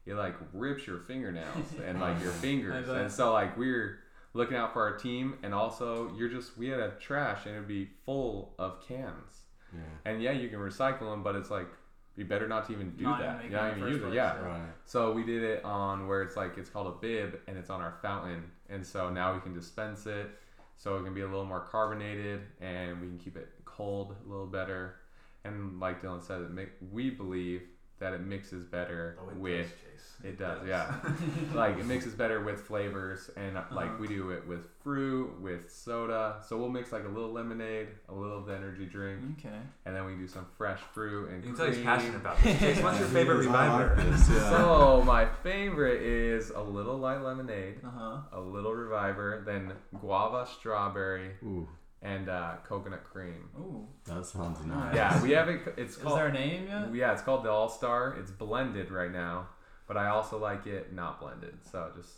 it 0.07 0.15
like 0.15 0.35
rips 0.53 0.87
your 0.87 0.99
fingernails 1.01 1.67
and 1.87 2.01
like 2.01 2.21
your 2.21 2.33
fingers. 2.33 2.89
And 2.89 3.11
so, 3.11 3.33
like, 3.33 3.57
we're 3.57 4.01
looking 4.35 4.57
out 4.57 4.73
for 4.73 4.83
our 4.83 4.97
team, 4.97 5.39
and 5.43 5.55
also 5.55 6.13
you're 6.17 6.29
just 6.29 6.57
we 6.57 6.69
had 6.69 6.81
a 6.81 6.91
trash 7.01 7.47
and 7.47 7.55
it'd 7.55 7.69
be 7.69 7.89
full 8.05 8.55
of 8.59 8.87
cans. 8.87 9.43
Yeah. 9.73 9.81
And 10.11 10.23
yeah, 10.23 10.33
you 10.33 10.49
can 10.49 10.59
recycle 10.59 11.11
them, 11.11 11.23
but 11.23 11.35
it's 11.35 11.51
like 11.51 11.69
you 12.17 12.25
better 12.25 12.47
not 12.47 12.67
to 12.67 12.73
even 12.73 12.91
do 12.91 13.05
Not 13.05 13.21
that. 13.21 13.39
make 13.39 13.51
You 13.51 13.57
not 13.57 13.77
even 13.77 13.89
use 13.89 14.03
it. 14.03 14.13
Yeah. 14.13 14.35
yeah. 14.35 14.47
Right. 14.47 14.61
So 14.85 15.13
we 15.13 15.25
did 15.25 15.43
it 15.43 15.65
on 15.65 16.07
where 16.07 16.23
it's 16.23 16.37
like 16.37 16.59
it's 16.59 16.69
called 16.69 16.89
a 16.89 16.99
bib, 16.99 17.41
and 17.47 17.57
it's 17.57 17.71
on 17.71 17.81
our 17.81 17.97
fountain, 18.03 18.45
and 18.69 18.87
so 18.87 19.11
now 19.11 19.35
we 19.35 19.41
can 19.41 19.55
dispense 19.55 20.07
it, 20.07 20.31
so 20.77 20.97
it 20.97 21.05
can 21.05 21.15
be 21.15 21.23
a 21.23 21.27
little 21.27 21.45
more 21.47 21.61
carbonated, 21.61 22.43
and 22.61 23.01
we 23.01 23.07
can 23.07 23.19
keep 23.19 23.37
it 23.37 23.49
cold 23.65 24.15
a 24.25 24.29
little 24.29 24.47
better, 24.47 24.97
and 25.45 25.81
like 25.81 26.03
Dylan 26.03 26.23
said, 26.23 26.43
it 26.43 26.51
make, 26.51 26.71
we 26.93 27.09
believe 27.11 27.63
that 27.99 28.13
it 28.13 28.21
mixes 28.21 28.65
better 28.65 29.17
Oh, 29.25 29.29
it 29.31 29.37
with 29.37 29.63
does, 29.63 29.71
Chase. 29.71 30.25
it 30.25 30.39
does, 30.39 30.67
yeah. 30.67 30.93
like 31.55 31.79
it 31.79 31.87
mixes 31.87 32.15
better 32.15 32.41
with 32.43 32.61
flavors, 32.61 33.31
and 33.37 33.57
uh, 33.57 33.63
like 33.71 33.87
Uh-huh. 33.91 33.97
we 34.01 34.09
do 34.09 34.31
it 34.31 34.45
with 34.49 34.67
fruit, 34.83 35.41
with 35.41 35.71
soda. 35.71 36.43
So 36.49 36.57
we'll 36.59 36.69
mix 36.69 36.91
like 36.91 37.05
a 37.05 37.09
little 37.09 37.31
lemonade, 37.33 37.89
a 38.09 38.13
little 38.15 38.39
of 38.39 38.47
the 38.47 38.55
energy 38.57 38.87
drink, 38.87 39.21
Okay. 39.39 39.55
and 39.87 39.95
then 39.95 40.05
we 40.05 40.15
do 40.17 40.27
some 40.27 40.47
fresh 40.59 40.81
fruit 40.93 41.31
and 41.31 41.45
You 41.45 41.51
can 41.53 41.57
tell 41.59 41.67
he's 41.73 41.85
passionate 41.85 42.17
about 42.17 42.43
this. 42.43 42.59
Chase, 42.59 42.83
what's 42.83 42.99
your 42.99 43.09
favorite 43.19 43.43
He 43.43 43.49
is. 43.49 43.55
I 43.55 43.69
like 43.79 43.91
reviver? 43.97 44.11
yeah. 44.11 44.51
So 44.51 45.03
my 45.07 45.25
favorite 45.45 46.03
is 46.03 46.51
a 46.51 46.61
little 46.61 46.99
light 46.99 47.23
lemonade, 47.23 47.77
Uh 47.85 47.91
huh. 47.91 48.19
a 48.33 48.41
little 48.41 48.73
reviver, 48.73 49.43
then 49.47 49.73
guava, 50.01 50.45
strawberry, 50.59 51.31
Ooh, 51.45 51.69
and 52.03 52.29
uh, 52.29 52.55
coconut 52.67 53.05
cream. 53.05 53.49
Ooh. 53.59 53.87
that 54.05 54.27
sounds 54.27 54.65
nice. 54.65 54.95
Yeah, 54.95 55.23
we 55.23 55.31
have 55.31 55.49
it. 55.49 55.61
It's 55.77 55.97
Is 55.97 56.03
called. 56.03 56.19
there 56.19 56.27
a 56.29 56.33
name 56.33 56.67
yet? 56.69 56.95
yeah, 56.95 57.13
it's 57.13 57.23
called 57.23 57.45
the 57.45 57.51
All 57.51 57.69
Star. 57.69 58.17
It's 58.19 58.31
blended 58.31 58.91
right 58.91 59.13
now, 59.13 59.49
but 59.87 59.97
I 59.97 60.09
also 60.09 60.39
like 60.39 60.67
it 60.67 60.93
not 60.93 61.21
blended. 61.21 61.55
So 61.71 61.91
just 61.97 62.11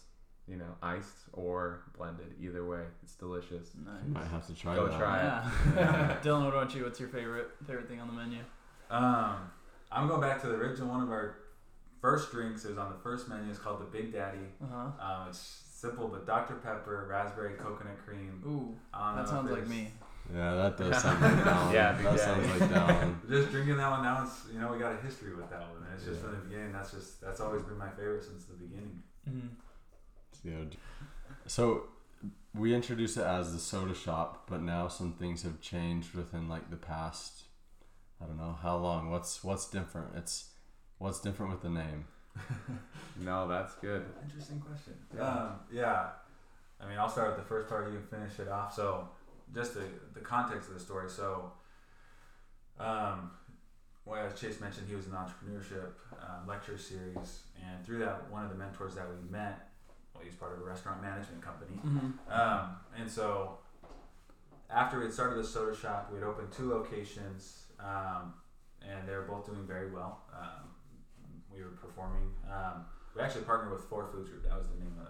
you 0.47 0.57
know, 0.57 0.77
iced 0.83 1.25
or 1.33 1.85
blended. 1.97 2.35
Either 2.41 2.67
way, 2.67 2.83
it's 3.03 3.15
delicious. 3.15 3.71
Nice. 3.83 3.95
Might 4.07 4.27
have 4.27 4.47
to 4.47 4.55
try 4.55 4.75
Go 4.75 4.89
that. 4.89 4.99
try 4.99 5.19
it. 5.21 5.77
Yeah. 5.77 6.17
Dylan, 6.23 6.45
what 6.45 6.55
about 6.55 6.75
you? 6.75 6.85
What's 6.85 7.01
your 7.01 7.09
favorite 7.09 7.51
favorite 7.67 7.89
thing 7.89 8.01
on 8.01 8.09
the 8.09 8.13
menu? 8.13 8.39
Um, 8.91 9.37
I'm 9.91 10.07
going 10.09 10.21
back 10.21 10.41
to 10.43 10.49
the 10.49 10.55
original 10.55 10.89
one 10.89 11.03
of 11.03 11.11
our 11.11 11.37
first 12.01 12.31
drinks. 12.31 12.65
It 12.65 12.71
was 12.71 12.79
on 12.79 12.93
the 12.93 12.99
first 12.99 13.29
menu. 13.29 13.49
It's 13.51 13.59
called 13.59 13.81
the 13.81 13.87
Big 13.87 14.13
Daddy. 14.13 14.39
Uh 14.63 14.67
huh. 14.71 15.23
Um, 15.23 15.29
it's 15.29 15.64
simple, 15.85 16.09
but 16.09 16.27
Dr 16.27 16.55
Pepper, 16.55 17.07
raspberry, 17.11 17.55
coconut 17.55 17.99
cream. 18.05 18.43
Ooh, 18.47 18.75
that 18.93 19.29
sounds 19.29 19.51
like 19.51 19.67
me. 19.69 19.89
Yeah, 20.35 20.55
that 20.55 20.79
does 20.79 21.03
sound 21.03 21.21
like 21.21 21.45
that 21.45 21.57
one. 21.65 21.75
Yeah, 21.75 21.93
that 21.93 22.03
Daddy. 22.03 22.19
sounds 22.19 22.61
like 22.61 22.71
that 22.71 22.87
one. 23.03 23.21
Just 23.29 23.51
drinking 23.51 23.77
that 23.77 23.91
one 23.91 24.03
now, 24.03 24.23
it's 24.25 24.53
you 24.53 24.59
know 24.59 24.73
we 24.73 24.79
got 24.79 24.93
a 24.93 24.97
history 25.07 25.35
with 25.37 25.51
that 25.51 25.61
one. 25.61 25.87
It's 25.95 26.05
just 26.05 26.17
Yeah. 26.21 26.29
from 26.29 26.31
the 26.37 26.43
beginning. 26.49 26.73
That's 26.73 26.91
just 26.93 27.21
that's 27.21 27.41
always 27.41 27.63
been 27.63 27.77
my 27.79 27.91
favorite 27.91 28.25
since 28.25 28.45
the 28.47 28.55
beginning. 28.55 29.03
Mm-hmm. 29.29 30.49
Good. 30.49 30.77
So 31.47 31.85
we 32.55 32.75
introduced 32.75 33.17
it 33.19 33.25
as 33.25 33.53
the 33.53 33.59
soda 33.59 33.95
shop, 33.95 34.45
but 34.49 34.63
now 34.63 34.89
some 34.89 35.13
things 35.13 35.43
have 35.43 35.61
changed 35.61 36.15
within 36.15 36.49
like 36.49 36.71
the 36.71 36.77
past. 36.77 37.43
I 38.23 38.27
don't 38.27 38.39
know 38.39 38.57
how 38.63 38.77
long. 38.79 39.11
What's 39.11 39.45
what's 39.45 39.69
different? 39.69 40.15
It's 40.17 40.51
what's 40.99 41.21
different 41.21 41.53
with 41.53 41.61
the 41.63 41.69
name. 41.71 42.07
No, 43.21 43.47
that's 43.47 43.75
good. 43.77 44.05
Interesting 44.25 44.59
question. 44.61 44.95
Yeah. 45.17 45.23
Um, 45.29 45.49
yeah. 45.73 46.07
I 46.81 46.89
mean, 46.89 46.99
I'll 46.99 47.09
start 47.09 47.29
with 47.29 47.37
the 47.39 47.45
first 47.49 47.69
part. 47.69 47.87
You 47.93 47.99
can 47.99 48.19
finish 48.19 48.41
it 48.41 48.49
off. 48.49 48.75
So, 48.75 49.09
just 49.55 49.75
the 49.75 49.83
the 50.15 50.21
context 50.21 50.67
of 50.69 50.75
the 50.75 50.81
story. 50.81 51.09
So, 51.09 51.53
um, 52.81 53.31
well, 54.05 54.27
as 54.27 54.39
Chase 54.39 54.61
mentioned, 54.61 54.89
he 54.89 54.97
was 54.97 55.07
in 55.07 55.13
the 55.13 55.17
entrepreneurship 55.19 55.93
um, 56.21 56.47
lecture 56.49 56.77
series, 56.77 57.43
and 57.65 57.85
through 57.87 58.01
that, 58.01 58.29
one 58.31 58.43
of 58.45 58.51
the 58.51 58.57
mentors 58.57 58.97
that 58.97 59.07
we 59.09 59.31
met, 59.31 59.71
well, 60.13 60.25
he's 60.25 60.35
part 60.35 60.53
of 60.53 60.61
a 60.61 60.65
restaurant 60.65 61.01
management 61.01 61.41
company, 61.41 61.79
Mm-hmm. 61.87 62.33
um, 62.33 62.77
and 62.99 63.09
so 63.11 63.59
after 64.71 64.99
we 64.99 65.05
had 65.05 65.15
started 65.15 65.39
the 65.39 65.45
soda 65.47 65.75
shop, 65.77 66.11
we 66.13 66.19
had 66.19 66.27
opened 66.27 66.51
two 66.51 66.69
locations, 66.69 67.67
um, 67.79 68.35
and 68.83 69.07
they 69.09 69.15
were 69.15 69.23
both 69.23 69.47
doing 69.47 69.65
very 69.67 69.91
well. 69.91 70.23
Um, 70.37 70.69
we 71.57 71.63
were 71.63 71.71
performing. 71.71 72.31
Um, 72.51 72.85
we 73.15 73.23
actually 73.23 73.43
partnered 73.45 73.73
with 73.73 73.83
Four 73.83 74.07
Foods 74.13 74.29
Group. 74.31 74.43
That 74.45 74.57
was 74.59 74.67
the 74.69 74.77
name 74.83 74.95
of 75.01 75.09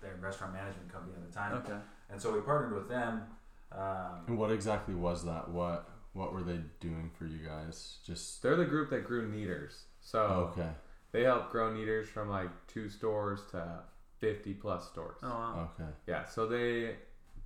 their 0.00 0.16
restaurant 0.20 0.52
management 0.54 0.90
company 0.92 1.14
at 1.16 1.26
the 1.30 1.36
time. 1.36 1.54
Okay. 1.64 1.78
And 2.10 2.20
so 2.20 2.32
we 2.32 2.40
partnered 2.40 2.74
with 2.74 2.88
them. 2.88 3.22
Um, 3.70 4.24
And 4.28 4.38
what 4.38 4.50
exactly 4.50 4.94
was 4.94 5.24
that? 5.24 5.48
What 5.50 5.88
what 6.12 6.32
were 6.34 6.42
they 6.42 6.60
doing 6.80 7.10
for 7.18 7.24
you 7.24 7.38
guys? 7.46 7.98
Just 8.04 8.42
They're 8.42 8.56
the 8.56 8.66
group 8.66 8.90
that 8.90 9.04
grew 9.04 9.26
Kneaders. 9.30 9.84
So 10.00 10.20
Okay. 10.52 10.70
they 11.10 11.22
help 11.24 11.50
grow 11.50 11.72
Kneaders 11.72 12.06
from 12.06 12.28
like 12.28 12.50
two 12.66 12.88
stores 12.90 13.40
to 13.52 13.80
50 14.18 14.54
plus 14.54 14.88
stores. 14.90 15.18
Oh 15.22 15.28
wow. 15.28 15.70
Okay. 15.74 15.90
Yeah, 16.06 16.24
so 16.26 16.46
they 16.46 16.96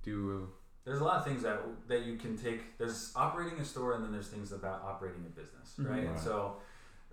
do. 0.03 0.49
There's 0.83 0.99
a 1.01 1.03
lot 1.03 1.17
of 1.17 1.25
things 1.25 1.43
that 1.43 1.59
that 1.87 2.01
you 2.03 2.17
can 2.17 2.37
take. 2.37 2.77
There's 2.77 3.11
operating 3.15 3.59
a 3.59 3.65
store, 3.65 3.93
and 3.93 4.03
then 4.03 4.11
there's 4.11 4.27
things 4.29 4.51
about 4.51 4.81
operating 4.83 5.25
a 5.25 5.29
business, 5.29 5.75
Mhm. 5.79 5.89
right? 5.89 6.03
And 6.07 6.19
so, 6.19 6.57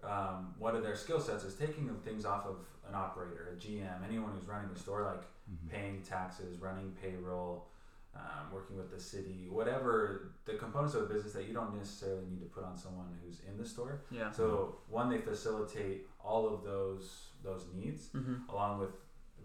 um, 0.07 0.55
one 0.59 0.76
of 0.76 0.82
their 0.82 0.96
skill 0.96 1.20
sets 1.20 1.44
is 1.44 1.55
taking 1.55 1.86
the 1.86 1.94
things 1.94 2.24
off 2.24 2.46
of 2.46 2.57
an 2.88 2.94
operator, 2.94 3.48
a 3.52 3.57
GM, 3.57 4.05
anyone 4.07 4.32
who's 4.34 4.46
running 4.46 4.70
a 4.74 4.78
store, 4.78 5.02
like 5.05 5.22
Mhm. 5.50 5.68
paying 5.70 6.02
taxes, 6.02 6.59
running 6.59 6.92
payroll, 7.00 7.68
um, 8.14 8.52
working 8.52 8.76
with 8.76 8.90
the 8.90 9.00
city, 9.00 9.48
whatever 9.50 10.32
the 10.44 10.55
components 10.55 10.94
of 10.94 11.02
a 11.02 11.07
business 11.12 11.32
that 11.32 11.46
you 11.46 11.52
don't 11.55 11.74
necessarily 11.74 12.24
need 12.26 12.40
to 12.40 12.46
put 12.46 12.62
on 12.64 12.76
someone 12.76 13.18
who's 13.22 13.40
in 13.40 13.57
the 13.59 13.64
store. 13.66 14.02
Yeah. 14.11 14.30
So 14.30 14.78
one, 14.88 15.09
they 15.11 15.18
facilitate 15.20 16.09
all 16.20 16.46
of 16.48 16.62
those 16.64 17.30
those 17.42 17.66
needs, 17.74 18.09
Mm-hmm. 18.14 18.48
along 18.48 18.78
with 18.80 18.90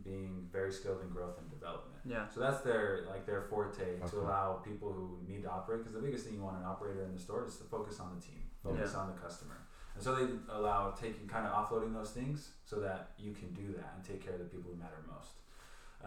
being 0.05 0.47
very 0.53 0.71
skilled 0.71 1.01
in 1.01 1.09
growth 1.09 1.37
and 1.37 1.49
development. 1.49 1.99
Yeah. 2.05 2.29
So 2.29 2.39
that's 2.39 2.61
their 2.61 3.05
like 3.09 3.25
their 3.25 3.41
forte 3.41 3.81
Okay. 3.99 4.07
to 4.07 4.19
allow 4.21 4.53
people 4.63 4.93
who 4.93 5.19
need 5.27 5.41
to 5.43 5.49
operate 5.51 5.79
because 5.79 5.93
the 5.93 5.99
biggest 6.01 6.25
thing 6.25 6.35
you 6.35 6.41
want 6.41 6.57
an 6.57 6.63
operator 6.63 7.03
in 7.03 7.13
the 7.13 7.19
store 7.19 7.43
is 7.45 7.57
to 7.57 7.65
focus 7.65 7.99
on 7.99 8.15
the 8.15 8.21
team, 8.21 8.49
focus 8.63 8.95
on 8.95 9.07
the 9.13 9.19
customer. 9.19 9.57
And 9.99 10.03
so 10.05 10.15
they 10.15 10.31
allow 10.55 10.91
taking 10.91 11.27
kind 11.27 11.45
of 11.45 11.51
offloading 11.51 11.93
those 11.93 12.11
things 12.11 12.51
so 12.63 12.77
that 12.79 13.09
you 13.19 13.33
can 13.33 13.49
do 13.51 13.73
that 13.75 13.91
and 13.97 14.01
take 14.07 14.23
care 14.23 14.31
of 14.31 14.39
the 14.39 14.45
people 14.45 14.71
who 14.71 14.79
matter 14.79 14.95
most. 15.11 15.35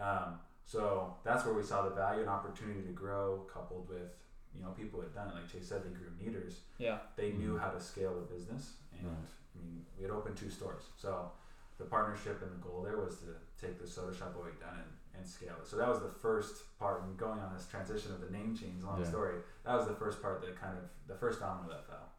Um, 0.01 0.39
so 0.65 1.13
that's 1.23 1.45
where 1.45 1.53
we 1.53 1.61
saw 1.61 1.83
the 1.83 1.91
value 1.93 2.21
and 2.21 2.29
opportunity 2.29 2.81
to 2.81 2.91
grow, 2.91 3.45
coupled 3.53 3.87
with 3.87 4.17
you 4.57 4.63
know 4.63 4.69
people 4.71 4.97
who 4.99 5.05
had 5.05 5.13
done 5.13 5.27
it. 5.29 5.35
Like 5.35 5.51
Chase 5.51 5.67
said, 5.69 5.83
they 5.85 5.89
grew 5.93 6.09
Kneaders. 6.17 6.55
Yeah. 6.79 6.97
They 7.17 7.33
knew 7.33 7.53
Mhm. 7.53 7.59
how 7.59 7.69
to 7.69 7.79
scale 7.79 8.17
a 8.17 8.21
business, 8.33 8.77
and 8.97 9.05
Right. 9.07 9.15
I 9.55 9.59
mean 9.63 9.85
we 9.95 10.01
had 10.01 10.11
opened 10.11 10.37
two 10.37 10.49
stores. 10.49 10.89
So 10.97 11.31
the 11.77 11.85
partnership 11.85 12.41
and 12.41 12.51
the 12.51 12.67
goal 12.67 12.81
there 12.81 12.97
was 12.97 13.19
to 13.19 13.35
take 13.61 13.77
the 13.79 13.85
soda 13.85 14.11
shop 14.15 14.33
what 14.35 14.45
we'd 14.45 14.59
done 14.59 14.73
and, 14.79 14.91
and 15.19 15.27
scale 15.27 15.53
it. 15.61 15.67
So 15.67 15.75
that 15.77 15.87
was 15.87 15.99
the 16.01 16.09
first 16.09 16.79
part. 16.79 17.03
And 17.03 17.15
going 17.15 17.39
on 17.39 17.53
this 17.53 17.67
transition 17.67 18.11
of 18.11 18.21
the 18.21 18.31
name 18.31 18.55
change, 18.57 18.83
long 18.83 18.99
Yeah. 19.01 19.07
story. 19.07 19.35
That 19.65 19.75
was 19.75 19.85
the 19.85 19.93
first 19.95 20.19
part 20.19 20.41
that 20.41 20.55
kind 20.59 20.75
of 20.79 20.83
the 21.05 21.13
first 21.15 21.39
domino 21.39 21.69
that 21.69 21.85
fell. 21.85 22.09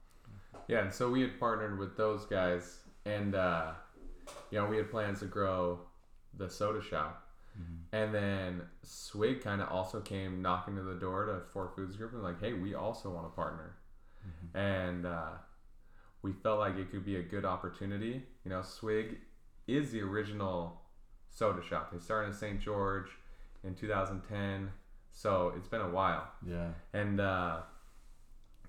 Yeah, 0.69 0.81
and 0.83 0.93
so 0.93 1.11
we 1.11 1.21
had 1.21 1.39
partnered 1.39 1.79
with 1.79 1.97
those 1.97 2.25
guys, 2.27 2.79
and 3.05 3.35
uh, 3.35 3.73
you 4.51 4.59
know 4.59 4.67
we 4.67 4.77
had 4.77 4.91
plans 4.91 5.21
to 5.21 5.27
grow 5.27 5.81
the 6.37 6.49
soda 6.49 6.81
shop, 6.83 7.29
Mhm. 7.59 7.79
and 7.93 8.15
then 8.15 8.63
Swig 8.83 9.43
kind 9.43 9.61
of 9.63 9.69
also 9.69 10.01
came 10.01 10.43
knocking 10.43 10.75
to 10.77 10.83
the 10.83 10.95
door 10.95 11.27
to 11.27 11.41
Four 11.53 11.69
Foods 11.69 11.97
Group 11.97 12.13
and 12.15 12.23
like, 12.23 12.41
hey, 12.41 12.53
we 12.55 12.75
also 12.75 13.11
want 13.11 13.27
to 13.27 13.35
partner, 13.37 13.77
Mhm. 14.27 14.55
and 14.59 15.07
uh, 15.07 15.33
we 16.23 16.33
felt 16.33 16.59
like 16.59 16.77
it 16.77 16.91
could 16.91 17.05
be 17.05 17.17
a 17.17 17.23
good 17.23 17.45
opportunity. 17.45 18.27
You 18.45 18.51
know, 18.51 18.63
Swig 18.63 19.21
is 19.67 19.93
the 19.93 20.01
original 20.03 20.81
soda 21.29 21.63
shop. 21.63 21.91
They 21.93 21.99
started 21.99 22.29
in 22.29 22.33
St. 22.35 22.61
George 22.61 23.11
in 23.63 23.75
2010, 23.75 24.73
so 25.13 25.53
it's 25.57 25.69
been 25.69 25.81
a 25.83 25.89
while. 25.91 26.27
Yeah. 26.43 26.73
And 26.93 27.21
uh, 27.21 27.63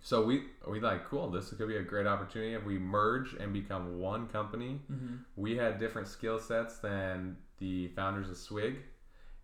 so 0.02 0.24
we 0.24 0.44
we 0.68 0.80
like 0.80 1.06
cool. 1.06 1.30
This 1.30 1.50
could 1.50 1.68
be 1.68 1.78
a 1.78 1.84
great 1.84 2.08
opportunity 2.08 2.54
if 2.54 2.64
we 2.64 2.78
merge 2.78 3.34
and 3.34 3.52
become 3.54 4.00
one 4.00 4.28
company. 4.28 4.82
Mm-hmm. 4.92 5.16
We 5.36 5.58
had 5.58 5.80
different 5.80 6.08
skill 6.08 6.40
sets 6.40 6.78
than 6.78 7.38
the 7.60 7.88
founders 7.90 8.30
of 8.30 8.38
Swig, 8.38 8.78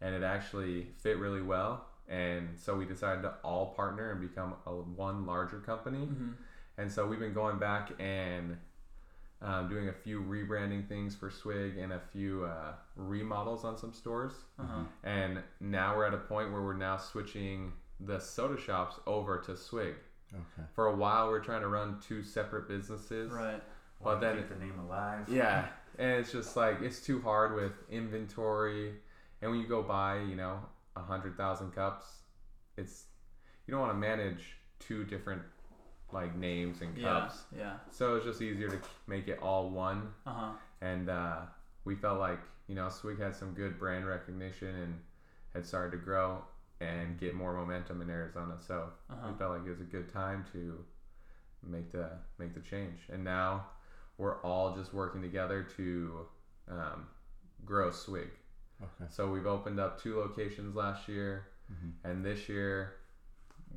and 0.01 0.13
it 0.13 0.23
actually 0.23 0.87
fit 0.97 1.17
really 1.17 1.41
well. 1.41 1.85
And 2.07 2.49
so 2.57 2.75
we 2.75 2.85
decided 2.85 3.21
to 3.21 3.33
all 3.43 3.67
partner 3.67 4.11
and 4.11 4.21
become 4.21 4.55
a 4.65 4.71
one 4.71 5.25
larger 5.25 5.59
company. 5.59 6.05
Mm-hmm. 6.05 6.31
And 6.77 6.91
so 6.91 7.05
we've 7.05 7.19
been 7.19 7.33
going 7.33 7.57
back 7.57 7.91
and 7.99 8.57
um, 9.41 9.69
doing 9.69 9.89
a 9.89 9.93
few 9.93 10.21
rebranding 10.21 10.87
things 10.87 11.15
for 11.15 11.31
Swig 11.31 11.77
and 11.77 11.93
a 11.93 12.01
few 12.11 12.45
uh, 12.45 12.73
remodels 12.95 13.63
on 13.63 13.77
some 13.77 13.93
stores. 13.93 14.33
Uh-huh. 14.59 14.83
And 15.03 15.41
now 15.59 15.95
we're 15.95 16.05
at 16.05 16.13
a 16.13 16.17
point 16.17 16.51
where 16.51 16.61
we're 16.61 16.73
now 16.73 16.97
switching 16.97 17.73
the 17.99 18.19
soda 18.19 18.59
shops 18.59 18.97
over 19.07 19.39
to 19.39 19.55
Swig. 19.55 19.95
Okay. 20.33 20.67
For 20.75 20.87
a 20.87 20.95
while, 20.95 21.27
we're 21.29 21.43
trying 21.43 21.61
to 21.61 21.67
run 21.67 21.97
two 22.05 22.23
separate 22.23 22.67
businesses. 22.67 23.31
Right. 23.31 23.61
But 24.03 24.19
then- 24.19 24.37
keep 24.37 24.49
the 24.49 24.55
name 24.65 24.79
alive. 24.79 25.27
Yeah, 25.29 25.67
and 25.99 26.11
it's 26.11 26.31
just 26.31 26.55
like 26.55 26.81
it's 26.81 26.99
too 27.05 27.21
hard 27.21 27.55
with 27.55 27.73
inventory, 27.89 28.93
and 29.41 29.51
when 29.51 29.59
you 29.59 29.67
go 29.67 29.81
buy, 29.83 30.19
you 30.19 30.35
know, 30.35 30.59
a 30.95 31.01
hundred 31.01 31.37
thousand 31.37 31.71
cups, 31.71 32.05
it's 32.77 33.05
you 33.65 33.71
don't 33.71 33.81
want 33.81 33.93
to 33.93 33.97
manage 33.97 34.57
two 34.79 35.03
different 35.03 35.41
like 36.11 36.35
names 36.35 36.81
and 36.81 36.97
Yeah. 36.97 37.03
cups. 37.21 37.43
Yeah. 37.55 37.73
So 37.89 38.15
it's 38.15 38.25
just 38.25 38.41
easier 38.41 38.69
to 38.69 38.79
make 39.07 39.27
it 39.27 39.39
all 39.41 39.69
one 39.69 40.11
Uh 40.25 40.33
huh. 40.33 40.51
and 40.81 41.09
uh, 41.09 41.41
we 41.85 41.95
felt 41.95 42.19
like 42.19 42.39
you 42.67 42.75
know 42.75 42.89
Swig 42.89 43.19
had 43.19 43.35
some 43.35 43.53
good 43.53 43.77
brand 43.79 44.05
recognition 44.05 44.75
and 44.75 44.99
had 45.53 45.65
started 45.65 45.91
to 45.91 45.97
grow 46.03 46.43
and 46.81 47.19
get 47.19 47.35
more 47.35 47.53
momentum 47.53 48.01
in 48.01 48.09
Arizona. 48.09 48.57
So 48.59 48.89
Uh-huh. 49.09 49.27
we 49.31 49.37
felt 49.37 49.51
like 49.57 49.65
it 49.65 49.69
was 49.69 49.81
a 49.81 49.85
good 49.85 50.09
time 50.09 50.45
to 50.53 50.83
make 51.63 51.91
the 51.91 52.09
make 52.39 52.53
the 52.53 52.59
change. 52.61 52.99
And 53.09 53.23
now 53.23 53.67
we're 54.17 54.41
all 54.41 54.75
just 54.75 54.93
working 54.93 55.21
together 55.21 55.63
to 55.77 56.27
um, 56.67 57.07
grow 57.65 57.91
Swig. 57.91 58.29
Okay. 58.81 59.05
So 59.09 59.31
we've 59.31 59.45
opened 59.45 59.79
up 59.79 60.01
two 60.01 60.17
locations 60.17 60.75
last 60.75 61.07
year, 61.07 61.47
Mhm. 61.71 61.93
and 62.03 62.25
this 62.25 62.49
year 62.49 62.93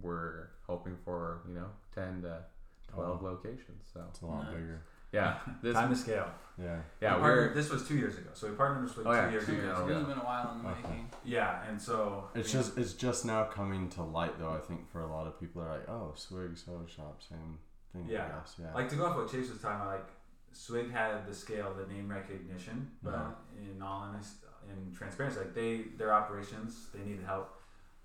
we're 0.00 0.48
hoping 0.66 0.96
for 1.05 1.42
you 1.46 1.55
know 1.55 1.70
ten 1.94 2.22
to 2.22 2.42
twelve 2.88 3.22
Oh, 3.22 3.26
locations. 3.26 3.86
So 3.92 4.05
it's 4.09 4.22
a 4.22 4.26
lot 4.26 4.44
Nice. 4.44 4.55
bigger. 4.55 4.82
Yeah, 5.15 5.39
this 5.62 5.75
Time 5.75 5.91
to 5.91 5.97
scale. 5.97 6.29
yeah 6.59 6.79
Yeah. 7.01 7.17
We 7.17 7.23
we're 7.23 7.29
partnered- 7.29 7.55
this 7.57 7.71
was 7.71 7.87
two 7.89 7.97
years 7.97 8.17
ago. 8.19 8.31
So 8.35 8.49
we 8.49 8.55
partnered 8.55 8.85
with 8.85 8.93
Swig 8.95 9.07
Oh, 9.07 9.11
two 9.12 9.17
yeah, 9.17 9.31
years 9.31 9.47
two 9.47 9.53
ago. 9.53 9.62
years 9.62 9.79
It's 9.79 9.91
ago. 9.91 10.05
been 10.05 10.19
a 10.19 10.29
while 10.31 10.53
in 10.53 10.62
the 10.62 10.69
Okay. 10.71 10.83
making. 10.89 11.11
Yeah, 11.25 11.62
and 11.69 11.81
so 11.81 12.29
It's 12.35 12.53
I 12.55 12.57
mean, 12.59 12.65
just 12.65 12.79
it's 12.79 12.93
just 13.07 13.25
now 13.25 13.45
coming 13.45 13.89
to 13.97 14.03
light 14.03 14.39
though. 14.39 14.51
I 14.53 14.59
think 14.69 14.81
for 14.93 15.01
a 15.01 15.07
lot 15.17 15.27
of 15.27 15.39
people 15.41 15.62
are 15.62 15.71
like, 15.77 15.89
oh, 15.89 16.12
Swig 16.17 16.57
soda 16.57 16.89
shop, 16.89 17.23
same 17.23 17.59
thing. 17.93 18.07
Yeah. 18.09 18.25
I 18.27 18.29
guess. 18.41 18.57
Yeah. 18.61 18.73
like 18.75 18.89
to 18.91 18.97
go 18.97 19.07
off 19.07 19.17
what 19.17 19.31
Chase 19.31 19.49
was 19.51 19.61
talking 19.61 19.81
about, 19.81 19.93
like 19.99 20.09
Swig 20.53 20.91
had 20.91 21.27
the 21.27 21.35
scale, 21.35 21.75
the 21.75 21.87
name 21.93 22.09
recognition, 22.09 22.91
but 23.03 23.15
Uh-huh. 23.15 23.33
in 23.75 23.83
all 23.83 24.03
honest, 24.07 24.37
in 24.71 24.93
transparency, 24.95 25.39
like 25.41 25.55
they 25.55 25.73
their 25.99 26.12
operations, 26.15 26.89
they 26.95 27.01
needed 27.09 27.25
help. 27.25 27.49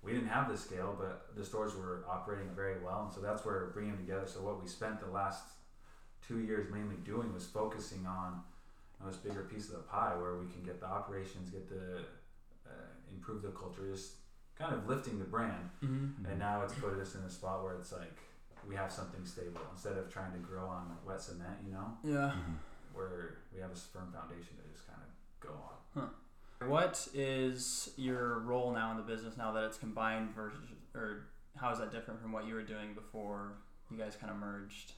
We 0.02 0.12
didn't 0.12 0.28
have 0.28 0.48
the 0.50 0.56
scale, 0.56 0.96
but 0.98 1.36
the 1.36 1.44
stores 1.44 1.76
were 1.76 2.04
operating 2.08 2.48
very 2.62 2.76
well, 2.82 3.00
and 3.04 3.12
so 3.12 3.20
that's 3.20 3.44
where 3.44 3.56
we're 3.66 3.70
bringing 3.76 3.92
them 3.96 4.00
together. 4.06 4.26
So 4.26 4.40
what 4.42 4.60
we 4.62 4.66
spent 4.66 4.98
the 4.98 5.06
last 5.20 5.42
two 6.30 6.38
years 6.40 6.72
mainly 6.72 6.96
doing 7.04 7.32
was 7.34 7.44
focusing 7.46 8.06
on 8.06 8.40
this 9.04 9.16
bigger 9.16 9.42
piece 9.42 9.66
of 9.68 9.72
the 9.72 9.80
pie, 9.80 10.14
where 10.20 10.36
we 10.36 10.46
can 10.52 10.62
get 10.62 10.78
the 10.80 10.86
operations, 10.86 11.50
get 11.50 11.68
the 11.68 11.98
uh, 12.68 12.72
improve 13.10 13.42
the 13.42 13.48
culture, 13.48 13.82
just 13.90 14.12
kind 14.58 14.74
of 14.74 14.86
lifting 14.88 15.18
the 15.18 15.24
brand. 15.24 15.70
Mm-hmm. 15.82 16.26
And 16.26 16.38
now 16.38 16.62
it's 16.62 16.74
put 16.74 16.92
us 17.00 17.14
in 17.14 17.22
a 17.22 17.30
spot 17.30 17.64
where 17.64 17.74
it's 17.74 17.92
like 17.92 18.16
we 18.68 18.76
have 18.76 18.92
something 18.92 19.24
stable 19.24 19.60
instead 19.72 19.96
of 19.96 20.12
trying 20.12 20.32
to 20.32 20.38
grow 20.38 20.66
on 20.68 20.94
wet 21.06 21.20
cement, 21.20 21.56
you 21.66 21.72
know, 21.72 21.96
Yeah. 22.04 22.32
Mhm. 22.32 22.56
where 22.92 23.38
we 23.54 23.60
have 23.60 23.70
a 23.72 23.74
firm 23.74 24.12
foundation 24.12 24.56
to 24.58 24.70
just 24.72 24.86
kind 24.86 25.00
of 25.02 25.48
go 25.48 25.54
on. 25.96 26.10
What 26.68 27.08
is 27.14 27.90
your 27.96 28.40
role 28.40 28.70
now 28.72 28.90
in 28.90 28.98
the 28.98 29.02
business 29.02 29.38
now 29.38 29.50
that 29.52 29.64
it's 29.64 29.78
combined 29.78 30.34
versus, 30.34 30.60
or 30.94 31.22
how 31.56 31.72
is 31.72 31.78
that 31.78 31.90
different 31.90 32.20
from 32.20 32.32
what 32.32 32.46
you 32.46 32.52
were 32.52 32.62
doing 32.62 32.92
before 32.92 33.54
you 33.90 33.96
guys 33.96 34.14
kind 34.14 34.30
of 34.30 34.36
merged? 34.36 34.92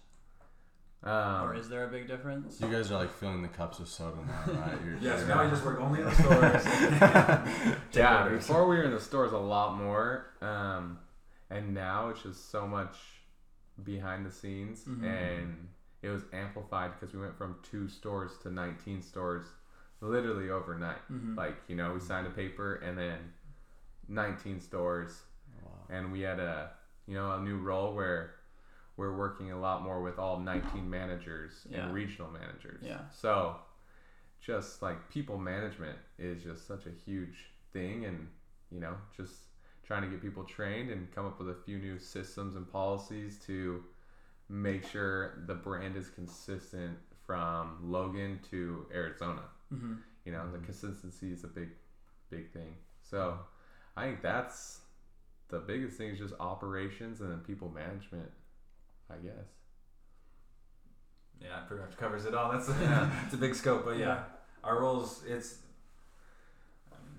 Um, 1.04 1.44
or 1.44 1.54
is 1.56 1.68
there 1.68 1.84
a 1.84 1.88
big 1.88 2.06
difference? 2.06 2.60
You 2.60 2.68
guys 2.68 2.90
are 2.92 2.98
like 2.98 3.12
filling 3.12 3.42
the 3.42 3.48
cups 3.48 3.78
with 3.80 3.88
soda 3.88 4.18
now, 4.26 4.60
right? 4.60 4.78
You're, 4.84 4.94
Yes, 5.00 5.20
you're 5.20 5.28
now 5.28 5.38
we 5.38 5.44
not- 5.44 5.50
just 5.50 5.64
work 5.64 5.80
only 5.80 6.00
in 6.00 6.06
the 6.06 6.14
stores. 6.14 6.64
Take 7.92 8.02
yeah, 8.02 8.28
before 8.28 8.68
we 8.68 8.76
were 8.76 8.84
in 8.84 8.92
the 8.92 9.00
stores 9.00 9.32
a 9.32 9.38
lot 9.38 9.76
more, 9.76 10.26
um, 10.40 10.98
and 11.50 11.74
now 11.74 12.08
it's 12.10 12.22
just 12.22 12.50
so 12.50 12.66
much 12.66 12.96
behind 13.84 14.24
the 14.26 14.30
scenes, 14.32 14.84
Mhm. 14.84 15.04
and 15.04 15.68
it 16.02 16.08
was 16.10 16.22
amplified 16.32 16.92
because 16.98 17.14
we 17.14 17.20
went 17.20 17.36
from 17.36 17.56
two 17.62 17.88
stores 17.88 18.32
to 18.42 18.50
19 18.50 19.02
stores, 19.02 19.46
literally 20.00 20.50
overnight. 20.50 21.02
Mm-hmm. 21.10 21.36
Like 21.36 21.56
you 21.68 21.76
know, 21.76 21.92
we 21.94 22.00
signed 22.00 22.26
a 22.26 22.30
paper 22.30 22.76
and 22.76 22.96
then 22.96 23.18
19 24.08 24.60
stores, 24.60 25.22
Wow. 25.62 25.70
and 25.90 26.12
we 26.12 26.20
had 26.20 26.38
a 26.38 26.70
you 27.06 27.14
know 27.14 27.32
a 27.32 27.40
new 27.40 27.58
role 27.58 27.94
where 27.94 28.34
we're 28.96 29.16
working 29.16 29.52
a 29.52 29.58
lot 29.58 29.82
more 29.82 30.02
with 30.02 30.18
all 30.18 30.38
19 30.38 30.88
managers 30.88 31.66
Yeah. 31.68 31.84
and 31.86 31.94
regional 31.94 32.30
managers. 32.30 32.82
Yeah. 32.84 33.00
So 33.10 33.56
just 34.40 34.82
like 34.82 35.08
people 35.10 35.38
management 35.38 35.98
is 36.18 36.42
just 36.42 36.66
such 36.66 36.86
a 36.86 36.90
huge 36.90 37.50
thing 37.72 38.04
and 38.04 38.28
you 38.70 38.80
know 38.80 38.94
just 39.16 39.34
trying 39.84 40.02
to 40.02 40.08
get 40.08 40.20
people 40.20 40.44
trained 40.44 40.90
and 40.90 41.10
come 41.14 41.26
up 41.26 41.38
with 41.38 41.48
a 41.50 41.54
few 41.54 41.78
new 41.78 41.98
systems 41.98 42.54
and 42.56 42.70
policies 42.70 43.38
to 43.46 43.82
make 44.48 44.86
sure 44.86 45.42
the 45.46 45.54
brand 45.54 45.96
is 45.96 46.08
consistent 46.10 46.98
from 47.26 47.78
Logan 47.82 48.40
to 48.50 48.86
Arizona. 48.92 49.42
Mm-hmm. 49.72 49.94
You 50.24 50.32
know, 50.32 50.50
the 50.52 50.58
Mhm. 50.58 50.64
consistency 50.64 51.32
is 51.32 51.44
a 51.44 51.48
big, 51.48 51.70
big 52.30 52.50
thing. 52.52 52.76
So 53.00 53.38
I 53.96 54.04
think 54.06 54.22
that's 54.22 54.80
the 55.48 55.58
biggest 55.60 55.96
thing 55.96 56.10
is 56.10 56.18
just 56.18 56.34
operations 56.40 57.20
and 57.20 57.30
then 57.30 57.40
people 57.40 57.68
management, 57.70 58.30
I 59.12 59.16
guess. 59.22 59.46
yeah, 61.40 61.60
pretty 61.66 61.82
much 61.82 61.96
covers 61.96 62.24
it 62.24 62.34
all. 62.34 62.52
That's 62.52 62.68
Yeah. 62.80 63.10
it's 63.24 63.34
a 63.34 63.38
big 63.38 63.54
scope, 63.54 63.84
but 63.84 63.98
yeah, 63.98 64.06
Yeah. 64.06 64.22
our 64.64 64.80
roles 64.80 65.22
it's. 65.26 65.58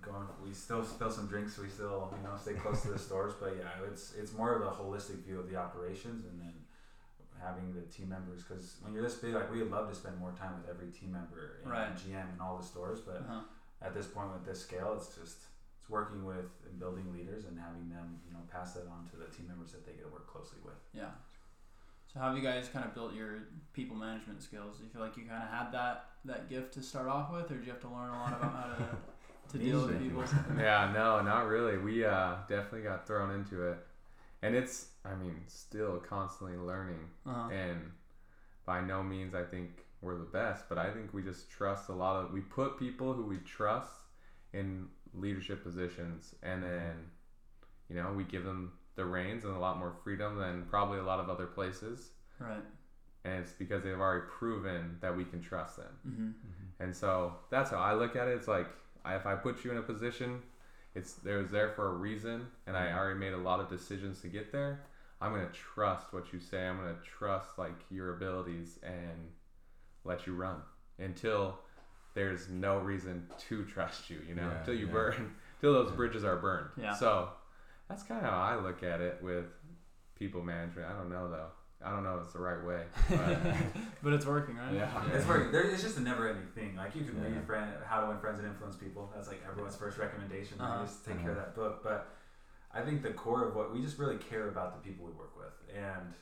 Going, 0.02 0.28
we 0.46 0.52
still 0.54 0.84
spill 0.84 1.10
some 1.10 1.28
drinks. 1.28 1.58
We 1.58 1.70
still, 1.70 2.14
you 2.18 2.24
know, 2.28 2.36
stay 2.36 2.56
close 2.56 2.82
to 2.82 2.90
the 2.90 3.00
stores, 3.08 3.34
but 3.40 3.56
yeah, 3.58 3.70
it's 3.90 4.14
it's 4.20 4.34
more 4.34 4.54
of 4.54 4.62
a 4.62 4.72
holistic 4.76 5.24
view 5.24 5.40
of 5.40 5.50
the 5.50 5.56
operations, 5.56 6.26
and 6.26 6.42
then 6.42 6.52
having 7.42 7.74
the 7.74 7.82
team 7.84 8.10
members. 8.10 8.44
Because 8.44 8.76
when 8.82 8.92
you're 8.94 9.02
this 9.04 9.16
big, 9.16 9.34
like 9.34 9.50
we 9.50 9.60
would 9.60 9.72
love 9.72 9.88
to 9.90 9.96
spend 9.96 10.18
more 10.20 10.32
time 10.38 10.60
with 10.60 10.70
every 10.70 10.92
team 10.92 11.14
member 11.14 11.60
and 11.64 11.72
Right. 11.72 11.96
GM 11.96 12.20
and 12.34 12.42
all 12.42 12.58
the 12.58 12.64
stores, 12.66 13.00
but 13.00 13.18
Uh-huh. 13.24 13.42
at 13.82 13.94
this 13.94 14.08
point 14.08 14.34
with 14.34 14.44
this 14.44 14.60
scale, 14.62 14.94
it's 14.98 15.16
just 15.16 15.38
it's 15.80 15.90
working 15.90 16.26
with 16.26 16.52
and 16.68 16.78
building 16.80 17.08
leaders 17.14 17.46
and 17.46 17.58
having 17.58 17.88
them, 17.90 18.20
you 18.28 18.34
know, 18.34 18.40
pass 18.52 18.74
that 18.74 18.88
on 18.88 19.08
to 19.12 19.16
the 19.16 19.28
team 19.28 19.48
members 19.48 19.72
that 19.72 19.86
they 19.86 19.94
get 19.94 20.04
to 20.04 20.10
work 20.10 20.28
closely 20.28 20.60
with. 20.66 20.80
Yeah. 20.94 21.12
So 22.14 22.20
how 22.20 22.28
have 22.28 22.38
you 22.38 22.44
guys 22.44 22.70
kind 22.72 22.86
of 22.86 22.94
built 22.94 23.14
your 23.14 23.48
people 23.74 23.96
management 23.96 24.44
skills? 24.44 24.78
Do 24.78 24.84
you 24.84 24.90
feel 24.90 25.02
like 25.02 25.18
you 25.18 25.24
kind 25.24 25.42
of 25.42 25.50
had 25.50 25.72
that 25.72 26.06
that 26.26 26.50
gift 26.50 26.74
to 26.76 26.84
start 26.84 27.08
off 27.08 27.32
with, 27.32 27.50
or 27.52 27.56
did 27.56 27.66
you 27.66 27.72
have 27.72 27.82
to 27.82 27.88
learn 27.88 28.10
a 28.10 28.20
lot 28.20 28.38
about 28.40 28.52
how 28.54 28.76
to 28.76 28.98
to 29.58 29.64
deal 29.64 29.86
with 29.86 30.00
people? 30.00 30.24
yeah, 30.58 30.92
no, 30.94 31.22
not 31.22 31.48
really. 31.48 31.78
We 31.78 32.06
uh, 32.06 32.36
definitely 32.48 32.84
got 32.84 33.08
thrown 33.08 33.32
into 33.32 33.68
it, 33.68 33.78
and 34.44 34.56
it's, 34.56 34.90
I 35.04 35.16
mean, 35.16 35.42
still 35.48 35.98
constantly 35.98 36.56
learning. 36.56 37.00
Uh-huh. 37.26 37.50
And 37.50 37.92
by 38.66 38.82
no 38.82 39.02
means 39.02 39.34
I 39.34 39.44
think 39.44 39.70
we're 40.02 40.18
the 40.18 40.26
best, 40.26 40.66
but 40.70 40.78
I 40.78 40.92
think 40.92 41.14
we 41.14 41.24
just 41.24 41.50
trust 41.50 41.90
a 41.90 41.94
lot 41.94 42.24
of. 42.24 42.32
We 42.32 42.42
put 42.42 42.78
people 42.78 43.14
who 43.14 43.26
we 43.26 43.38
trust 43.38 43.92
in 44.54 44.88
leadership 45.16 45.64
positions, 45.64 46.36
and 46.44 46.62
then, 46.62 46.94
you 47.90 47.96
know, 47.96 48.14
we 48.16 48.24
give 48.24 48.44
them 48.44 48.74
the 48.96 49.06
reins 49.06 49.44
and 49.46 49.56
a 49.56 49.60
lot 49.60 49.78
more 49.80 49.94
freedom 50.04 50.38
than 50.38 50.64
probably 50.70 51.00
a 51.00 51.04
lot 51.04 51.20
of 51.20 51.30
other 51.30 51.46
places. 51.48 52.10
Right. 52.40 52.62
And 53.26 53.36
it's 53.42 53.54
because 53.54 53.84
they've 53.84 54.00
already 54.00 54.26
proven 54.30 54.98
that 55.02 55.16
we 55.16 55.24
can 55.26 55.42
trust 55.42 55.78
them. 55.78 55.98
Mm-hmm. 56.08 56.84
And 56.84 56.96
so 56.96 57.34
that's 57.50 57.70
how 57.72 57.78
I 57.78 57.94
look 57.94 58.16
at 58.16 58.28
it. 58.28 58.32
It's 58.32 58.48
like 58.48 58.68
I, 59.06 59.16
if 59.16 59.26
I 59.26 59.36
put 59.36 59.64
you 59.64 59.72
in 59.72 59.78
a 59.78 59.82
position, 59.82 60.42
it's 60.96 61.14
there 61.14 61.38
was 61.40 61.50
there 61.50 61.70
for 61.70 61.88
a 61.88 61.94
reason, 61.94 62.46
and 62.68 62.76
I 62.78 62.92
already 62.92 63.20
made 63.20 63.34
a 63.34 63.38
lot 63.38 63.60
of 63.60 63.70
decisions 63.70 64.22
to 64.22 64.28
get 64.28 64.52
there. 64.52 64.82
I'm 65.22 65.32
gonna 65.32 65.48
trust 65.54 66.12
what 66.12 66.34
you 66.34 66.40
say. 66.40 66.68
I'm 66.68 66.78
gonna 66.78 66.96
trust 67.18 67.58
like 67.58 67.80
your 67.90 68.16
abilities 68.16 68.78
and 68.84 69.30
let 70.04 70.28
you 70.28 70.36
run 70.36 70.58
until 71.00 71.58
there's 72.14 72.50
no 72.50 72.78
reason 72.78 73.26
to 73.48 73.64
trust 73.66 74.10
you. 74.10 74.20
You 74.28 74.36
know, 74.36 74.44
Yeah, 74.44 74.60
until 74.60 74.74
you 74.76 74.88
yeah. 74.88 74.92
burn, 74.92 75.36
until 75.62 75.74
those 75.82 75.92
bridges 75.94 76.24
are 76.26 76.36
burned. 76.36 76.68
Yeah. 76.78 76.94
So 76.94 77.30
that's 77.94 78.04
kind 78.08 78.26
of 78.26 78.32
how 78.32 78.40
I 78.42 78.56
look 78.60 78.82
at 78.82 79.02
it 79.02 79.20
with 79.22 79.46
people 80.18 80.42
management. 80.42 80.88
I 80.90 80.94
don't 80.98 81.10
know 81.10 81.30
though. 81.30 81.48
I 81.86 81.92
don't 81.92 82.04
know 82.04 82.16
if 82.18 82.24
it's 82.24 82.34
the 82.34 82.40
right 82.40 82.64
way. 82.66 82.84
But 83.10 83.38
but 84.04 84.14
it's 84.14 84.26
working, 84.26 84.56
right? 84.56 84.74
yeah. 84.74 84.90
It's 85.14 85.28
working. 85.28 85.52
There, 85.52 85.64
it's 85.64 85.84
just 85.84 85.98
a 85.98 86.02
never-ending 86.02 86.48
thing. 86.56 86.76
Like 86.76 86.96
you 86.96 87.04
can 87.04 87.18
Yeah. 87.22 87.30
read 87.36 87.46
friend, 87.46 87.72
How 87.86 88.02
to 88.02 88.08
Win 88.08 88.18
Friends 88.20 88.40
and 88.40 88.48
Influence 88.48 88.76
People. 88.78 89.12
That's 89.14 89.28
like 89.28 89.42
everyone's 89.48 89.76
first 89.76 89.98
recommendation. 89.98 90.58
right? 90.60 90.66
Uh-huh. 90.70 90.86
Just 90.86 91.06
take 91.06 91.20
care 91.22 91.32
of 91.32 91.36
that 91.38 91.56
book. 91.56 91.84
But 91.84 92.08
I 92.74 92.82
think 92.82 93.04
the 93.04 93.12
core 93.12 93.46
of 93.48 93.56
what 93.56 93.72
we 93.74 93.82
just 93.82 94.00
really 94.00 94.18
care 94.18 94.48
about 94.48 94.74
the 94.82 94.90
people 94.90 95.06
we 95.06 95.12
work 95.12 95.36
with, 95.38 95.54
and 95.76 96.14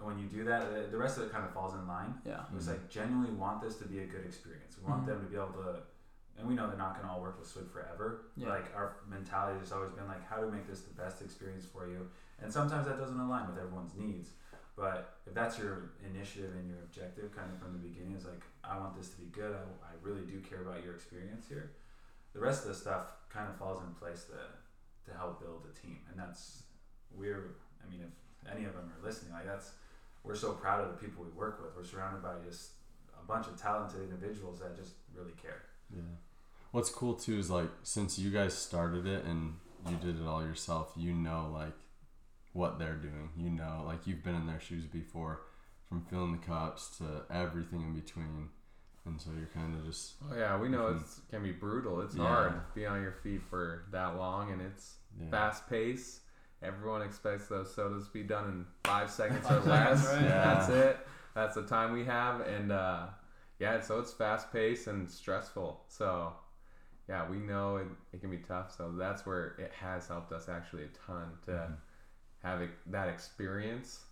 when 0.00 0.18
you 0.18 0.26
do 0.26 0.42
that, 0.44 0.72
the- 0.74 0.88
the 0.90 0.96
rest 0.98 1.18
of 1.18 1.24
it 1.24 1.30
kind 1.32 1.44
of 1.44 1.52
falls 1.52 1.74
in 1.74 1.86
line. 1.86 2.14
Yeah. 2.24 2.40
It's 2.56 2.66
like 2.66 2.88
genuinely 2.88 3.30
want 3.32 3.62
this 3.62 3.76
to 3.76 3.84
be 3.84 4.00
a 4.00 4.06
good 4.06 4.24
experience. 4.24 4.76
We 4.82 4.90
want 4.90 5.04
Mhm. 5.04 5.06
them 5.06 5.20
to 5.20 5.26
be 5.30 5.36
able 5.36 5.52
to, 5.62 5.76
and 6.38 6.48
we 6.48 6.54
know 6.54 6.66
they're 6.66 6.78
not 6.78 6.94
going 6.94 7.06
to 7.06 7.12
all 7.12 7.20
work 7.20 7.38
with 7.38 7.48
Swig 7.48 7.70
forever. 7.70 8.26
Yeah. 8.36 8.48
Like 8.48 8.74
our 8.74 8.96
mentality 9.08 9.58
has 9.60 9.72
always 9.72 9.92
been 9.92 10.08
like, 10.08 10.26
how 10.28 10.36
do 10.36 10.46
we 10.46 10.52
make 10.52 10.66
this 10.66 10.80
the 10.82 10.94
best 10.94 11.22
experience 11.22 11.66
for 11.66 11.86
you? 11.86 12.08
And 12.42 12.52
sometimes 12.52 12.86
that 12.86 12.98
doesn't 12.98 13.18
align 13.18 13.46
with 13.46 13.58
everyone's 13.58 13.94
needs. 13.94 14.30
But 14.76 15.18
if 15.26 15.34
that's 15.34 15.58
your 15.58 15.92
initiative 16.02 16.50
and 16.56 16.66
your 16.66 16.78
objective, 16.78 17.36
kind 17.36 17.52
of 17.52 17.60
from 17.60 17.74
the 17.74 17.78
beginning, 17.78 18.16
is 18.16 18.24
like, 18.24 18.40
I 18.64 18.78
want 18.78 18.96
this 18.96 19.10
to 19.10 19.18
be 19.18 19.26
good. 19.30 19.52
I, 19.52 19.60
I 19.84 19.92
really 20.00 20.22
do 20.22 20.40
care 20.40 20.62
about 20.62 20.82
your 20.82 20.94
experience 20.94 21.44
here. 21.48 21.72
The 22.32 22.40
rest 22.40 22.62
of 22.62 22.68
the 22.68 22.74
stuff 22.74 23.12
kind 23.28 23.48
of 23.48 23.56
falls 23.56 23.82
in 23.82 23.92
place 23.94 24.24
to 24.24 24.40
to 25.04 25.18
help 25.18 25.40
build 25.40 25.66
a 25.68 25.74
team, 25.74 25.98
and 26.10 26.18
that's 26.18 26.62
we're. 27.14 27.56
I 27.84 27.90
mean, 27.90 28.00
if 28.00 28.50
any 28.50 28.64
of 28.64 28.72
them 28.72 28.88
are 28.88 29.06
listening, 29.06 29.32
like 29.32 29.44
that's 29.44 29.72
we're 30.24 30.36
so 30.36 30.52
proud 30.52 30.80
of 30.80 30.88
the 30.88 30.96
people 30.96 31.24
we 31.24 31.30
work 31.30 31.60
with. 31.60 31.76
We're 31.76 31.84
surrounded 31.84 32.22
by 32.22 32.34
just 32.46 32.70
a 33.20 33.26
bunch 33.26 33.46
of 33.48 33.60
talented 33.60 34.00
individuals 34.00 34.60
that 34.60 34.76
just 34.76 34.92
really 35.14 35.32
care. 35.42 35.62
Yeah. 35.94 36.02
What's 36.70 36.90
cool 36.90 37.14
too 37.14 37.38
is 37.38 37.50
like 37.50 37.68
since 37.82 38.18
you 38.18 38.30
guys 38.30 38.56
started 38.56 39.06
it 39.06 39.24
and 39.24 39.54
you 39.88 39.96
did 39.96 40.20
it 40.20 40.26
all 40.26 40.42
yourself, 40.42 40.92
you 40.96 41.12
know 41.12 41.50
like 41.52 41.74
what 42.52 42.78
they're 42.78 42.94
doing. 42.96 43.30
You 43.36 43.50
know, 43.50 43.82
like 43.86 44.06
you've 44.06 44.22
been 44.24 44.34
in 44.34 44.46
their 44.46 44.60
shoes 44.60 44.86
before, 44.86 45.40
from 45.88 46.02
filling 46.08 46.32
the 46.32 46.38
cups 46.46 46.96
to 46.98 47.22
everything 47.34 47.82
in 47.82 47.94
between, 47.94 48.48
and 49.04 49.20
so 49.20 49.30
you're 49.36 49.48
kind 49.54 49.78
of 49.78 49.84
just 49.86 50.14
Oh 50.30 50.36
yeah, 50.36 50.58
we 50.58 50.68
know 50.68 50.96
it's 50.98 51.20
can 51.30 51.42
be 51.42 51.52
brutal. 51.52 52.00
It's 52.00 52.14
Yeah. 52.14 52.26
hard 52.26 52.52
to 52.52 52.60
be 52.74 52.86
on 52.86 53.02
your 53.02 53.12
feet 53.22 53.42
for 53.50 53.84
that 53.92 54.16
long, 54.16 54.50
and 54.52 54.62
it's 54.62 54.94
yeah. 55.20 55.30
fast 55.30 55.68
pace. 55.68 56.20
Everyone 56.62 57.02
expects 57.02 57.48
those 57.48 57.74
sodas 57.74 58.06
to 58.06 58.12
be 58.12 58.22
done 58.22 58.44
in 58.44 58.66
five 58.84 59.10
seconds 59.10 59.44
or 59.46 59.60
Five 59.60 59.64
seconds, 59.64 60.04
less. 60.04 60.14
right? 60.14 60.22
Yeah. 60.22 60.54
That's 60.54 60.68
it. 60.68 61.06
That's 61.34 61.54
the 61.56 61.62
time 61.64 61.92
we 61.92 62.04
have, 62.04 62.40
and 62.42 62.70
uh, 62.70 63.06
yeah, 63.62 63.80
so 63.80 64.00
it's 64.00 64.12
fast 64.12 64.52
paced 64.52 64.88
and 64.88 65.10
stressful. 65.10 65.80
So 65.88 66.34
yeah, 67.08 67.28
we 67.28 67.38
know 67.38 67.76
it, 67.78 67.86
it 68.12 68.20
can 68.20 68.30
be 68.30 68.38
tough. 68.38 68.74
So 68.76 68.92
that's 68.92 69.26
where 69.26 69.56
it 69.58 69.72
has 69.72 70.08
helped 70.08 70.32
us 70.32 70.48
actually 70.48 70.84
a 70.84 70.88
ton 71.06 71.38
to 71.46 71.52
Mhm. 71.52 71.76
have 72.42 72.62
it, 72.62 72.70
that 72.88 73.08
experience. 73.08 74.04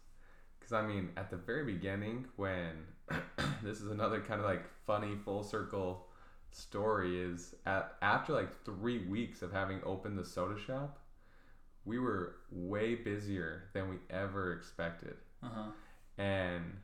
Because 0.58 0.72
I 0.72 0.82
mean, 0.86 1.10
at 1.16 1.30
the 1.30 1.36
very 1.36 1.64
beginning, 1.64 2.26
when 2.36 2.86
this 3.62 3.80
is 3.80 3.90
another 3.90 4.20
kind 4.20 4.40
of 4.40 4.46
like 4.46 4.64
funny 4.86 5.16
full 5.24 5.42
circle 5.42 6.08
story, 6.52 7.20
is 7.20 7.54
at 7.66 7.96
after 8.02 8.32
like 8.34 8.64
three 8.64 9.06
weeks 9.08 9.42
of 9.42 9.52
having 9.52 9.80
opened 9.84 10.18
the 10.18 10.24
soda 10.24 10.58
shop, 10.60 11.00
we 11.84 11.98
were 11.98 12.36
way 12.50 12.94
busier 12.94 13.64
than 13.74 13.88
we 13.90 13.96
ever 14.10 14.52
expected. 14.54 15.16
Uh 15.42 15.48
huh. 15.54 15.70
And 16.18 16.76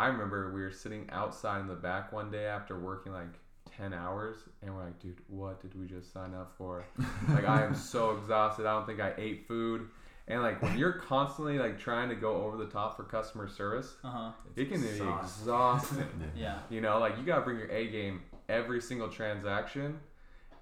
I 0.00 0.06
remember 0.06 0.52
we 0.52 0.62
were 0.62 0.70
sitting 0.72 1.08
outside 1.12 1.60
in 1.60 1.66
the 1.68 1.74
back 1.74 2.12
one 2.12 2.30
day 2.30 2.46
after 2.46 2.78
working 2.78 3.12
like 3.12 3.34
10 3.76 3.92
hours, 3.92 4.36
and 4.62 4.74
we're 4.74 4.84
like, 4.84 4.98
dude, 4.98 5.18
what 5.28 5.60
did 5.60 5.78
we 5.78 5.86
just 5.86 6.12
sign 6.12 6.34
up 6.34 6.52
for? 6.56 6.84
like, 7.28 7.44
I 7.46 7.64
am 7.64 7.74
so 7.74 8.12
exhausted. 8.16 8.66
I 8.66 8.72
don't 8.72 8.86
think 8.86 9.00
I 9.00 9.12
ate 9.18 9.46
food. 9.46 9.88
And 10.28 10.42
like, 10.42 10.62
when 10.62 10.78
you're 10.78 10.92
constantly 10.92 11.58
like 11.58 11.78
trying 11.78 12.08
to 12.08 12.14
go 12.14 12.42
over 12.42 12.56
the 12.56 12.66
top 12.66 12.96
for 12.96 13.04
customer 13.04 13.48
service, 13.48 13.94
Uh 14.04 14.10
huh. 14.10 14.30
it 14.56 14.70
can 14.70 14.80
be 14.80 14.88
exhausting. 14.88 15.42
exhausting. 15.42 16.06
Yeah. 16.36 16.58
you 16.70 16.80
know, 16.80 16.98
like, 16.98 17.18
you 17.18 17.24
gotta 17.24 17.42
bring 17.42 17.58
your 17.58 17.70
A 17.70 17.88
game 17.90 18.22
every 18.48 18.80
single 18.80 19.08
transaction, 19.08 19.98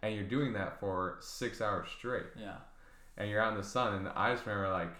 and 0.03 0.15
you're 0.15 0.25
doing 0.25 0.53
that 0.55 0.81
for 0.81 1.17
six 1.21 1.61
hours 1.61 1.89
straight 1.97 2.27
Yeah. 2.39 2.57
and 3.17 3.29
you're 3.31 3.41
out 3.41 3.53
in 3.53 3.59
the 3.59 3.65
sun. 3.65 3.95
And 3.95 4.09
I 4.09 4.33
just 4.33 4.47
remember 4.47 4.71
like 4.71 4.91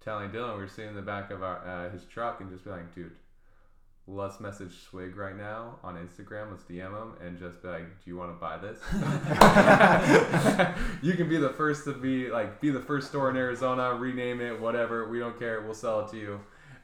telling 0.00 0.30
Dylan 0.30 0.54
we 0.54 0.62
were 0.62 0.68
sitting 0.68 0.90
in 0.90 0.96
the 0.96 1.02
back 1.02 1.30
of 1.30 1.42
our 1.42 1.58
uh, 1.66 1.90
his 1.90 2.04
truck 2.04 2.40
and 2.40 2.50
just 2.50 2.64
be 2.64 2.70
like, 2.70 2.94
dude, 2.94 3.12
let's 4.08 4.40
message 4.40 4.72
Swig 4.88 5.16
right 5.16 5.36
now 5.36 5.78
on 5.82 5.96
Instagram. 5.96 6.50
Let's 6.50 6.62
DM 6.62 6.90
him 6.90 7.14
and 7.20 7.38
just 7.38 7.62
be 7.62 7.68
like, 7.68 8.04
do 8.04 8.10
you 8.10 8.16
want 8.16 8.30
to 8.30 8.40
buy 8.40 8.58
this? 8.58 8.78
you 11.02 11.14
can 11.14 11.28
be 11.28 11.38
the 11.38 11.50
first 11.50 11.84
to 11.84 11.92
be 11.92 12.28
like 12.28 12.60
be 12.60 12.70
the 12.70 12.80
first 12.80 13.08
store 13.08 13.30
in 13.30 13.36
Arizona. 13.36 13.94
Rename 13.94 14.40
it, 14.40 14.60
whatever. 14.60 15.08
We 15.08 15.18
don't 15.18 15.38
care. 15.38 15.62
We'll 15.62 15.74
sell 15.74 16.00
it 16.00 16.10
to 16.12 16.16
you. 16.16 16.40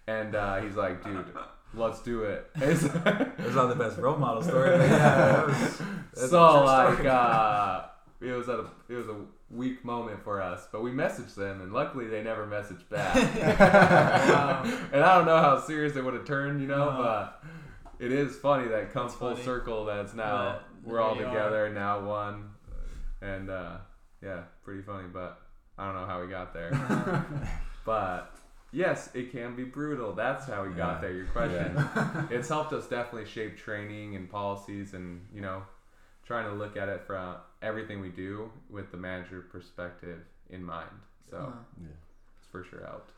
And 0.06 0.34
uh, 0.34 0.60
he's 0.60 0.74
like, 0.74 1.04
dude. 1.04 1.26
Let's 1.74 2.02
do 2.02 2.24
it. 2.24 2.50
It's, 2.56 2.82
not 2.82 3.68
the 3.68 3.76
best 3.76 3.98
role 3.98 4.16
model 4.16 4.42
story, 4.42 4.76
but 4.76 4.90
yeah, 4.90 5.26
that 5.26 5.46
was, 5.46 5.82
so 6.30 6.64
like 6.64 7.04
uh 7.04 7.84
it 8.20 8.32
was 8.32 8.48
at 8.48 8.58
a 8.58 8.66
it 8.88 8.94
was 8.94 9.08
a 9.08 9.16
weak 9.52 9.84
moment 9.84 10.22
for 10.24 10.40
us 10.40 10.66
but 10.72 10.82
we 10.82 10.90
messaged 10.90 11.34
them 11.34 11.60
and 11.60 11.72
luckily 11.72 12.06
they 12.06 12.22
never 12.22 12.46
messaged 12.46 12.88
back. 12.88 13.14
And 14.92 15.02
i 15.04 15.14
don't 15.16 15.26
know 15.26 15.38
how 15.38 15.60
serious 15.60 15.94
it 15.96 16.04
would 16.04 16.14
have 16.14 16.24
turned 16.24 16.60
you 16.60 16.66
know 16.68 16.88
Uh-huh. 16.88 17.02
but 17.02 17.44
it 17.98 18.12
is 18.12 18.36
funny 18.36 18.68
that 18.68 18.78
it 18.80 18.92
comes 18.92 19.14
full 19.14 19.32
funny. 19.32 19.44
circle 19.44 19.84
that 19.86 19.98
it's 20.00 20.14
now 20.14 20.44
That- 20.52 20.62
we're 20.84 21.00
all 21.00 21.14
there 21.14 21.24
you 21.26 21.28
together 21.30 21.72
now 21.72 22.00
one 22.06 22.50
and 23.20 23.50
uh 23.50 23.76
yeah 24.22 24.42
pretty 24.64 24.82
funny 24.82 25.08
but 25.12 25.40
i 25.78 25.84
don't 25.86 25.94
know 25.94 26.06
how 26.06 26.20
we 26.22 26.28
got 26.28 26.52
there. 26.54 26.70
But 27.84 28.34
yes 28.70 29.10
it 29.12 29.32
can 29.32 29.56
be 29.56 29.64
brutal. 29.64 30.12
That's 30.12 30.46
how 30.46 30.62
we 30.62 30.70
Yeah. 30.70 30.76
got 30.76 31.00
there. 31.00 31.12
Your 31.12 31.26
question 31.26 31.76
it's 32.30 32.48
helped 32.48 32.72
us 32.72 32.86
definitely 32.86 33.28
shape 33.28 33.56
training 33.58 34.14
and 34.16 34.30
policies 34.30 34.94
and 34.94 35.26
you 35.34 35.40
know 35.40 35.62
trying 36.24 36.46
to 36.48 36.54
look 36.54 36.76
at 36.76 36.88
it 36.88 37.02
from 37.04 37.34
everything 37.62 38.00
we 38.00 38.08
do 38.10 38.50
with 38.68 38.90
the 38.90 38.96
manager 38.96 39.40
perspective 39.50 40.20
in 40.50 40.62
mind 40.62 40.90
so 41.30 41.36
Uh-huh. 41.38 41.50
Yeah. 41.80 41.88
it's 42.38 42.46
for 42.48 42.64
sure 42.64 42.84
helped 42.84 43.12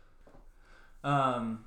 Um, 1.03 1.65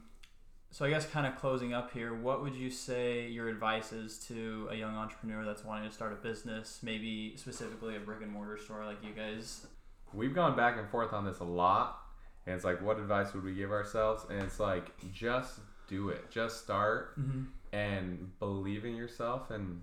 so 0.72 0.86
I 0.86 0.90
guess 0.90 1.06
kind 1.08 1.26
of 1.28 1.36
closing 1.38 1.74
up 1.74 1.92
here, 1.92 2.14
what 2.14 2.42
would 2.42 2.56
you 2.56 2.70
say 2.70 3.28
your 3.28 3.48
advice 3.50 3.94
is 3.94 4.18
to 4.28 4.68
a 4.72 4.76
young 4.76 4.96
entrepreneur 4.96 5.46
that's 5.46 5.64
wanting 5.64 5.88
to 5.90 5.94
start 5.96 6.12
a 6.12 6.16
business, 6.16 6.80
maybe 6.84 7.36
specifically 7.38 7.96
a 7.96 8.00
brick 8.00 8.22
and 8.22 8.32
mortar 8.32 8.58
store 8.58 8.86
like 8.86 9.04
you 9.04 9.12
guys? 9.14 9.68
we've 10.14 10.34
gone 10.34 10.56
back 10.56 10.78
and 10.78 10.88
forth 10.90 11.12
on 11.12 11.26
this 11.26 11.40
a 11.40 11.44
lot 11.44 12.00
and 12.46 12.56
it's 12.56 12.64
like 12.64 12.82
what 12.82 12.98
advice 12.98 13.34
would 13.34 13.44
we 13.44 13.54
give 13.54 13.72
ourselves 13.72 14.26
and 14.30 14.42
it's 14.42 14.58
like 14.58 14.92
just 15.14 15.60
do 15.90 16.10
it 16.10 16.32
just 16.32 16.64
start 16.64 17.20
Mm-hmm. 17.20 17.44
and 17.74 18.40
believe 18.40 18.86
in 18.86 18.96
yourself 18.96 19.52
and 19.52 19.82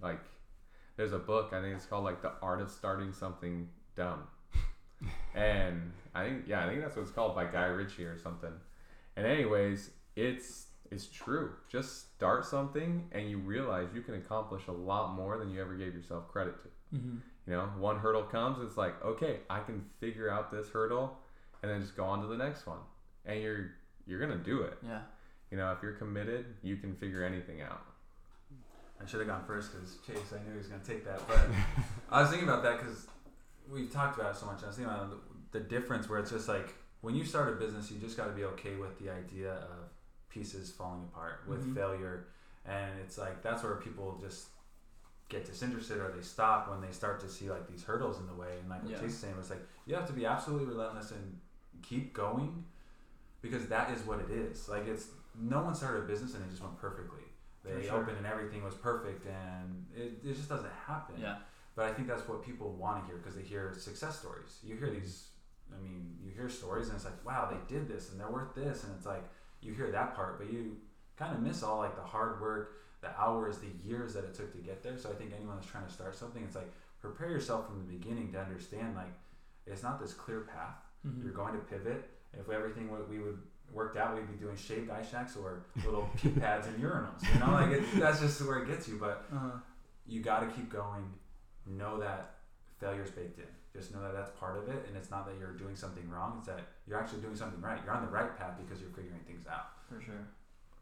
like 0.00 0.18
there's 1.02 1.12
a 1.12 1.18
book 1.18 1.52
i 1.52 1.60
think 1.60 1.74
it's 1.74 1.84
called 1.84 2.04
like 2.04 2.22
the 2.22 2.30
art 2.40 2.60
of 2.60 2.70
starting 2.70 3.12
something 3.12 3.68
dumb. 3.96 4.22
And 5.34 5.90
i 6.14 6.22
think 6.24 6.44
yeah 6.46 6.64
i 6.64 6.68
think 6.68 6.80
that's 6.80 6.94
what 6.94 7.02
it's 7.02 7.10
called 7.10 7.34
by 7.34 7.46
guy 7.46 7.64
ritchie 7.64 8.04
or 8.04 8.16
something. 8.18 8.52
And 9.16 9.26
anyways 9.26 9.90
it's 10.14 10.66
it's 10.92 11.06
true. 11.06 11.54
Just 11.68 12.14
start 12.14 12.44
something 12.44 13.08
and 13.10 13.28
you 13.28 13.38
realize 13.38 13.88
you 13.92 14.02
can 14.02 14.14
accomplish 14.14 14.62
a 14.68 14.72
lot 14.72 15.14
more 15.14 15.38
than 15.38 15.50
you 15.50 15.60
ever 15.60 15.74
gave 15.74 15.92
yourself 15.94 16.28
credit 16.28 16.54
to. 16.62 16.68
Mm-hmm. 16.96 17.16
you 17.48 17.52
know 17.56 17.66
one 17.78 17.98
hurdle 17.98 18.22
comes 18.24 18.58
it's 18.64 18.76
like 18.76 18.94
okay 19.02 19.40
i 19.48 19.58
can 19.60 19.82
figure 19.98 20.28
out 20.30 20.52
this 20.52 20.68
hurdle 20.68 21.16
and 21.62 21.72
then 21.72 21.80
just 21.80 21.96
go 21.96 22.04
on 22.04 22.20
to 22.20 22.28
the 22.28 22.36
next 22.36 22.66
one. 22.66 22.82
And 23.26 23.42
you're 23.42 23.70
you're 24.06 24.20
gonna 24.20 24.36
do 24.52 24.62
it. 24.62 24.78
Yeah. 24.86 25.00
you 25.50 25.56
know 25.56 25.72
if 25.72 25.78
you're 25.82 25.94
committed 26.04 26.44
you 26.62 26.76
can 26.76 26.94
figure 26.94 27.24
anything 27.24 27.60
out 27.62 27.82
I 29.02 29.08
should 29.08 29.20
have 29.20 29.28
gone 29.28 29.44
first 29.44 29.72
because 29.72 29.96
Chase, 30.06 30.32
I 30.32 30.42
knew 30.44 30.52
he 30.52 30.58
was 30.58 30.68
going 30.68 30.80
to 30.80 30.86
take 30.86 31.04
that. 31.04 31.26
But 31.26 31.40
I 32.10 32.20
was 32.22 32.30
thinking 32.30 32.48
about 32.48 32.62
that 32.62 32.78
because 32.78 33.06
we've 33.70 33.90
talked 33.92 34.18
about 34.18 34.34
it 34.34 34.38
so 34.38 34.46
much. 34.46 34.62
I 34.62 34.66
was 34.68 34.76
thinking 34.76 34.92
about 34.94 35.10
the, 35.52 35.58
the 35.58 35.64
difference 35.64 36.08
where 36.08 36.18
it's 36.18 36.30
just 36.30 36.48
like 36.48 36.74
when 37.00 37.14
you 37.14 37.24
start 37.24 37.48
a 37.48 37.56
business, 37.56 37.90
you 37.90 37.98
just 37.98 38.16
got 38.16 38.26
to 38.26 38.32
be 38.32 38.44
okay 38.44 38.76
with 38.76 38.98
the 38.98 39.10
idea 39.10 39.52
of 39.54 39.88
pieces 40.28 40.70
falling 40.70 41.02
apart, 41.12 41.40
with 41.48 41.64
Mhm. 41.66 41.74
failure. 41.74 42.26
And 42.64 42.92
it's 43.00 43.18
like 43.18 43.42
that's 43.42 43.62
where 43.64 43.74
people 43.76 44.18
just 44.20 44.46
get 45.28 45.44
disinterested 45.46 45.98
or 45.98 46.12
they 46.14 46.22
stop 46.22 46.68
when 46.70 46.80
they 46.80 46.92
start 46.92 47.18
to 47.20 47.28
see 47.28 47.50
like 47.50 47.66
these 47.66 47.82
hurdles 47.82 48.18
in 48.20 48.26
the 48.26 48.34
way. 48.34 48.58
And 48.60 48.68
like 48.70 48.82
what 48.82 48.92
Yeah. 48.92 49.00
Chase 49.00 49.12
is 49.12 49.18
saying 49.18 49.36
was 49.36 49.50
like 49.50 49.62
you 49.86 49.94
have 49.96 50.06
to 50.06 50.12
be 50.12 50.26
absolutely 50.26 50.66
relentless 50.66 51.10
and 51.10 51.38
keep 51.82 52.12
going 52.14 52.64
because 53.40 53.66
that 53.66 53.90
is 53.90 54.02
what 54.06 54.20
it 54.20 54.30
is. 54.30 54.68
Like 54.68 54.86
it's 54.86 55.06
no 55.40 55.62
one 55.62 55.74
started 55.74 56.04
a 56.04 56.06
business 56.06 56.34
and 56.34 56.44
it 56.44 56.50
just 56.50 56.62
went 56.62 56.78
perfectly. 56.78 57.21
They 57.64 57.86
sure. 57.86 58.00
opened 58.00 58.18
and 58.18 58.26
everything 58.26 58.64
was 58.64 58.74
perfect 58.74 59.26
and 59.26 59.86
it, 59.94 60.18
it 60.24 60.34
just 60.34 60.48
doesn't 60.48 60.72
happen. 60.86 61.16
Yeah. 61.20 61.36
But 61.76 61.86
I 61.86 61.92
think 61.92 62.08
that's 62.08 62.26
what 62.28 62.44
people 62.44 62.72
want 62.72 63.02
to 63.02 63.06
hear 63.06 63.16
because 63.16 63.36
they 63.36 63.42
hear 63.42 63.72
success 63.78 64.18
stories. 64.18 64.58
You 64.62 64.76
hear 64.76 64.90
these, 64.90 65.28
I 65.72 65.80
mean, 65.80 66.16
you 66.22 66.32
hear 66.32 66.48
stories 66.48 66.88
and 66.88 66.96
it's 66.96 67.04
like, 67.04 67.24
wow, 67.24 67.48
they 67.50 67.74
did 67.74 67.88
this 67.88 68.10
and 68.10 68.20
they're 68.20 68.30
worth 68.30 68.54
this. 68.54 68.84
And 68.84 68.92
it's 68.96 69.06
like, 69.06 69.24
you 69.60 69.72
hear 69.72 69.90
that 69.90 70.14
part, 70.14 70.38
but 70.38 70.52
you 70.52 70.76
kind 71.16 71.34
of 71.34 71.40
miss 71.40 71.62
all 71.62 71.78
like 71.78 71.96
the 71.96 72.02
hard 72.02 72.40
work, 72.40 72.82
the 73.00 73.08
hours, 73.18 73.58
the 73.58 73.70
years 73.88 74.12
that 74.14 74.24
it 74.24 74.34
took 74.34 74.52
to 74.52 74.58
get 74.58 74.82
there. 74.82 74.98
So 74.98 75.10
I 75.10 75.14
think 75.14 75.32
anyone 75.34 75.56
that's 75.56 75.68
trying 75.68 75.86
to 75.86 75.92
start 75.92 76.16
something, 76.16 76.42
it's 76.42 76.56
like, 76.56 76.70
prepare 77.00 77.30
yourself 77.30 77.66
from 77.66 77.78
the 77.78 77.92
beginning 77.92 78.32
to 78.32 78.40
understand 78.40 78.94
like, 78.94 79.12
it's 79.66 79.82
not 79.82 80.00
this 80.00 80.12
clear 80.12 80.40
path. 80.40 80.76
Mm-hmm. 81.06 81.22
You're 81.22 81.34
going 81.34 81.54
to 81.54 81.60
pivot. 81.60 82.10
If 82.32 82.48
everything 82.50 82.90
what 82.90 83.08
we 83.08 83.18
would 83.18 83.38
worked 83.72 83.96
out, 83.96 84.14
we'd 84.14 84.30
be 84.30 84.36
doing 84.36 84.56
shaved 84.56 84.90
ice 84.90 85.10
shacks 85.10 85.36
or 85.36 85.64
little 85.84 86.08
pee 86.16 86.28
pads 86.30 86.66
and 86.66 86.76
urinals. 86.82 87.22
You 87.32 87.40
know, 87.40 87.52
like 87.52 87.70
it, 87.72 87.82
that's 87.98 88.20
just 88.20 88.40
where 88.46 88.58
it 88.58 88.66
gets 88.68 88.86
you. 88.88 88.98
But 88.98 89.24
Uh-huh. 89.34 89.58
you 90.06 90.20
got 90.20 90.40
to 90.40 90.46
keep 90.46 90.70
going. 90.70 91.04
Know 91.66 91.98
that 92.00 92.34
failure's 92.80 93.10
baked 93.10 93.38
in. 93.38 93.44
Just 93.72 93.94
know 93.94 94.02
that 94.02 94.12
that's 94.12 94.30
part 94.38 94.58
of 94.58 94.68
it, 94.68 94.84
and 94.88 94.96
it's 94.96 95.10
not 95.10 95.26
that 95.26 95.34
you're 95.38 95.52
doing 95.52 95.74
something 95.76 96.06
wrong. 96.10 96.34
It's 96.38 96.46
that 96.48 96.60
you're 96.86 96.98
actually 96.98 97.20
doing 97.22 97.36
something 97.36 97.60
right. 97.60 97.78
You're 97.84 97.94
on 97.94 98.04
the 98.04 98.10
right 98.12 98.36
path 98.36 98.54
because 98.58 98.80
you're 98.82 98.90
figuring 98.90 99.20
things 99.26 99.46
out. 99.50 99.68
For 99.88 100.00
sure. 100.02 100.26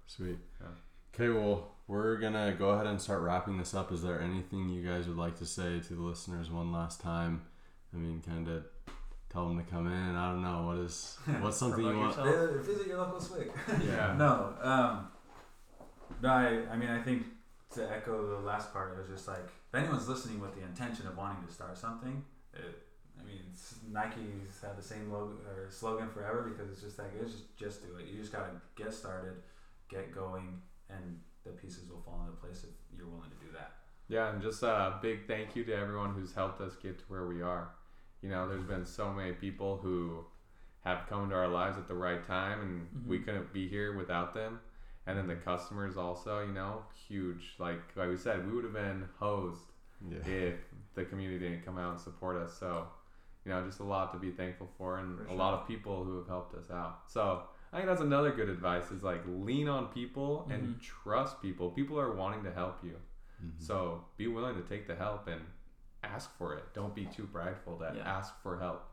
Sweet. 0.07 0.39
Yeah. 0.61 0.67
Okay, 1.15 1.29
well, 1.29 1.73
we're 1.87 2.17
gonna 2.17 2.53
go 2.59 2.71
ahead 2.71 2.87
and 2.87 3.01
start 3.01 3.21
wrapping 3.23 3.59
this 3.59 3.75
up. 3.75 3.93
Is 3.93 4.03
there 4.03 4.21
anything 4.21 4.69
you 4.69 4.83
guys 4.89 5.07
would 5.07 5.17
like 5.17 5.37
to 5.39 5.47
say 5.47 5.81
to 5.81 5.95
the 5.95 6.03
listeners 6.03 6.51
one 6.51 6.73
last 6.73 7.01
time? 7.01 7.43
I 7.93 7.97
mean, 7.99 8.23
kind 8.27 8.49
of 8.49 8.65
tell 9.33 9.49
them 9.49 9.59
to 9.59 9.65
come 9.71 9.87
in. 9.87 10.17
I 10.17 10.31
don't 10.33 10.43
know. 10.43 10.67
What 10.67 10.79
is 10.79 11.19
what's 11.41 11.57
something 11.57 11.85
you 11.85 11.91
Promote 11.91 12.17
want? 12.17 12.29
yourself. 12.29 12.59
Uh, 12.59 12.63
Visit 12.63 12.87
your 12.89 12.99
local 12.99 13.21
swig. 13.21 13.51
Yeah. 13.87 14.15
no, 14.19 14.55
um, 14.61 15.09
no. 16.23 16.29
I, 16.29 16.73
I 16.73 16.77
mean, 16.77 16.91
I 16.91 17.01
think 17.03 17.25
to 17.75 17.91
echo 17.91 18.41
the 18.41 18.47
last 18.47 18.73
part, 18.73 18.93
it 18.93 18.99
was 18.99 19.09
just 19.09 19.29
like 19.29 19.45
if 19.45 19.75
anyone's 19.75 20.09
listening 20.09 20.41
with 20.41 20.55
the 20.55 20.63
intention 20.63 21.07
of 21.07 21.17
wanting 21.17 21.47
to 21.47 21.53
start 21.53 21.79
something, 21.79 22.25
it, 22.55 22.83
I 23.21 23.25
mean, 23.25 23.39
it's, 23.53 23.77
Nike's 23.91 24.61
had 24.63 24.77
the 24.77 24.83
same 24.83 25.13
logo 25.13 25.35
or 25.47 25.71
slogan 25.71 26.09
forever 26.09 26.43
because 26.51 26.71
it's 26.73 26.81
just 26.83 26.99
like 26.99 27.13
it's 27.21 27.33
just 27.33 27.57
just 27.57 27.83
do 27.87 27.97
it. 27.97 28.07
You 28.07 28.19
just 28.21 28.33
gotta 28.33 28.51
get 28.77 28.93
started, 28.93 29.35
get 29.89 30.13
going, 30.15 30.61
and 30.89 31.21
the 31.45 31.51
pieces 31.51 31.89
will 31.89 32.01
fall 32.01 32.21
into 32.27 32.37
place 32.41 32.65
if 32.65 32.71
you're 32.97 33.07
willing 33.09 33.31
to 33.31 33.47
do 33.47 33.53
that. 33.53 33.73
Yeah, 34.09 34.33
and 34.33 34.43
just 34.43 34.63
a 34.65 34.99
big 35.01 35.29
thank 35.29 35.55
you 35.55 35.63
to 35.65 35.73
everyone 35.73 36.15
who's 36.15 36.35
helped 36.35 36.61
us 36.61 36.75
get 36.83 36.99
to 36.99 37.05
where 37.07 37.27
we 37.27 37.43
are. 37.43 37.69
You 38.23 38.29
know, 38.29 38.49
there's 38.49 38.65
been 38.65 38.85
so 38.85 39.13
many 39.13 39.33
people 39.33 39.79
who 39.83 40.25
have 40.83 41.07
come 41.09 41.25
into 41.25 41.35
our 41.37 41.49
lives 41.49 41.77
at 41.79 41.87
the 41.89 41.95
right 41.95 42.23
time, 42.25 42.61
and 42.61 43.07
we 43.07 43.19
Mhm. 43.19 43.25
couldn't 43.25 43.53
be 43.53 43.69
here 43.69 43.97
without 43.97 44.35
them. 44.35 44.61
And 45.07 45.17
then 45.19 45.27
the 45.27 45.37
customers 45.37 45.97
also, 45.97 46.41
you 46.47 46.53
know, 46.53 46.85
huge. 46.93 47.57
Like 47.59 47.81
like 47.97 48.09
we 48.09 48.17
said, 48.17 48.47
we 48.47 48.53
would 48.53 48.65
have 48.65 48.73
been 48.75 49.09
hosed 49.19 49.73
Yeah. 50.09 50.19
if 50.27 50.75
the 50.95 51.05
community 51.05 51.39
didn't 51.49 51.65
come 51.65 51.79
out 51.79 51.91
and 51.93 52.01
support 52.01 52.37
us. 52.37 52.53
So, 52.57 52.87
you 53.45 53.51
know, 53.51 53.65
just 53.65 53.81
a 53.81 53.85
lot 53.85 54.13
to 54.13 54.19
be 54.19 54.31
thankful 54.31 54.69
for, 54.79 54.99
and 54.99 55.19
For 55.19 55.25
a 55.33 55.35
lot 55.35 55.55
of 55.55 55.67
people 55.67 56.05
who 56.05 56.17
have 56.19 56.27
helped 56.29 56.55
us 56.55 56.71
out. 56.71 57.03
So. 57.11 57.43
I 57.73 57.77
think 57.77 57.87
that's 57.87 58.01
another 58.01 58.33
good 58.33 58.49
advice 58.49 58.91
is 58.91 59.05
like 59.05 59.23
lean 59.29 59.69
on 59.69 59.93
people 59.93 60.45
and 60.51 60.75
Mhm. 60.75 60.81
trust 60.81 61.41
people. 61.41 61.71
People 61.71 62.01
are 62.01 62.11
wanting 62.11 62.43
to 62.43 62.51
help 62.53 62.83
you. 62.83 62.97
Mhm. 63.41 63.53
So 63.63 64.03
be 64.17 64.27
willing 64.27 64.57
to 64.57 64.63
take 64.63 64.89
the 64.89 64.97
help 64.97 65.29
and 65.29 65.41
ask 66.05 66.37
for 66.37 66.55
it. 66.57 66.65
Don't 66.75 66.95
be 66.95 67.07
too 67.07 67.29
prideful 67.33 67.77
that 67.79 67.97
Yeah. 67.97 68.03
ask 68.03 68.41
for 68.43 68.59
help 68.59 68.89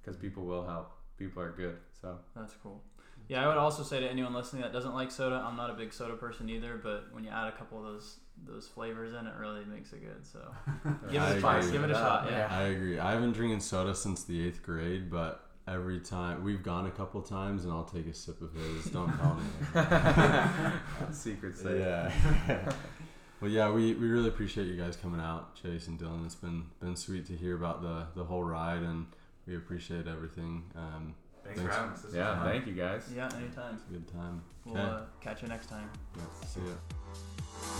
because 0.00 0.16
people 0.16 0.44
will 0.44 0.66
help. 0.66 0.92
People 1.16 1.42
are 1.42 1.52
good. 1.52 1.78
So 2.00 2.18
That's 2.34 2.54
cool. 2.62 2.82
Yeah, 3.28 3.44
I 3.44 3.48
would 3.48 3.58
also 3.58 3.82
say 3.82 4.00
to 4.00 4.08
anyone 4.08 4.32
listening 4.32 4.62
that 4.62 4.72
doesn't 4.72 4.94
like 4.94 5.10
soda, 5.10 5.36
I'm 5.36 5.56
not 5.56 5.68
a 5.68 5.74
big 5.74 5.92
soda 5.92 6.14
person 6.16 6.48
either, 6.48 6.80
but 6.82 7.12
when 7.12 7.24
you 7.24 7.30
add 7.30 7.48
a 7.48 7.52
couple 7.52 7.78
of 7.78 7.84
those 7.84 8.20
those 8.46 8.68
flavors 8.68 9.14
in, 9.14 9.26
it 9.26 9.34
really 9.36 9.64
makes 9.64 9.92
it 9.92 10.00
good. 10.00 10.24
So 10.24 10.38
give 11.10 11.22
it 11.22 11.36
a 11.38 11.40
try. 11.40 11.60
Give 11.60 11.74
it 11.82 11.84
a 11.84 11.88
with 11.88 11.96
shot. 11.96 12.28
Yeah. 12.30 12.46
I 12.50 12.62
agree. 12.64 12.98
I 12.98 13.12
haven't 13.12 13.32
drinking 13.32 13.60
soda 13.60 13.94
since 13.94 14.24
the 14.24 14.46
eighth 14.46 14.62
grade, 14.62 15.10
but 15.10 15.44
every 15.66 16.00
time 16.00 16.42
we've 16.44 16.62
gone 16.62 16.86
a 16.86 16.90
couple 16.90 17.20
times, 17.20 17.64
and 17.64 17.72
I'll 17.72 17.84
take 17.84 18.06
a 18.06 18.14
sip 18.14 18.40
of 18.40 18.54
his. 18.54 18.86
Don't 18.86 19.12
tell 19.18 19.34
me. 19.34 19.44
secret 21.12 21.56
Yeah. 21.64 22.72
well, 23.40 23.50
yeah, 23.50 23.70
we, 23.70 23.94
we 23.94 24.08
really 24.08 24.28
appreciate 24.28 24.66
you 24.66 24.76
guys 24.76 24.96
coming 24.96 25.20
out, 25.20 25.54
Chase 25.62 25.86
and 25.86 25.98
Dylan. 25.98 26.24
It's 26.26 26.34
been 26.34 26.64
been 26.80 26.96
sweet 26.96 27.26
to 27.26 27.34
hear 27.36 27.54
about 27.56 27.82
the 27.82 28.06
the 28.16 28.24
whole 28.24 28.42
ride, 28.42 28.82
and 28.82 29.06
we 29.46 29.56
appreciate 29.56 30.06
everything. 30.06 30.64
Um, 30.74 31.14
Thanks, 31.44 31.60
Thanks. 31.60 31.74
for 31.74 31.80
having 31.80 31.94
us. 31.94 32.02
This 32.02 32.14
Yeah, 32.14 32.36
fun. 32.36 32.48
thank 32.52 32.66
you 32.66 32.74
guys. 32.74 33.08
Yeah, 33.14 33.28
anytime. 33.36 33.74
it's 33.76 33.84
a 33.88 33.92
good 33.92 34.08
time. 34.12 34.42
We'll 34.66 34.76
Okay. 34.76 34.82
uh, 34.86 35.00
catch 35.20 35.42
you 35.42 35.48
next 35.48 35.68
time. 35.68 35.88
Yeah, 36.16 36.46
see 36.46 36.60
ya. 36.60 37.78